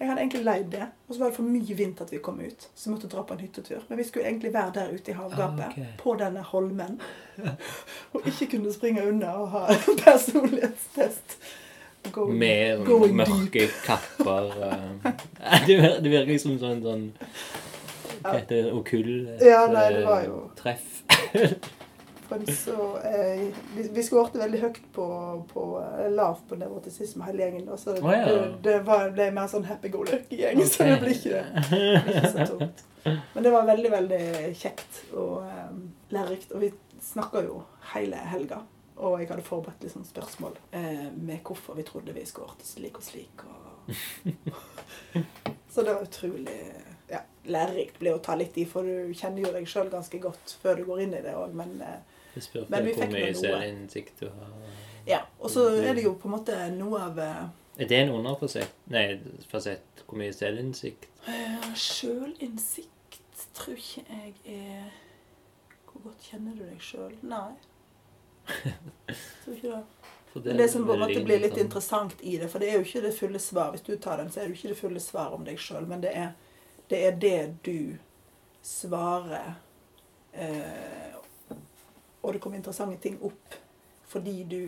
[0.00, 2.18] Jeg hadde egentlig leid det, og så var det for mye vind til at vi
[2.22, 2.68] kom ut.
[2.74, 3.80] Så vi måtte dra på en hyttetur.
[3.88, 5.86] Men vi skulle egentlig være der ute i havgapet, Ah, ok.
[6.02, 7.00] på denne holmen.
[8.14, 9.64] Og ikke kunne springe unna og ha
[10.04, 11.38] personlighetstest.
[12.12, 12.78] Go, Med
[13.12, 14.52] mørke kapper.
[14.70, 15.12] eh.
[15.66, 17.02] det, vir- virker som sånn sånn
[18.22, 18.72] Hva heter det?
[18.72, 19.10] Okull
[19.42, 21.02] Ja, nei, det var jo- treff.
[22.28, 22.76] Men så
[23.08, 25.06] eh, Vi, vi skårte veldig høyt på,
[25.52, 25.64] på
[26.14, 27.66] lavt på nevrotisisme, hele gjengen.
[27.70, 28.26] Da, så det, oh, ja.
[28.28, 31.44] det, det var, ble mer sånn happy-go-lucky-gjeng, så det blir ikke,
[32.12, 32.84] ikke så tungt.
[33.34, 34.24] Men det var veldig, veldig
[34.58, 35.70] kjekt og eh,
[36.14, 36.52] lærerikt.
[36.52, 36.72] Og vi
[37.02, 37.62] snakka jo
[37.94, 38.62] hele helga.
[38.98, 42.98] Og jeg hadde forberedt litt sånn spørsmål eh, med hvorfor vi trodde vi skårte slik
[42.98, 43.44] og slik.
[43.46, 43.92] Og...
[45.72, 46.58] så det var utrolig
[47.08, 48.00] ja, lærerikt.
[48.02, 50.88] Ble å ta litt i, for du kjenner jo deg sjøl ganske godt før du
[50.88, 52.07] går inn i det òg, men eh,
[52.38, 53.40] Jeg spurte Men vi hvor fikk mye noe.
[53.42, 54.52] selvinnsikt du har.
[55.08, 57.42] Ja, og så er det jo på en måte noe av eh,
[57.82, 58.74] Er det en underfasett?
[58.92, 59.04] Nei,
[59.50, 61.08] fasett hvor mye selvinnsikt?
[61.28, 64.90] eh, Sjølinnsikt tror ikke jeg er
[65.88, 67.14] Hvor godt kjenner du deg sjøl?
[67.26, 67.52] Nei.
[69.44, 69.82] Tror ikke det.
[70.32, 72.76] For Men det som på en måte blir litt interessant i det, for det er
[72.78, 73.70] jo ikke det fulle svar.
[73.72, 75.86] Hvis du tar den, så er det jo ikke det fulle svar om deg sjøl,
[75.88, 76.34] men det er,
[76.92, 77.96] det er det du
[78.64, 79.54] svarer
[80.36, 81.07] eh,
[82.28, 83.56] Og det kommer interessante ting opp
[84.08, 84.60] fordi du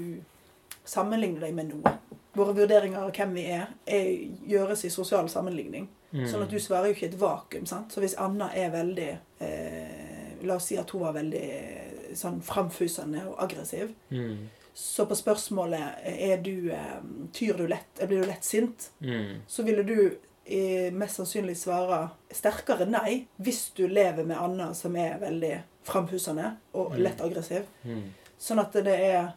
[0.85, 1.93] sammenligner deg med noe.
[2.37, 4.11] Våre vurderinger av hvem vi er, er
[4.49, 5.89] gjøres i sosial sammenligning.
[6.13, 6.27] Mm.
[6.29, 7.67] Sånn at du svarer jo ikke et vakuum.
[7.67, 7.93] sant?
[7.95, 9.97] Så hvis Anna er veldig eh,
[10.43, 13.93] La oss si at hun var veldig eh, sånn framfusende og aggressiv.
[14.11, 14.49] mm.
[14.81, 17.01] Så på spørsmålet er du, eh,
[17.37, 19.43] tyr du lett, blir du lett sint, Mm.
[19.47, 24.97] så ville du eh, mest sannsynlig svare sterkere nei hvis du lever med Anna som
[24.97, 27.03] er veldig framhusende og Mm.
[27.03, 27.65] lett aggressiv.
[27.85, 28.03] Mm.
[28.39, 29.33] Sånn at det er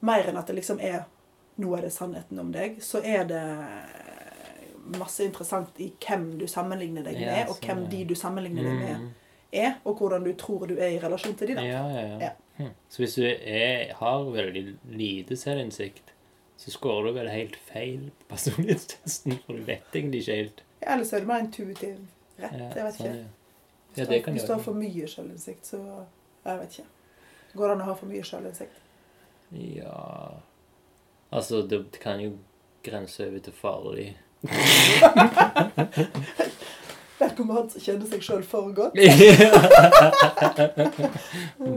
[0.00, 1.04] mer enn at det liksom er
[1.58, 2.78] Nå er det sannheten om deg.
[2.80, 3.42] Så er det
[4.98, 8.96] masse interessant i hvem du sammenligner deg med, og hvem de du sammenligner deg med,
[9.00, 9.10] Mm.
[9.52, 11.54] er, og hvordan du tror du er i relasjon til de.
[11.54, 11.62] da.
[11.62, 12.30] Ja, ja, ja.
[12.56, 12.70] Hm.
[12.88, 16.12] Så hvis du er, har veldig lite selvinnsikt,
[16.58, 20.62] så scorer du vel helt feil på personlighetstesten, for du vet egentlig ikke helt.
[20.82, 21.96] Ja, Eller så er det mer intuitiv
[22.40, 22.52] rett.
[22.52, 23.24] Ja, jeg vet sånn, ikke.
[23.96, 24.04] Ja.
[24.08, 25.76] Det kan Hvis du har for mye selvinnsikt, så
[26.44, 26.88] Jeg vet ikke.
[27.54, 28.76] Går det an å ha for mye selvinnsikt?
[29.52, 30.30] Ja
[31.32, 32.30] Altså, det kan jo
[32.84, 34.16] grense over til farlig.
[37.22, 37.36] Han
[37.70, 38.92] som kjenner seg sjøl for godt.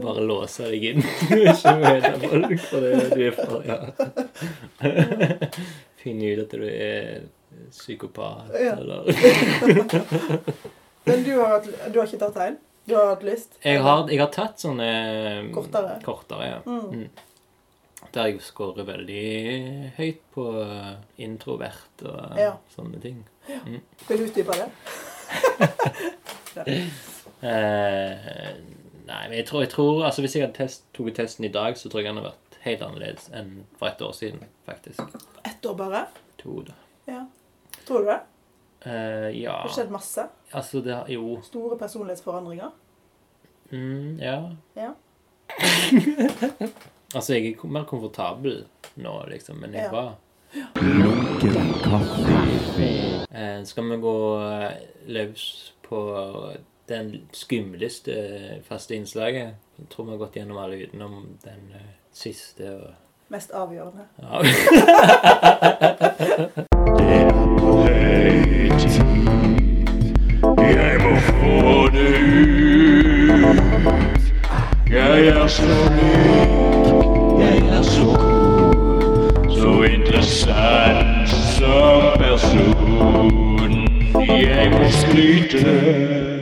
[0.02, 1.02] Bare låse deg inn.
[1.52, 3.78] Ikke møte folk for det du er for, ja.
[6.02, 7.20] Finne ut at du er
[7.70, 8.72] psykopat, Ja.
[8.76, 9.00] eller
[11.06, 12.56] Men du har, hatt, du har ikke tatt en?
[12.86, 13.56] Du har hatt lyst?
[13.64, 14.86] jeg har, jeg har tatt sånne
[15.54, 15.96] Kortere?
[16.06, 16.58] Kortere, ja.
[16.66, 17.06] Mm.
[17.06, 17.08] Mm.
[18.14, 19.22] Der jeg scorer veldig
[19.98, 20.44] høyt på
[21.26, 22.52] introvert og Ja.
[22.74, 23.24] sånne ting.
[24.08, 24.68] Vil du utdype det?
[27.46, 28.52] Eh,
[29.06, 31.76] nei, men jeg tror, jeg tror altså Hvis jeg hadde test, tok testen i dag,
[31.76, 35.02] så tror jeg den hadde vært helt annerledes enn for et år siden, faktisk.
[35.46, 36.00] Ett år bare?
[36.40, 36.72] To, da.
[37.06, 37.20] Ja.
[37.86, 38.16] Tror du det?
[38.86, 40.28] Eh, ja Det har skjedd masse.
[40.54, 41.40] Altså, det Jo.
[41.42, 42.70] Store personlighetsforandringer.
[43.72, 44.50] Mm, ja.
[44.76, 44.90] Ja.
[47.14, 48.64] Altså, jeg er mer komfortabel
[48.96, 49.90] nå, liksom, men jeg Ja.
[49.90, 50.14] var
[50.74, 53.26] Lunken kaffe.
[53.34, 54.72] eh, Skal vi gå eh,
[55.06, 56.00] løs på
[56.88, 59.54] den skumleste faste innslaget?
[59.78, 61.72] Jeg tror vi har gått gjennom alle utenom den
[62.12, 62.74] siste.
[62.76, 62.94] Og,
[63.28, 64.04] Mest avgjørende.
[64.22, 64.42] ja.
[80.16, 83.70] interessant som person.
[84.28, 86.35] Jeg må skryte.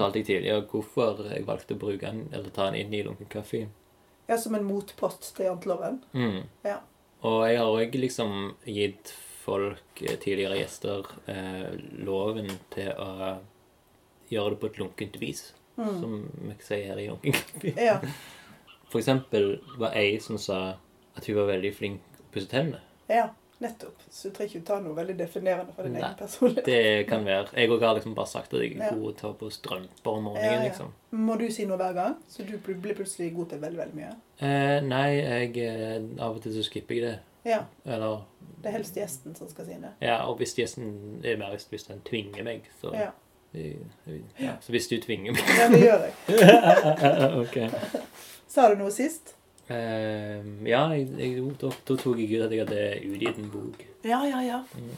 [0.00, 3.28] Og jeg tidligere hvorfor jeg valgte å bruke den, eller ta den inn i lunken
[3.32, 3.66] kaffe.
[4.26, 6.00] Ja, som en motpost til janteloven.
[6.12, 6.40] Mm.
[6.66, 6.80] Ja.
[7.26, 8.32] Og jeg har òg liksom
[8.66, 9.12] gitt
[9.46, 13.38] folk, eh, tidligere gjester, eh, loven til å
[14.30, 15.52] gjøre det på et lunkent vis.
[15.76, 17.72] Som vi sier her i Lunken kaffe.
[17.76, 17.98] Ja.
[18.88, 20.78] For eksempel var ei som sa
[21.16, 22.80] at hun var veldig flink til å pusse tennene.
[23.08, 23.28] ja,
[23.60, 24.02] nettopp.
[24.10, 26.66] Så du trenger ikke ta noe veldig definerende for din Nei, egen personlighet.
[26.66, 27.46] Det kan være.
[27.56, 28.90] Jeg òg har liksom bare sagt at jeg er Ja.
[28.94, 30.64] god til å ta på strømper om morgenen, ja.
[30.68, 30.92] liksom.
[31.12, 32.16] Må du si noe hver gang?
[32.28, 34.14] Så du blir plutselig god til veldig, veldig mye?
[34.40, 37.18] Eh, nei, jeg eh, Av og til så skipper jeg det.
[37.46, 37.60] Ja.
[37.86, 38.24] Eller
[38.62, 39.92] Det er helst gjesten som skal si det.
[40.02, 43.10] Ja, og hvis gjesten er mer hvis den tvinger meg, så Ja,
[43.54, 44.56] ja.
[44.60, 46.12] Så hvis du tvinger meg ja det gjør jeg.
[47.42, 47.56] Ok.
[48.48, 49.34] Sa du noe sist?
[49.66, 53.82] Eh, ja, jeg, jeg, da, da tok jeg ut at jeg hadde utgitt en bok.
[54.06, 54.60] Ja, ja, ja.
[54.78, 54.92] Mm.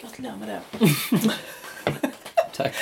[0.00, 0.60] Gratulerer med det.
[2.58, 2.76] Takk.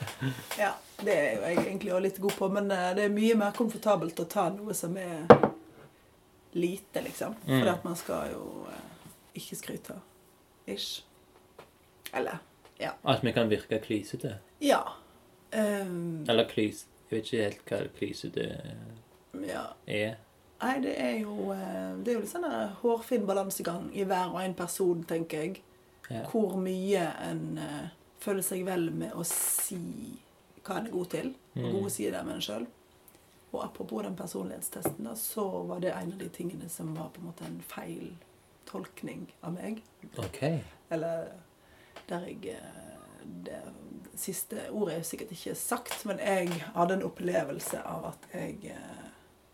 [0.62, 3.36] Ja, det er jo jeg egentlig også litt god på, men eh, det er mye
[3.40, 5.24] mer komfortabelt å ta noe som er
[6.54, 7.34] lite, liksom.
[7.46, 7.54] Mm.
[7.56, 9.96] For at man skal jo eh, ikke skryte.
[10.70, 11.02] Ish.
[12.14, 12.38] Eller
[12.78, 12.92] ja.
[13.02, 14.38] At vi kan virke klysete.
[14.58, 14.82] Ja.
[15.52, 16.86] Um, Eller klys...
[17.10, 18.44] Jeg vet ikke helt hva klysete
[19.46, 19.64] ja.
[19.86, 20.16] er.
[20.64, 24.32] Nei, det er jo eh, Det er jo litt sånn en hårfin balansegang i hver
[24.32, 25.60] og en person, tenker jeg.
[26.10, 26.22] Ja.
[26.28, 27.84] Hvor mye en uh,
[28.20, 29.78] føler seg vel med å si
[30.64, 31.34] hva en er god til.
[31.54, 31.72] Og Mm.
[31.76, 32.66] gode sider med en sjøl.
[33.52, 37.20] Og apropos den personlighetstesten, da, så var det en av de tingene som var på
[37.22, 38.08] en måte en feil
[38.66, 39.82] tolkning av meg.
[40.18, 40.40] OK.
[40.90, 41.28] Eller
[42.08, 42.80] der jeg eh,
[43.44, 43.60] Det
[44.20, 48.58] siste ordet er sikkert ikke sagt, men jeg hadde en opplevelse av at jeg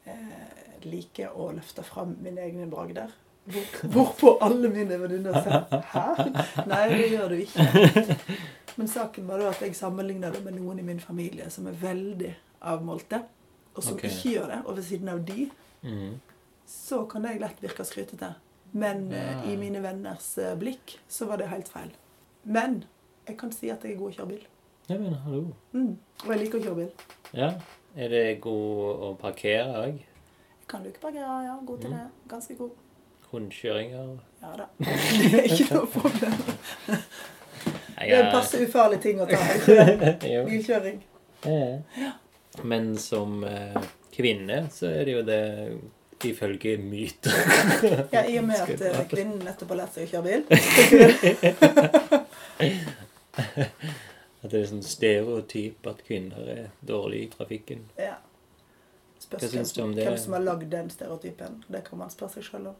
[0.06, 3.10] eh, liker å løfte fram mine egne bragder.
[3.50, 3.64] Hvor,
[3.94, 8.16] hvorpå alle mine venninner sa 'hæ?' Nei, det gjør du ikke.
[8.76, 11.72] Men saken var da at jeg sammenligna det med noen i min familie som er
[11.72, 13.22] veldig avmålte,
[13.74, 14.10] og som okay.
[14.10, 14.60] ikke gjør det.
[14.66, 15.50] Og ved siden av de
[15.82, 16.20] Mm.
[16.66, 18.34] så kan jeg lett virke skrytete.
[18.72, 19.52] Men eh, Ja.
[19.52, 21.90] i mine venners eh, blikk så var det helt feil.
[22.44, 22.84] Men
[23.26, 24.44] jeg kan si at jeg er god å kjøre bil.
[24.88, 25.54] Jeg mener, hallo.
[25.72, 25.96] Mm.
[26.26, 26.90] Og jeg liker å kjøre bil.
[27.32, 27.50] Ja.
[28.00, 29.98] Er det god å parkere òg?
[30.84, 31.26] du ikke parkere?
[31.44, 31.56] ja.
[31.66, 31.96] God til Mm.
[31.98, 32.06] det.
[32.30, 32.70] Ganske god.
[33.32, 34.18] Rundkjøringer?
[34.42, 34.66] Ja da.
[35.46, 36.32] Ikke noe problem.
[36.86, 39.36] Det er en passe ufarlig ting å ta.
[40.48, 41.02] Bilkjøring.
[41.44, 42.12] Ja.
[42.66, 43.76] Men som eh,
[44.16, 45.42] kvinne så er det jo det
[46.30, 47.32] ifølge myter.
[48.14, 50.42] Ja, I og med at eh, kvinnen nettopp har lært seg å kjøre bil.
[54.42, 57.82] At det er sånn stereotyp at kvinner er dårlige i trafikken.
[57.98, 58.14] Ja.
[59.20, 60.06] Spørs Hva syns du om det?
[60.08, 61.58] hvem som har lagd den stereotypen.
[61.68, 62.78] Det kan man spørre seg sjøl om.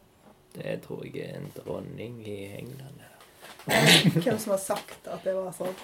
[0.55, 3.03] Det tror jeg er en dronning i England.
[4.25, 5.75] Hvem som har sagt at det var sånn.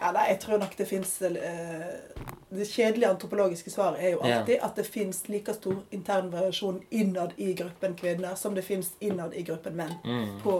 [0.00, 4.76] Ja, nei, jeg tror nok det fins Det kjedelige antropologiske svaret er jo alltid at
[4.76, 9.42] det fins like stor intern variasjon innad i gruppen kvinner som det fins innad i
[9.46, 10.40] gruppen menn Mm.
[10.42, 10.54] på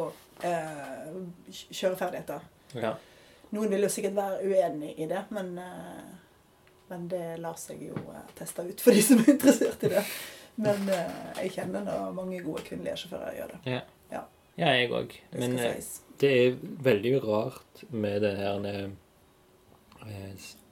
[0.44, 1.08] eh,
[1.50, 2.40] kjøreferdigheter.
[2.74, 2.94] Ja.
[3.56, 6.10] Noen vil jo sikkert være uenig i det, men, eh,
[6.90, 10.04] men det lar seg jo eh, teste ut for de som er interessert i det.
[10.60, 13.62] Men eh, jeg kjenner da mange gode kvinnelige sjåfører gjør det.
[13.78, 13.80] ja.
[14.10, 14.26] Ja.
[14.58, 15.12] Ja, jeg òg.
[15.38, 15.54] Men
[16.20, 18.90] det er veldig rart med det her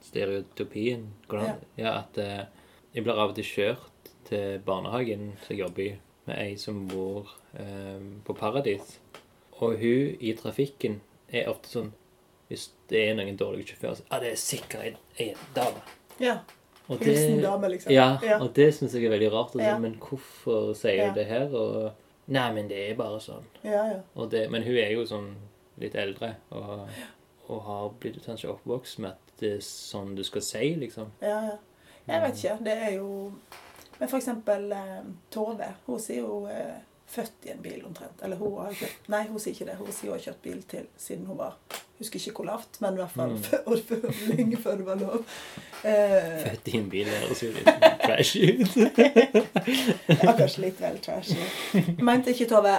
[0.03, 1.07] stereotypien.
[1.31, 1.93] Hvordan, ja.
[2.03, 5.91] at jeg blir av og til kjørt til barnehagen som jeg jobber i,
[6.27, 8.97] med ei som bor eh, på Paradis.
[9.59, 11.91] Og hun i trafikken er ofte sånn
[12.49, 15.81] Hvis det er noen dårlige sjåfører, så Ja, det er sikkert ei, ei dame.
[16.19, 16.39] Ja.
[16.89, 17.91] Og det, dame, liksom.
[17.93, 18.39] Ja, Ja.
[18.41, 19.53] og det syns jeg er veldig rart.
[19.53, 19.77] Altså, Ja.
[19.77, 21.09] Men hvorfor sier Ja.
[21.09, 21.49] du det her?
[21.55, 21.91] Og
[22.27, 23.43] Nei, men det er bare sånn.
[23.63, 24.25] Ja, ja.
[24.29, 25.35] Det, men hun er jo sånn
[25.79, 26.87] litt eldre og,
[27.49, 31.07] og har blitt kanskje oppvokst med at det er sånn du skal si, liksom.
[31.21, 31.57] Ja, ja.
[32.07, 32.63] Jeg vet ikke.
[32.63, 33.31] Det er jo
[33.99, 35.01] Men for eksempel eh,
[35.31, 35.73] Tove.
[35.87, 36.77] Hun sier jo eh,
[37.07, 38.21] født i en bil omtrent.
[38.23, 39.75] Eller hun har kjøpt Nei, hun sier ikke det.
[39.75, 41.55] Hun sier hun har kjørt bil til siden hun var
[41.99, 43.39] Husker ikke hvor lavt, men i hvert fall Mm.
[43.43, 45.25] før, før, lenge før det var lov.
[45.83, 47.67] Eh, Født i en bil høres jo litt
[48.05, 48.77] trashy ut.
[50.23, 51.37] ja, kanskje litt vel trashy.
[51.99, 52.75] Mente ikke Tove.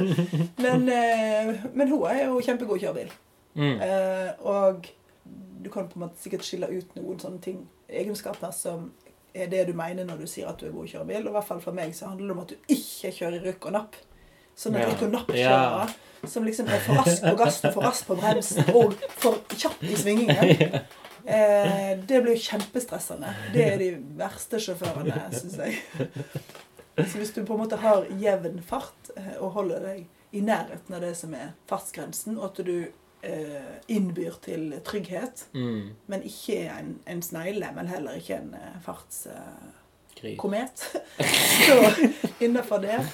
[0.64, 3.12] men, eh, men hun er jo kjempegod å kjøre bil.
[3.56, 3.80] Mm.
[3.80, 4.86] Eh, og
[5.64, 8.90] du kan på en måte sikkert skille ut noen sånne ting, egenskaper som
[9.34, 11.24] er det du mener når du sier at du er god å kjøre bil.
[11.24, 13.68] Og i hvert fall for meg så handler det om at du ikke kjører rykk
[13.70, 13.98] og napp.
[14.60, 14.88] Sånn at Ja.
[14.92, 18.92] rykk og napp-kjørere som liksom er for rask på gassen, for rask på bremsen og
[19.22, 20.80] for kjapp i svingingen.
[21.30, 23.28] Eh, det blir jo kjempestressende.
[23.52, 25.74] Det er de verste sjåførene, syns jeg.
[26.96, 30.96] Så hvis du på en måte har jevn fart eh, og holder deg i nærheten
[30.96, 32.72] av det som er fartsgrensen, og at du
[33.22, 35.92] eh, innbyr til trygghet, Mm.
[36.08, 39.36] men ikke en, en snegle, men heller ikke en eh, fartskomet,
[40.20, 40.92] Gris.
[41.68, 42.08] så
[42.40, 43.06] innenfor det, eh,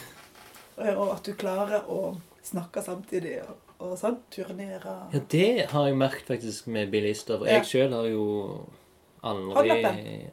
[0.76, 2.16] og at du klarer å
[2.46, 7.38] snakke samtidig og, og sånn, turnere Ja, det har jeg merket faktisk med bilister.
[7.38, 7.58] For Ja.
[7.58, 8.26] jeg sjøl har jo
[9.26, 9.80] aldri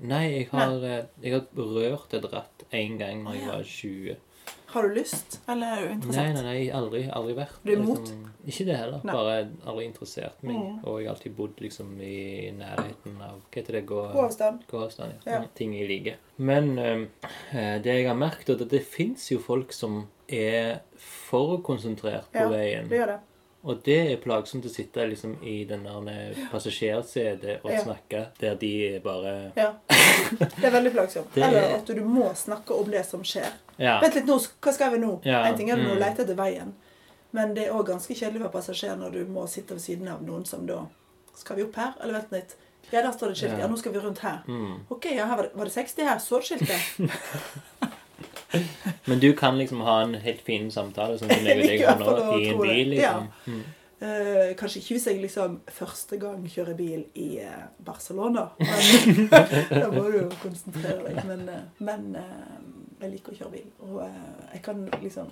[0.03, 4.17] Nei, jeg har, eh, jeg har rørt et ratt én gang når jeg var 20.
[4.73, 6.33] Har du lyst, eller er du interessert?
[6.33, 7.99] nei, nei, aldri, aldri vært Du er imot?
[8.09, 9.01] liksom, Ikke det heller.
[9.05, 9.13] Nei.
[9.13, 9.35] Bare
[9.69, 10.55] aldri interessert meg.
[10.55, 10.79] Mm.
[10.83, 13.83] Og jeg har alltid bodd liksom i nærheten av Hva heter det?
[13.85, 14.63] Gå, God avstand.
[14.71, 15.13] gåavstand.
[15.25, 15.31] Ja.
[15.37, 15.43] Ja.
[15.55, 16.17] Ting jeg liker.
[16.37, 21.59] Men eh, det jeg har merket, er at det fins jo folk som er for
[21.61, 22.89] konsentrert på Ja, veien.
[22.89, 23.19] Det gjør det.
[23.63, 27.79] Og det er plagsomt å sitte liksom i den der passasjersetet og Ja.
[27.85, 29.69] snakke der de bare Ja.
[29.87, 31.31] Det er veldig plagsomt.
[31.37, 33.53] Er- Eller at du må snakke om det som skjer.
[33.81, 33.99] Ja.
[34.03, 35.13] Vent litt nå, hva skal vi nå?
[35.27, 36.01] Ja, En ting er å mm.
[36.01, 36.73] leter etter veien,
[37.33, 40.21] men det er òg ganske kjedelig for passasjer når du må sitte ved siden av
[40.25, 40.83] noen som da
[41.33, 41.95] Skal vi opp her?
[42.03, 42.51] Eller vent litt.
[42.91, 43.55] Ja, der står det skilt.
[43.55, 43.63] Ja.
[43.63, 44.43] Ja, nå skal vi rundt her.
[44.45, 44.83] Mm.
[44.93, 46.19] Ok, ja, her var det, var det 60 her?
[46.21, 46.81] Så skiltet?
[49.05, 52.17] Men du kan liksom ha en helt fin samtale sånn som jeg vil deg nå,
[52.37, 53.31] i en bil, liksom.
[53.47, 53.63] Mm.
[54.03, 58.49] Uh, kanskje ikke hvis jeg liksom første gang kjører bil i uh, Barcelona.
[58.59, 59.29] Men,
[59.71, 61.21] da må du jo konsentrere deg.
[61.29, 62.09] Men, uh, men
[63.03, 63.69] jeg liker å kjøre bil.
[63.87, 65.27] Og eh, jeg kan liksom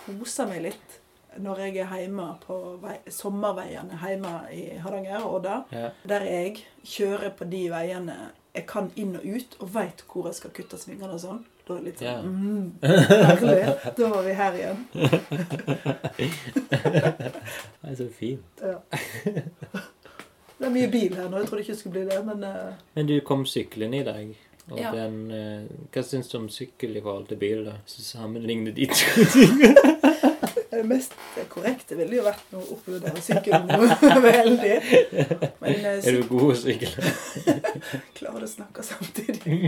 [0.00, 0.90] kose meg litt
[1.38, 5.56] når jeg er hjemme på vei, sommerveiene hjemme i Hardanger og Odda.
[5.70, 5.88] Ja.
[6.10, 8.16] Der jeg kjører på de veiene
[8.50, 11.38] jeg kan inn og ut, og veit hvor jeg skal kutte svingene og sånn.
[11.68, 12.66] Da er det litt sånn mm,
[13.28, 13.62] Herlig.
[13.94, 14.80] Da var vi her igjen.
[17.80, 18.60] Det er så fint.
[18.62, 18.76] Ja.
[20.60, 21.38] Det er mye bil her nå.
[21.40, 24.26] Jeg trodde ikke det skulle bli det, men eh, Men du kom syklende i dag.
[24.70, 24.90] Og Ja.
[24.94, 27.64] den, eh, hva syns du om sykkel i forhold til bil?
[27.66, 27.72] da?
[27.86, 29.74] Så sammenligner de to tingene.
[30.70, 31.12] det mest
[31.50, 34.76] korrekte ville jo vært å oppvurdere sykkelen noe veldig.
[35.60, 37.10] Men eh, Er du god å sykle?
[38.20, 39.58] klarer å snakke samtidig.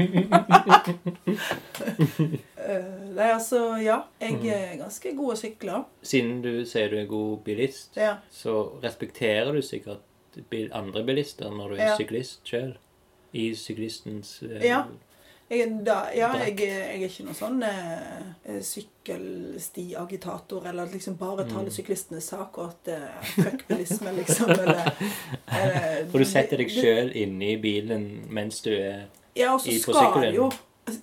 [2.62, 3.98] Eh, Nei, altså, ja.
[4.22, 5.82] Jeg er ganske god å sykle.
[6.06, 8.14] Siden du sier du er god bilist, Ja.
[8.32, 10.00] så respekterer du sikkert
[10.50, 11.96] bil, andre bilister når du er Ja.
[11.98, 12.76] syklist sjøl.
[13.32, 14.84] I syklistens eh, Ja.
[15.52, 21.64] Jeg, da, ja, jeg, jeg er ikke noen sånn eh, sykkelstiagitator, eller liksom bare taler
[21.68, 21.70] Mm.
[21.70, 24.50] syklistenes sak, og at eh, fuck bilisme, liksom.
[24.50, 24.90] Eller,
[25.52, 29.04] eller For du setter deg sjøl i bilen mens du er
[29.36, 30.34] Ja, i- på sykkelen.
[30.34, 30.50] jo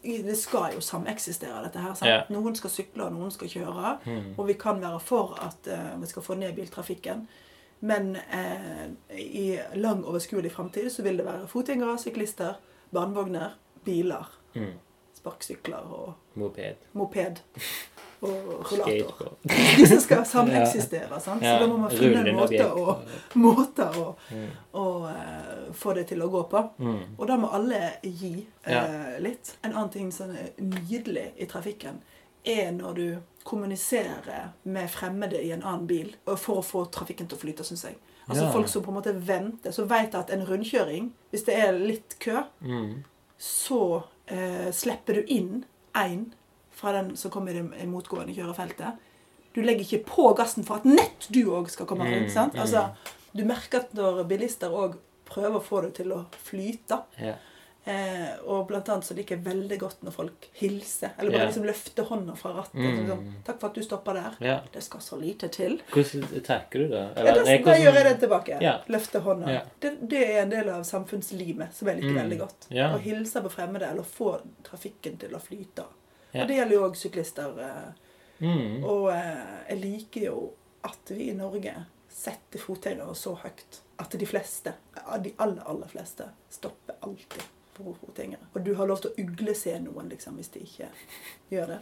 [0.04, 1.96] Det skal jo sameksistere, dette her.
[2.04, 2.22] Ja.
[2.30, 3.98] Noen skal sykle, og noen skal kjøre.
[4.06, 7.28] mm, Og vi kan være for at eh, vi skal få ned biltrafikken.
[7.80, 12.58] Men eh, i lang, overskuelig framtid så vil det være fotgjengere, syklister,
[12.92, 13.54] barnevogner,
[13.86, 14.74] biler, mm,
[15.16, 17.40] sparkesykler og moped, moped
[18.22, 19.30] og rullator.
[19.78, 21.20] Disse skal sameksistere.
[21.24, 21.40] Sant?
[21.46, 22.98] Så da må man finne en måte å,
[23.40, 26.62] måte å, Mm, å uh, få det til å gå på.
[26.84, 28.34] mm, Og da må alle gi
[28.68, 28.84] uh, Ja.
[29.24, 29.56] litt.
[29.64, 32.02] En annen ting som er nydelig i trafikken,
[32.44, 33.18] er når du
[33.50, 37.88] kommuniserer med fremmede i en annen bil for å få trafikken til å flyte, syns
[37.88, 37.98] jeg.
[38.30, 38.52] Altså Ja.
[38.54, 42.20] folk som på en måte venter, som vet at en rundkjøring, hvis det er litt
[42.20, 43.04] kø, mm.
[43.38, 45.66] så eh, slipper du inn
[45.98, 46.28] én
[46.72, 49.00] fra den som kommer i det motgående kjørefeltet.
[49.56, 52.30] Du legger ikke på gassen for at nett du òg skal komme rundt.
[52.30, 52.54] Mm, sant?
[52.54, 52.62] mm.
[52.62, 52.86] Altså,
[53.34, 55.00] du merker at når bilister òg
[55.30, 57.36] prøver å få det til å flyte Ja.
[57.86, 61.12] Eh, Og blant annet så liker jeg veldig godt når folk hilser.
[61.18, 61.48] Eller bare yeah.
[61.50, 62.76] liksom løfter hånda fra rattet.
[62.80, 62.98] Mm.
[63.00, 64.60] Liksom, 'Takk for at du stoppa der.' Yeah.
[64.74, 65.82] Det skal så lite til.
[65.92, 67.04] Hvordan takker du da?
[67.16, 68.58] Ja, da, nei, da gjør jeg det tilbake.
[68.62, 68.82] Yeah.
[68.88, 69.62] Løfter hånda.
[69.80, 72.22] Det, det er en del av samfunnslimet som jeg liker Mm.
[72.24, 72.70] veldig godt.
[72.72, 75.84] Å hilse på fremmede eller få trafikken til å flyte.
[76.34, 77.60] Og det gjelder jo òg syklister.
[77.60, 77.92] eh,
[78.42, 78.84] Mm.
[78.88, 80.54] Og eh, jeg liker jo
[80.84, 81.74] at vi i Norge
[82.10, 84.72] setter fotgjengere så høyt at de fleste,
[85.24, 87.44] de aller, aller fleste, stopper alltid
[87.86, 88.48] på fotgjengere.
[88.56, 90.90] Og du har lov til å uglese noen liksom, hvis de ikke
[91.54, 91.80] gjør det.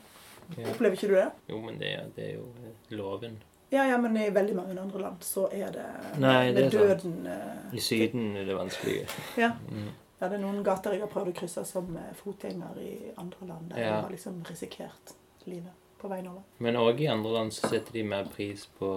[0.57, 0.69] Ja.
[0.71, 1.27] Opplever ikke du det?
[1.51, 2.47] Jo, men det, er- det er jo
[2.95, 3.37] loven.
[3.71, 5.85] Ja, ja, men i veldig mange andre land så er det
[6.23, 7.73] Nei, det er døden sant.
[7.75, 9.01] I Syden er det vanskelig.
[9.43, 9.49] Ja.
[9.67, 9.89] Mm.
[10.21, 13.49] ja, det er noen gater jeg har prøvd å krysse som eh, fotgjenger i andre
[13.49, 13.67] land.
[13.73, 13.89] Der Ja.
[13.89, 15.13] jeg har liksom risikert
[15.45, 16.43] livet på veien over.
[16.63, 18.87] Men òg i andre land så setter de mer pris på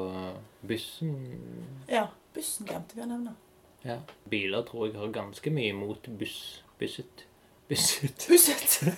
[0.63, 1.17] bussen.
[1.91, 3.35] Ja, bussen glemte vi å nevne.
[3.83, 3.97] Ja.
[4.29, 6.63] Biler tror jeg har ganske mye imot buss.
[6.81, 7.27] Busset.
[7.69, 8.27] Busset.
[8.28, 8.78] Busset!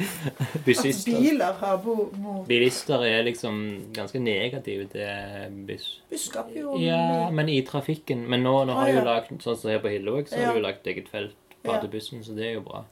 [0.00, 3.58] At biler har bo mot Bilister er liksom
[3.94, 5.90] ganske negative til buss.
[6.10, 8.24] Buss skaper jo Ja, men i trafikken.
[8.32, 8.98] Men nå, nå har Ah, ja.
[8.98, 10.48] jo lagt, sånn som her på Hillevåg, så har Ja.
[10.54, 11.86] jeg jo lagt eget felt på Ja.
[11.86, 12.84] bussen, så det er jo bra.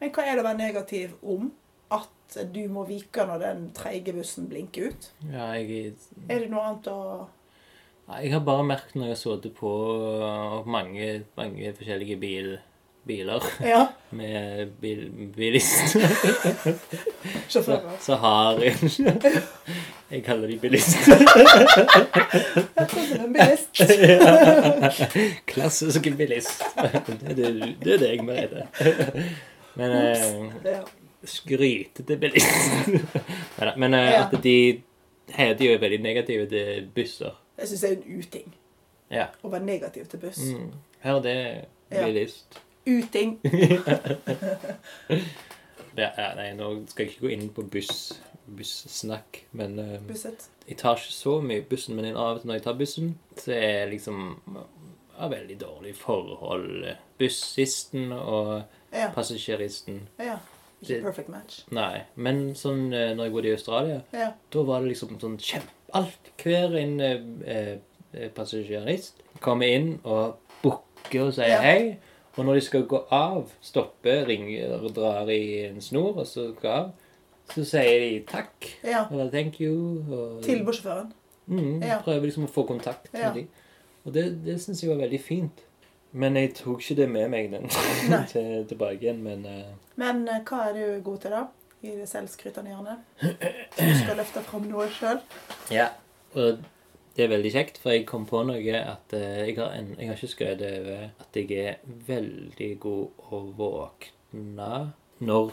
[0.00, 1.52] Men hva er det å være negativ om?
[1.90, 5.10] At du må vike når den treige bussen blinker ut?
[5.32, 5.94] Ja, jeg,
[6.28, 7.26] Er det noe annet å
[8.20, 12.58] jeg har bare merket når jeg har sittet på mange, mange forskjellige bil,
[13.08, 13.80] biler Ja,
[14.18, 15.06] med bil,
[15.36, 16.04] bilister,
[17.52, 17.62] så,
[18.04, 18.76] så har jeg
[20.10, 21.18] Jeg kaller de bilister.
[22.88, 23.82] Som en bilist.
[25.46, 26.62] Klassisk bilist.
[26.80, 28.62] Det, det, det er jeg Merete.
[29.76, 30.78] Men eh,
[31.28, 32.88] skrytete bilist.
[33.76, 34.22] Men eh, Ja.
[34.32, 34.54] at de
[35.36, 37.36] heter er jo veldig negative til busser.
[37.58, 38.54] Jeg syns det er en uting
[39.12, 39.26] Ja.
[39.44, 40.40] å være negativ til buss.
[40.40, 40.72] Mm.
[41.04, 41.36] Her er det
[41.92, 42.06] Ja.
[42.88, 43.38] Uting.
[45.98, 48.20] Ja, er, nei, nå skal jeg ikke gå inn på buss,
[48.54, 50.44] bussnakk, men um, Busset.
[50.68, 53.50] jeg tar ikke så mye bussen, men av og til når jeg tar bussen, så
[53.56, 54.20] er jeg liksom
[55.18, 56.86] av veldig dårlig forhold.
[57.18, 58.62] Bussisten og
[58.94, 59.08] Ja.
[59.16, 60.04] passasjeristen.
[60.22, 60.36] ja.
[60.80, 61.56] Ikke Det- perfect match.
[61.74, 62.04] Nei.
[62.14, 64.28] Men sånn eh, når jeg bodde i Australia, Ja.
[64.54, 65.68] da var det liksom sånn kjempe...
[65.94, 66.30] Alt.
[66.38, 67.78] Hver en eh,
[68.14, 71.60] eh, passasjerist kommer inn og bukker og sier Ja.
[71.60, 71.98] hei.
[72.38, 76.52] Og når de skal gå av, stoppe, ringer og drar i en snor, og så
[76.60, 76.90] går av,
[77.50, 78.68] så sier de takk.
[78.84, 79.06] ja.
[79.10, 80.04] Eller thank you.
[80.08, 81.12] Og, Til bussjåføren.
[81.48, 81.98] Mm, Ja.
[82.04, 83.32] Prøver liksom å få kontakt Ja.
[83.32, 83.48] med dem.
[84.04, 85.64] Og det, det syns jeg var veldig fint.
[86.12, 87.68] Men jeg tok ikke det med meg den
[88.32, 89.22] til, tilbake igjen.
[89.22, 89.74] Men uh...
[89.96, 91.42] Men uh, hva er du god til, da?
[91.82, 92.98] I det selvskrytende hjørnet?
[93.76, 95.20] Du skal løfte fram noe sjøl?
[95.70, 95.88] Ja,
[96.34, 96.62] og
[97.18, 100.06] det er veldig kjekt, for jeg kom på noe at eh, jeg, har en, jeg
[100.06, 104.68] har ikke skrevet over at jeg er veldig god å våkne
[105.26, 105.50] når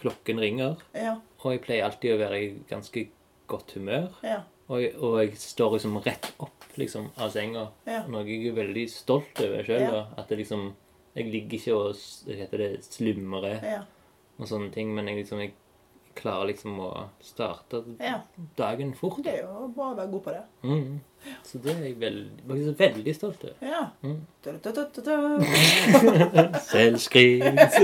[0.00, 0.78] klokken ringer.
[0.96, 1.18] Ja.
[1.44, 3.06] Og jeg pleier alltid å være i ganske
[3.52, 4.08] godt humør.
[4.24, 4.40] Ja.
[4.68, 7.66] Og, jeg- og jeg står liksom rett opp liksom, av senga.
[7.86, 8.00] Ja.
[8.08, 9.84] Noe jeg er veldig stolt over sjøl.
[9.84, 10.06] Ja.
[10.16, 10.72] At det liksom
[11.14, 13.82] Jeg ligger ikke og heter det, slumrer Ja.
[14.40, 15.52] og sånne ting, men jeg liksom jeg
[16.14, 16.90] klarer liksom å
[17.22, 18.20] starte ja.
[18.56, 19.18] dagen fort.
[19.24, 20.42] Det er jo bra å være god på det.
[20.64, 21.00] Mm.
[21.46, 23.54] Så det er jeg veldig, faktisk veldig stolt av.
[23.64, 23.82] Ja.
[24.04, 24.20] Mm.
[26.70, 27.44] Selvskryt.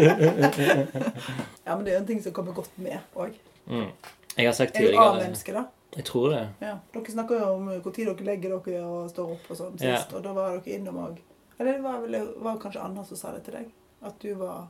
[1.65, 3.37] Ja, men det er jo en ting som kommer godt med òg.
[3.71, 3.91] Mm.
[4.37, 5.67] Jeg har sagt Er du tidligere A-menneske, da?
[5.95, 6.43] Jeg tror det.
[6.63, 6.75] Ja.
[6.95, 10.25] Dere snakker jo om når dere legger dere og står opp og sånn sist, og
[10.27, 11.23] da var dere innom òg.
[11.59, 13.73] Eller det var, vel, var kanskje Anna som sa det til deg?
[14.07, 14.69] At du var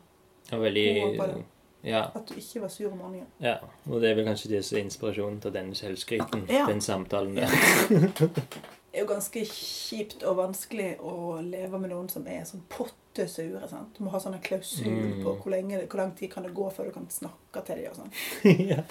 [0.50, 1.44] var veldig God på det.
[1.82, 3.26] Ja, At du ikke var sur om morgenen.
[3.40, 3.56] ja.
[3.88, 6.46] Og det er vel kanskje det som er inspirasjonen til denne selvskryten.
[6.50, 6.66] Ja.
[6.68, 7.48] Den samtalen der.
[8.90, 13.68] Det er jo ganske kjipt og vanskelig å leve med noen som er sånn pottesure.
[13.70, 13.94] sant?
[13.96, 15.22] Du må ha sånne en klausul Mm.
[15.22, 17.90] på hvor, lenge, hvor lang tid kan det gå før du kan snakke til dem.
[17.92, 18.66] og sånn.
[18.72, 18.82] ja.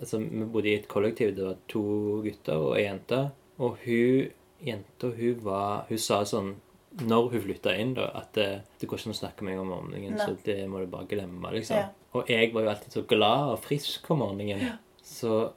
[0.00, 1.36] Altså, vi bodde i et kollektiv.
[1.36, 1.82] Det var to
[2.24, 3.30] gutter og ei jente.
[3.62, 4.28] Og hun
[4.66, 6.56] jenta, hun var Hun sa sånn
[7.00, 9.60] når hun flytta inn, da, at det, det går ikke an å snakke med meg
[9.62, 10.26] om morgenen, Nei.
[10.26, 11.76] så det må du bare glemme, liksom.
[11.78, 11.88] Ja.
[12.12, 14.66] Og jeg var jo alltid så glad og frisk om morgenen,
[15.02, 15.50] så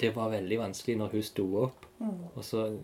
[0.00, 2.10] det var veldig vanskelig når hun sto opp, Mm.
[2.36, 2.76] og så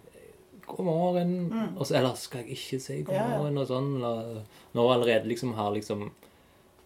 [0.66, 1.32] God morgen.
[1.52, 1.76] Mm.
[1.76, 3.36] Og så eller skal jeg ikke si god Ja, ja.
[3.38, 3.88] morgen og sånn.
[3.96, 4.42] Eller,
[4.72, 6.10] når hun allerede liksom har liksom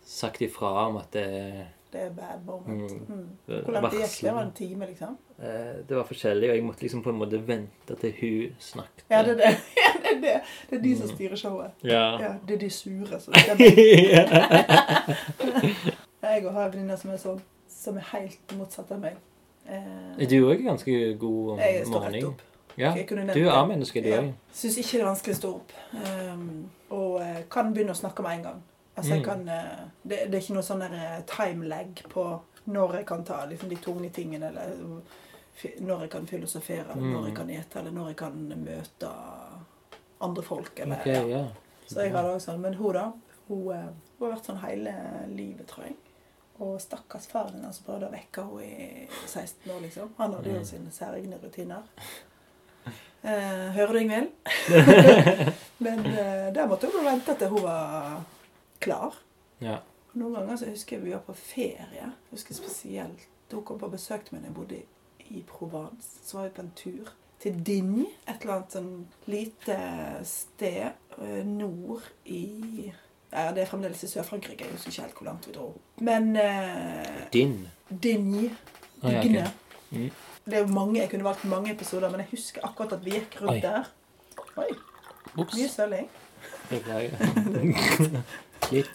[0.05, 2.91] sagt ifra om at det, Det er bad moment.
[3.09, 3.15] Mm.
[3.15, 3.63] Mm.
[3.65, 4.33] Hvor lang tid gikk det?
[4.33, 5.17] Var det en time, liksom?
[5.39, 9.05] Eh, Det var forskjellig, og jeg måtte liksom på en måte vente til hun snakket.
[9.11, 9.57] Ja, det er det.
[9.77, 10.41] Ja, det, er det.
[10.71, 11.15] det er de som Mm.
[11.17, 11.71] styrer showet.
[11.85, 12.19] Ja.
[12.21, 13.71] Ja, det er de sure som bestemmer.
[16.35, 19.17] Jeg har en venninne som er sånn, som er helt motsatt av meg.
[19.67, 22.29] Eh, Er du òg ganske god om jeg står rett morgenen?
[22.29, 22.43] opp.
[22.77, 22.93] Ja.
[23.33, 23.53] Du er.
[23.57, 24.23] A-menneske, du Ja.
[24.53, 25.73] Syns ikke det er vanskelig å stå opp.
[25.95, 28.63] Um, og eh, kan begynne å snakke med en gang.
[28.97, 29.25] Altså, jeg Mm.
[29.25, 29.79] kan, eh,
[30.09, 33.77] det, det er ikke noe sånn eh, time-lag på når jeg kan ta liksom, de
[33.77, 35.01] tunge tingene, eller
[35.81, 37.13] når jeg kan filosofere, eller Mm.
[37.13, 38.33] når jeg kan ete, eller når jeg kan
[38.65, 39.11] møte
[40.21, 40.81] andre folk.
[40.81, 41.47] Eller, okay, ja.
[41.87, 42.61] Så jeg har det også sånn.
[42.61, 43.13] Men hun, da,
[43.49, 43.63] hun,
[44.19, 44.95] hun har vært sånn hele
[45.35, 45.97] livet, tror jeg.
[46.59, 50.15] Og stakkars faren som prøvde å vekke henne i 16 år, liksom.
[50.19, 50.65] Han hadde jo Mm.
[50.65, 51.83] sine særegne rutiner.
[53.25, 54.31] Eh, hører du, Ingvild?
[55.85, 58.23] Men eh, der måtte hun vente til hun var
[58.81, 59.15] klar.
[59.61, 59.79] ja.
[60.17, 61.83] Noen ganger så husker jeg vi var på ferie.
[61.93, 64.79] Jeg husker spesielt hun kom på besøk til meg da jeg bodde
[65.29, 66.09] i Provence.
[66.25, 67.11] Så var vi på en tur
[67.43, 69.77] til Digne, et eller annet sånn lite
[70.25, 70.87] sted
[71.21, 72.89] eh, nord i
[73.33, 74.65] Ja, det er fremdeles i Sør-Frankrike.
[74.65, 75.67] Jeg husker ikke helt hvor langt vi dro.
[76.01, 77.57] Men eh, Din.
[77.91, 78.47] Dinj,
[79.03, 79.23] Å, ja, ok.
[79.23, 79.47] Digne.
[79.91, 80.11] Mm.
[80.47, 83.11] Det er jo mange, Jeg kunne valgt mange episoder, men jeg husker akkurat at vi
[83.17, 83.61] gikk rundt Oi.
[83.61, 83.91] der.
[84.63, 84.69] Oi,
[85.37, 85.55] Ups.
[85.59, 86.09] mye svelling.
[86.71, 87.11] Beklager.
[88.69, 88.87] Klipp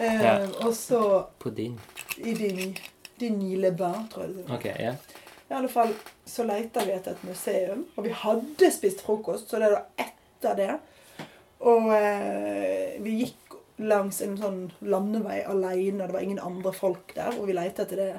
[0.00, 0.46] Eh, Ja.
[0.64, 1.00] Og så
[1.38, 1.74] på din.
[2.16, 2.76] i din,
[3.20, 4.56] din Le Bain, tror jeg det var.
[4.56, 4.94] OK, ja.
[5.50, 5.92] I alle fall
[6.26, 10.56] så leita vi etter et museum, og vi hadde spist frokost, så det var etter
[10.56, 10.70] det.
[11.60, 17.32] Og eh, vi gikk langs en sånn landevei alene, det var ingen andre folk der,
[17.40, 18.10] og vi leita etter det.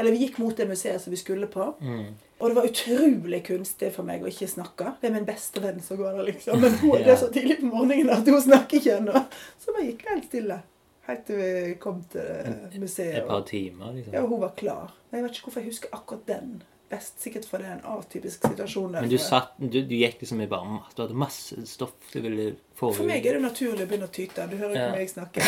[0.00, 1.66] Eller vi gikk mot det museet som vi skulle på.
[1.84, 2.06] Mm.
[2.40, 4.94] Og det var utrolig kunstig for meg å ikke snakke.
[5.00, 6.58] Det er min beste venn som går der, liksom.
[6.64, 7.12] Men hun, det Ja.
[7.12, 9.22] er så tidlig på morgenen at hun snakker ikke ennå.
[9.62, 10.58] Så vi gikk helt stille.
[11.06, 13.20] Helt til vi kom til museet.
[13.20, 14.14] Et par timer, liksom.
[14.16, 14.92] ja, og hun var klar.
[15.10, 16.52] Men jeg vet ikke hvorfor jeg husker akkurat den
[16.92, 17.16] best.
[17.22, 18.92] Sikkert for det er en atypisk situasjon.
[18.98, 22.50] Men du, satt, du, du gikk liksom i bare Du hadde masse stoff du ville
[22.78, 24.46] få For meg er det naturlig å begynne å tyte.
[24.52, 24.90] Du hører jo Ja.
[24.94, 25.40] meg snakke.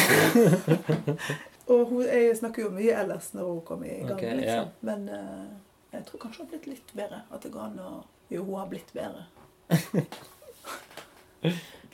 [1.74, 4.34] og hun, jeg snakker jo mye ellers når hun kommer i gang, Ok, ja.
[4.40, 4.74] liksom.
[4.90, 5.46] Men uh,
[5.94, 7.22] jeg tror kanskje hun har blitt litt bedre.
[7.30, 7.92] At det går an å
[8.32, 9.28] Jo, hun har blitt bedre.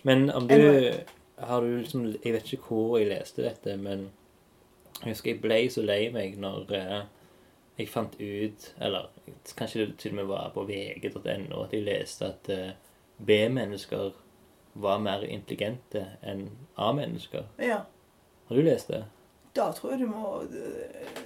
[0.03, 0.93] Men om du
[1.37, 4.09] Har du liksom Jeg vet ikke hvor jeg leste dette, men
[5.01, 7.05] jeg husker jeg ble så lei meg når eh,
[7.79, 9.07] jeg fant ut Eller
[9.57, 12.73] kanskje det til og med var på vg.no at jeg leste at eh,
[13.27, 14.11] B-mennesker
[14.81, 16.45] var mer intelligente enn
[16.79, 17.49] A-mennesker.
[17.59, 17.81] Ja.
[18.49, 19.05] Har du lest det?
[19.57, 21.25] Da tror jeg du må eh,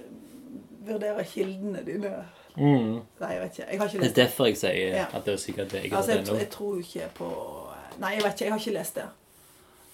[0.87, 2.11] vurdere kildene dine.
[2.55, 3.01] Mm.
[3.19, 3.67] Nei, jeg vet ikke.
[3.71, 5.05] Jeg har ikke Det er derfor jeg sier Ja.
[5.13, 5.97] at det er sikkert vg.no.
[5.97, 7.29] Altså, jeg, jeg tror ikke på
[7.99, 8.45] Nei, jeg vet ikke.
[8.45, 9.07] Jeg har ikke lest det.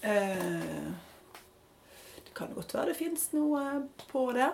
[0.02, 0.92] Uh,
[2.26, 3.60] det kan godt være det fins noe
[4.10, 4.48] på det.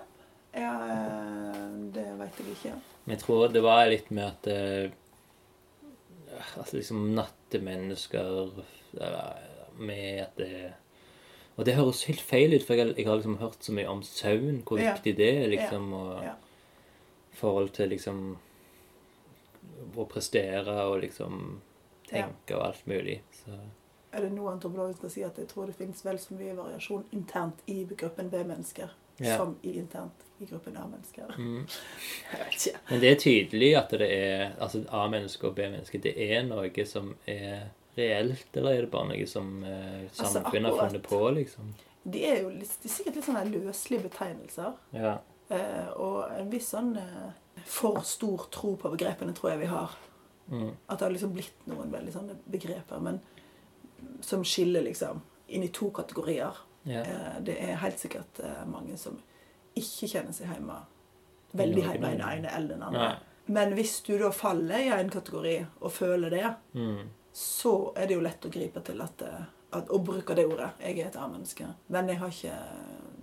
[0.55, 2.75] Ja, eh, det veit jeg ikke.
[3.05, 4.49] Men jeg tror det var litt med at
[6.59, 8.51] Altså liksom nattemennesker
[9.79, 10.73] Med at det
[11.57, 14.03] Og det høres helt feil ut, for jeg, jeg har liksom hørt så mye om
[14.07, 14.93] søvn, hvor Ja.
[14.95, 16.35] viktig det er, liksom, og Ja.
[17.33, 18.37] forhold til liksom
[19.97, 21.61] Å prestere og liksom
[22.09, 23.21] tenke og alt mulig.
[23.33, 23.59] Så
[24.13, 27.05] Er det noe antropologisk skal si at jeg tror det finnes vel så mye variasjon
[27.13, 29.37] internt i gruppen B-mennesker Ja.
[29.37, 31.35] som i internt i gruppen A-mennesker?
[31.39, 31.67] mm.
[32.33, 32.83] Jeg vet ikke.
[32.91, 37.13] Men det er tydelig at det er Altså A-mennesker og B-mennesker, det er noe som
[37.27, 41.75] er reelt, eller er det bare noe som eh, Altså, samfunnet har funnet på, liksom?
[42.09, 44.77] De er jo litt, de er sikkert litt sånne løselige betegnelser.
[44.97, 45.17] Ja.
[45.53, 47.33] Eh, og en viss sånn eh,
[47.69, 49.97] for stor tro på begrepene tror jeg vi har.
[50.49, 50.71] Mm.
[50.87, 53.21] At det har liksom blitt noen veldig sånne begreper men
[54.25, 56.57] som skiller liksom inn i to kategorier.
[56.89, 57.03] ja.
[57.03, 59.19] Eh, det er helt sikkert eh, mange som
[59.81, 60.79] ikke kjenner seg hjemme
[61.59, 63.07] veldig hjemme i den ene eller den andre.
[63.09, 63.15] Nei.
[63.59, 67.07] Men hvis du da faller i en kategori og føler det, Mm.
[67.33, 70.71] så er det jo lett å gripe til at, eh, at Å bruke det ordet.
[70.81, 71.67] Jeg er et A-menneske.
[71.89, 72.59] Men jeg har ikke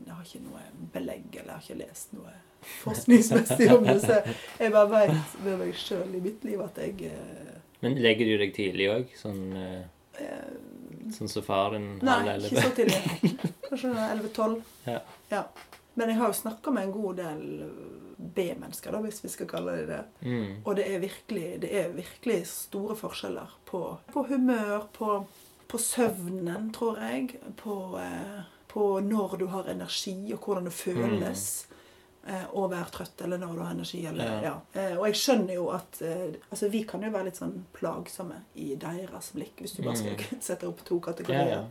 [0.05, 0.61] jeg har ikke noe
[0.93, 2.33] belegg, eller jeg har ikke lest noe
[2.83, 3.99] forskningsmessig om det.
[4.01, 4.19] Så
[4.59, 8.37] jeg bare vet med meg sjøl i mitt liv at jeg eh, Men legger du
[8.41, 9.15] deg tidlig òg?
[9.17, 13.01] Sånn, eh, sånn som far din Nei, ikke så tidlig.
[13.69, 14.61] Kanskje 11-12.
[14.87, 14.99] Ja.
[15.31, 15.43] Ja.
[15.95, 17.43] Men jeg har jo snakka med en god del
[18.35, 20.01] B-mennesker, da, hvis vi skal kalle det det.
[20.27, 20.57] Mm.
[20.65, 23.81] Og det er virkelig, det er virkelig store forskjeller på,
[24.13, 25.25] på humør, på,
[25.71, 27.39] på søvnen, tror jeg.
[27.59, 28.41] På, eh,
[28.71, 31.45] på når du har energi, og hvordan det føles.
[32.27, 34.03] eh, Å være trøtt, eller når du har energi.
[34.09, 34.41] Eller, ja.
[34.49, 34.81] Ja.
[34.81, 38.41] Eh, Og jeg skjønner jo at eh, altså Vi kan jo være litt sånn plagsomme
[38.55, 40.17] i deres blikk, hvis du bare skal
[40.51, 41.59] sette opp to kategorier.
[41.59, 41.65] ja.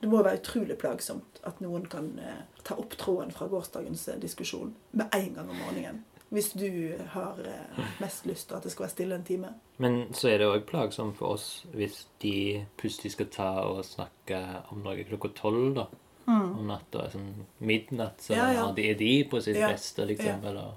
[0.00, 4.18] Det må være utrolig plagsomt at noen kan eh, ta opp tråden fra gårsdagens eh,
[4.20, 6.02] diskusjon med en gang om morgenen.
[6.28, 6.66] Hvis du
[7.14, 9.52] har eh, mest lyst til at det skal være stille en time.
[9.78, 14.40] Men så er det òg plagsomt for oss hvis de plutselig skal ta og snakke
[14.74, 15.86] om noe klokka tolv, da.
[16.26, 17.04] Om natta.
[17.12, 17.28] Sånn
[17.62, 18.38] midnatt, så Mm.
[18.38, 18.64] Ja, ja.
[18.90, 19.68] er de på sitt Ja.
[19.70, 20.44] beste, liksom.
[20.44, 20.72] Eller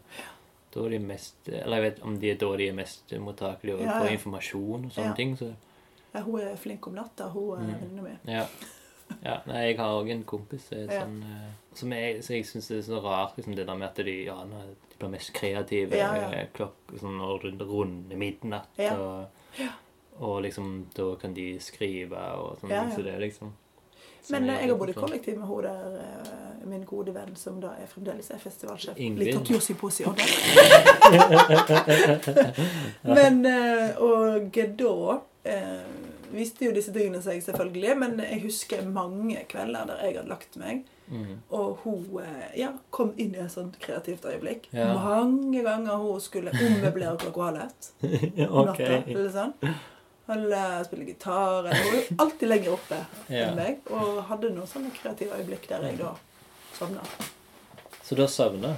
[0.71, 3.77] da er de mest Eller jeg vet om de er da de er mest mottakelige
[3.99, 5.35] for informasjon og sånne ting.
[5.37, 5.53] Så
[6.13, 7.79] Ja, hun er flink om natta, hun er Mm.
[7.81, 8.45] venninna mi.
[9.29, 9.37] ja.
[9.47, 11.01] Nei, jeg har òg en kompis som er Ja.
[11.03, 11.49] sånn eh,
[11.79, 14.15] som jeg, Så jeg syns det er så rart, liksom, det der med at de,
[14.25, 16.29] ja, de blir mest kreative Ja, ja.
[16.41, 18.67] eh, klokk sånn når det runder midnatt.
[18.77, 18.95] Ja.
[18.97, 19.25] Og,
[20.19, 22.69] og liksom da kan de skrive og sånn.
[22.73, 22.83] Ja.
[22.95, 23.53] Så det liksom
[24.29, 27.59] Men jeg jeg har bodd i sånn- kollektiv med hun der, min gode venn, som
[27.61, 28.97] da er fremdeles er festivalsjef.
[28.99, 30.15] Litteratursymposium.
[33.03, 33.45] Men
[33.97, 35.19] Og da
[36.31, 40.55] viste jo disse tingene seg selvfølgelig, men jeg husker mange kvelder der jeg hadde lagt
[40.61, 41.39] meg, Mm.
[41.49, 44.67] og hun eh, ja, kom inn i et sånt kreativt øyeblikk.
[44.71, 44.91] Ja.
[44.93, 47.87] Mange ganger hun skulle ommøblere klokka halv ett.
[48.49, 49.53] om natta, eller sånn.
[50.29, 51.65] Eller spille gitar.
[51.65, 52.99] Eller hun var alltid lenger oppe
[53.29, 53.47] Ja.
[53.47, 53.79] enn meg.
[53.89, 56.11] Og hadde noen sånne kreative øyeblikk der jeg da
[56.77, 57.01] sovna.
[58.05, 58.75] Så du har sovna?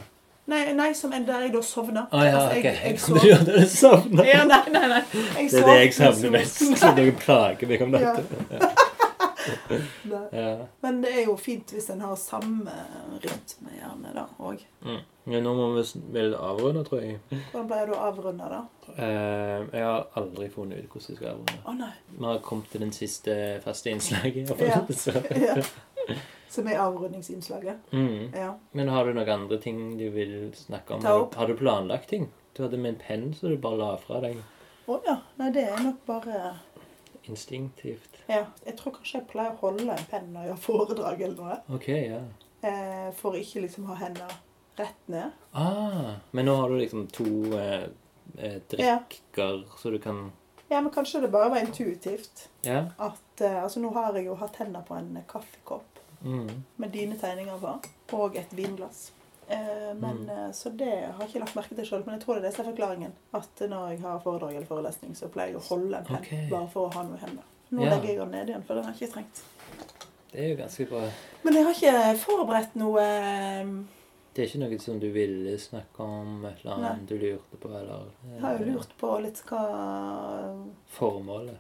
[0.49, 2.07] Nei, nei som en der jeg da sovna.
[2.11, 2.89] Ah, ja, Altså, jeg, okay.
[2.89, 3.18] jeg sov.
[3.26, 4.26] gjorde det sovna?
[4.26, 5.01] Ja, nei, nei, nei.
[5.13, 6.63] Jeg Det er sov det jeg savner mest.
[6.81, 8.23] Så dere plager meg om dette.
[10.05, 10.19] Ja.
[10.31, 10.68] Ja.
[10.81, 12.73] Men det er jo fint hvis en har samme
[13.23, 14.61] rytme gjerne da òg.
[14.85, 14.99] Mm.
[15.31, 17.15] Men nå må vi vel avrunde, tror jeg.
[17.31, 18.59] Hvordan pleier du å avrunde, da?
[18.91, 21.57] Eh, jeg har aldri funnet ut hvordan jeg skal avrunde.
[21.65, 21.89] Å nei.
[22.19, 24.53] Vi har kommet til den siste faste innslaget.
[24.61, 24.84] Ja.
[25.41, 26.19] Ja.
[26.51, 27.77] Som er avrundingsinnslaget.
[27.95, 28.33] Mm.
[28.35, 28.49] Ja.
[28.75, 31.01] Men har du noen andre ting du vil snakke om?
[31.05, 31.35] Ta opp.
[31.39, 32.25] Har du planlagt ting?
[32.57, 34.41] Du hadde med en penn så du bare la fra deg
[34.91, 35.15] Å ja.
[35.39, 36.41] Nei, det er nok bare
[37.29, 38.19] instinktivt.
[38.27, 38.45] Ja.
[38.65, 41.57] Jeg tror kanskje jeg pleier å holde en penn når jeg har foredrag eller noe.
[41.77, 42.19] Ok, ja.
[42.67, 44.27] Eh, for ikke liksom ha hendene
[44.79, 45.31] rett ned.
[45.57, 47.87] Ah, men nå har du liksom to eh,
[48.71, 48.99] drikker Ja.
[49.77, 50.31] så du kan
[50.71, 52.85] Ja, men kanskje det bare var intuitivt Ja.
[52.97, 55.90] at eh, Altså, nå har jeg jo hatt hendene på en kaffekopp
[56.23, 56.64] Mm.
[56.77, 59.11] med dine tegninger på, og et vinglass.
[59.49, 60.30] Eh, men, Mm.
[60.30, 62.48] eh, Så det har jeg ikke lagt merke til sjøl, men jeg tror det er
[62.48, 63.11] det som er forklaringen.
[63.34, 66.49] At når jeg har foredrag eller forelesning, så pleier jeg å holde en penn okay.
[66.49, 67.43] bare for å ha noe i hendene.
[67.72, 67.89] Nå Ja.
[67.95, 69.41] legger jeg den ned igjen, for den har jeg ikke trengt.
[70.31, 71.02] Det er jo ganske bra.
[71.43, 73.65] Men jeg har ikke forberedt noe eh,
[74.33, 77.67] Det er ikke noe som du ville snakke om, et eller annet du lurte på,
[77.69, 79.63] eller eh, Jeg har jo lurt på litt hva
[80.95, 81.57] Formålet.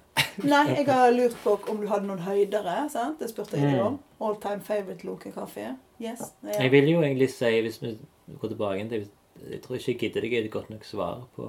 [0.47, 2.77] Nei, jeg har lurt på om du hadde noen høydere.
[2.93, 3.19] sant?
[3.19, 3.85] Det spurte jeg deg Mm.
[3.87, 3.99] om.
[4.21, 5.75] All time favorite Loke-kaffe.
[6.01, 6.33] Yes.
[6.43, 6.61] Ja.
[6.63, 7.97] Jeg vil jo egentlig si, hvis vi
[8.39, 9.09] går tilbake til
[9.49, 11.47] Jeg tror ikke jeg gidder deg et godt nok svar på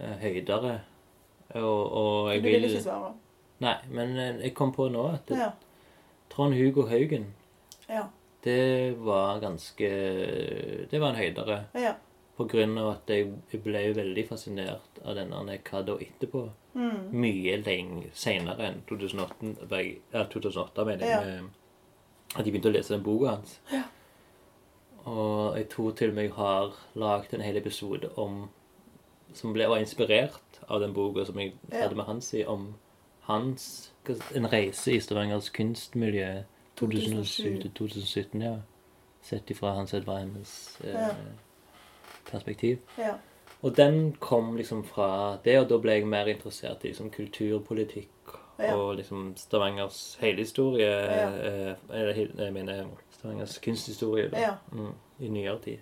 [0.00, 0.80] eh, høydere.
[1.54, 3.12] Og, og jeg du vil vil ikke svare?
[3.60, 5.50] Nei, men eh, jeg kom på nå at Ja.
[6.30, 7.26] Trond-Hugo Haugen
[7.88, 8.04] Ja.
[8.44, 9.88] Det var ganske
[10.90, 11.64] Det var en høydere.
[11.74, 11.94] ja.
[12.36, 15.36] På grunn av at jeg ble veldig fascinert av denne
[15.86, 16.40] da etterpå.
[16.74, 17.12] Mm.
[17.22, 17.52] Mye
[18.12, 21.28] seinere enn 2008, bare- ja, 2008 mener jeg.
[21.28, 21.36] Ja.
[21.38, 21.50] med
[22.36, 23.60] At jeg begynte å lese den boka hans.
[23.70, 23.84] Ja.
[25.06, 28.48] Og jeg tror til og med jeg har lagd en hel episode om
[29.34, 32.74] Som ble, var inspirert av den boka som jeg hadde med Hans i, om
[33.26, 33.92] hans
[34.36, 36.44] En reise i Stavangers kunstmiljø
[36.76, 38.54] 2007 til 2017, ja.
[39.24, 40.28] Sett ifra Hans Edvard
[40.84, 41.14] eh,
[42.30, 42.78] perspektiv.
[42.98, 43.14] ja.
[43.64, 48.10] Og den kom liksom fra det, og da ble jeg mer interessert i liksom kulturpolitikk
[48.58, 48.74] Ja.
[48.76, 50.86] og liksom Stavangers hele historie.
[50.86, 51.28] Ja.
[51.70, 52.14] eh, Eller
[52.44, 54.52] jeg mener Stavangers kunsthistorie da, Ja.
[54.72, 55.78] mm, i nyere tid.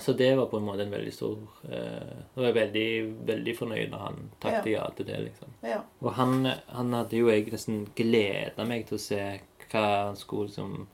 [0.00, 1.38] Så det var på en måte en veldig stor
[1.70, 5.48] eh, Da var jeg veldig, veldig fornøyd når han takket ja til det, liksom.
[5.62, 5.78] ja.
[6.00, 9.40] Og han, han hadde jo jeg nesten gleda meg til å se
[9.72, 10.86] hva han skulle liksom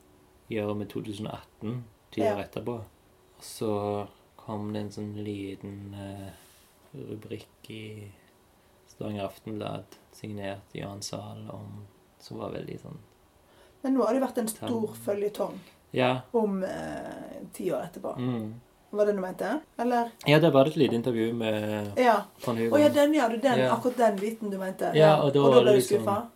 [0.50, 2.42] gjøre med 2018 ti år Ja.
[2.44, 2.74] etterpå.
[2.78, 6.30] Og så kom det en sånn liten uh,
[6.94, 8.10] rubrikk i
[8.88, 11.86] Stavanger Aftenblad signert Johan Zahl om
[12.20, 12.98] Som var veldig sånn
[13.82, 15.56] Men nå har det vært en stor føljetong
[15.92, 16.20] Ja.
[16.32, 18.14] om eh, ti år etterpå.
[18.18, 18.60] Mm.
[18.92, 19.48] Var det du mente?
[19.78, 20.10] Eller?
[20.26, 22.22] Ja, det var et lite intervju med Ja.
[22.46, 22.78] Å Hugo.
[22.78, 23.28] ja, den, ja.
[23.28, 23.60] du, Den.
[23.70, 24.92] Akkurat den biten du mente.
[24.94, 26.28] Ja, og da var ble det du liksom- skuffa?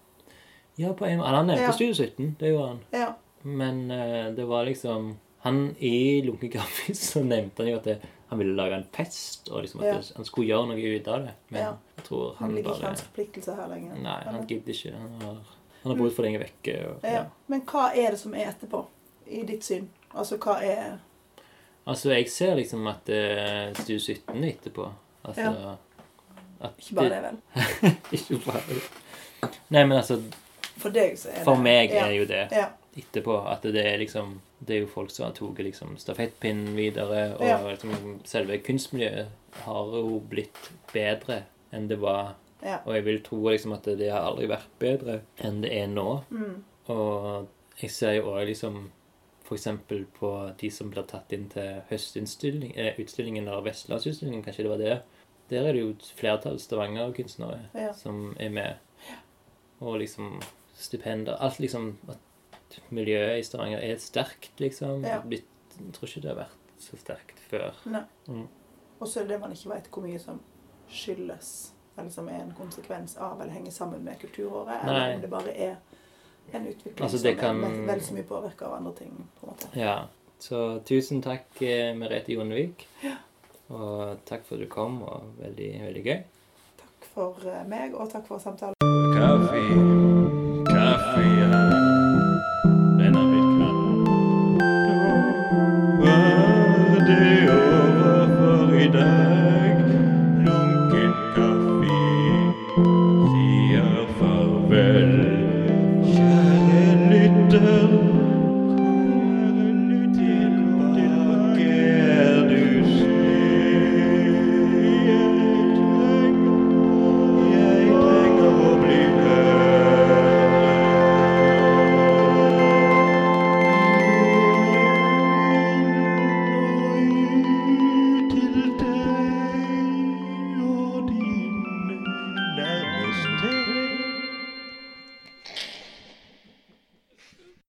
[0.76, 1.72] Ja, på en Han nevnte Ja.
[1.72, 2.80] Studio 17, det gjorde han.
[2.90, 3.14] Ja.
[3.42, 5.16] Men eh, det var liksom
[5.46, 7.98] Han i Lunken kaffe så nevnte han jo at det,
[8.28, 9.92] han ville lage en fest, og liksom at Ja.
[10.00, 11.34] det, han skulle gjøre noe ut av det.
[11.50, 11.72] Men Ja.
[11.96, 13.94] jeg tror Han han ligger ikke hans forpliktelse her lenger.
[14.02, 14.46] Nei, han Eller?
[14.48, 14.92] gidder ikke.
[14.98, 15.36] Han har,
[15.82, 16.74] han har bodd for lenge vekke.
[16.88, 17.24] Og, ja.
[17.46, 18.84] Men hva er det som er etterpå,
[19.30, 19.88] i ditt syn?
[20.14, 20.98] Altså, hva er
[21.86, 24.88] Altså, jeg ser liksom at uh, Studio 17 er etterpå.
[25.24, 25.76] Altså
[26.60, 27.36] at Ikke bare det, vel?
[28.18, 29.50] Ikke bare det.
[29.70, 30.16] Nei, men altså
[30.78, 32.68] For deg så er det For meg er jo det Ja.
[32.96, 37.34] etterpå at det er liksom Det er jo folk som har tatt liksom, stafettpinnen videre,
[37.36, 37.58] og Ja.
[37.68, 39.26] liksom, selve kunstmiljøet
[39.64, 41.42] har jo blitt bedre
[41.72, 42.34] enn det var.
[42.64, 42.78] Ja.
[42.86, 46.22] Og jeg vil tro liksom at det har aldri vært bedre enn det er nå.
[46.30, 46.62] Mm.
[46.88, 47.48] Og
[47.82, 48.90] jeg ser jo òg liksom
[49.44, 49.68] f.eks.
[50.18, 55.02] på de som blir tatt inn til høstutstillingen eh, eller Vestlandsutstillingen, kanskje det var det.
[55.50, 57.92] Der er det jo et flertall Stavanger-kunstnere Ja.
[57.92, 58.74] som er med.
[59.80, 60.40] Og liksom
[60.76, 65.04] stipender Alt liksom At miljøet i Stavanger er sterkt, liksom.
[65.06, 65.20] Ja.
[65.24, 65.46] Blitt,
[65.78, 67.72] jeg tror ikke det har vært så sterkt før.
[67.88, 68.02] Nei.
[68.28, 68.46] Mm.
[69.00, 70.40] Og så er det det man ikke vet hvor mye som
[70.92, 71.52] skyldes,
[71.98, 74.94] eller som er en konsekvens av, eller henger sammen med kulturåret, Nei.
[74.96, 75.76] eller om det bare er
[76.52, 79.28] en utvikling Altså, som kan- er vel, så mye påvirka av andre ting.
[79.40, 79.70] på en måte.
[79.78, 80.06] Ja.
[80.38, 82.86] Så tusen takk, eh, Merete Jonevik.
[83.70, 86.22] Og takk for at du kom, og veldig, veldig gøy.
[86.78, 88.74] Takk for for eh, meg, og takk for samtalen.
[89.16, 90.45] Kaffe,
[90.76, 91.75] kaffe, ja.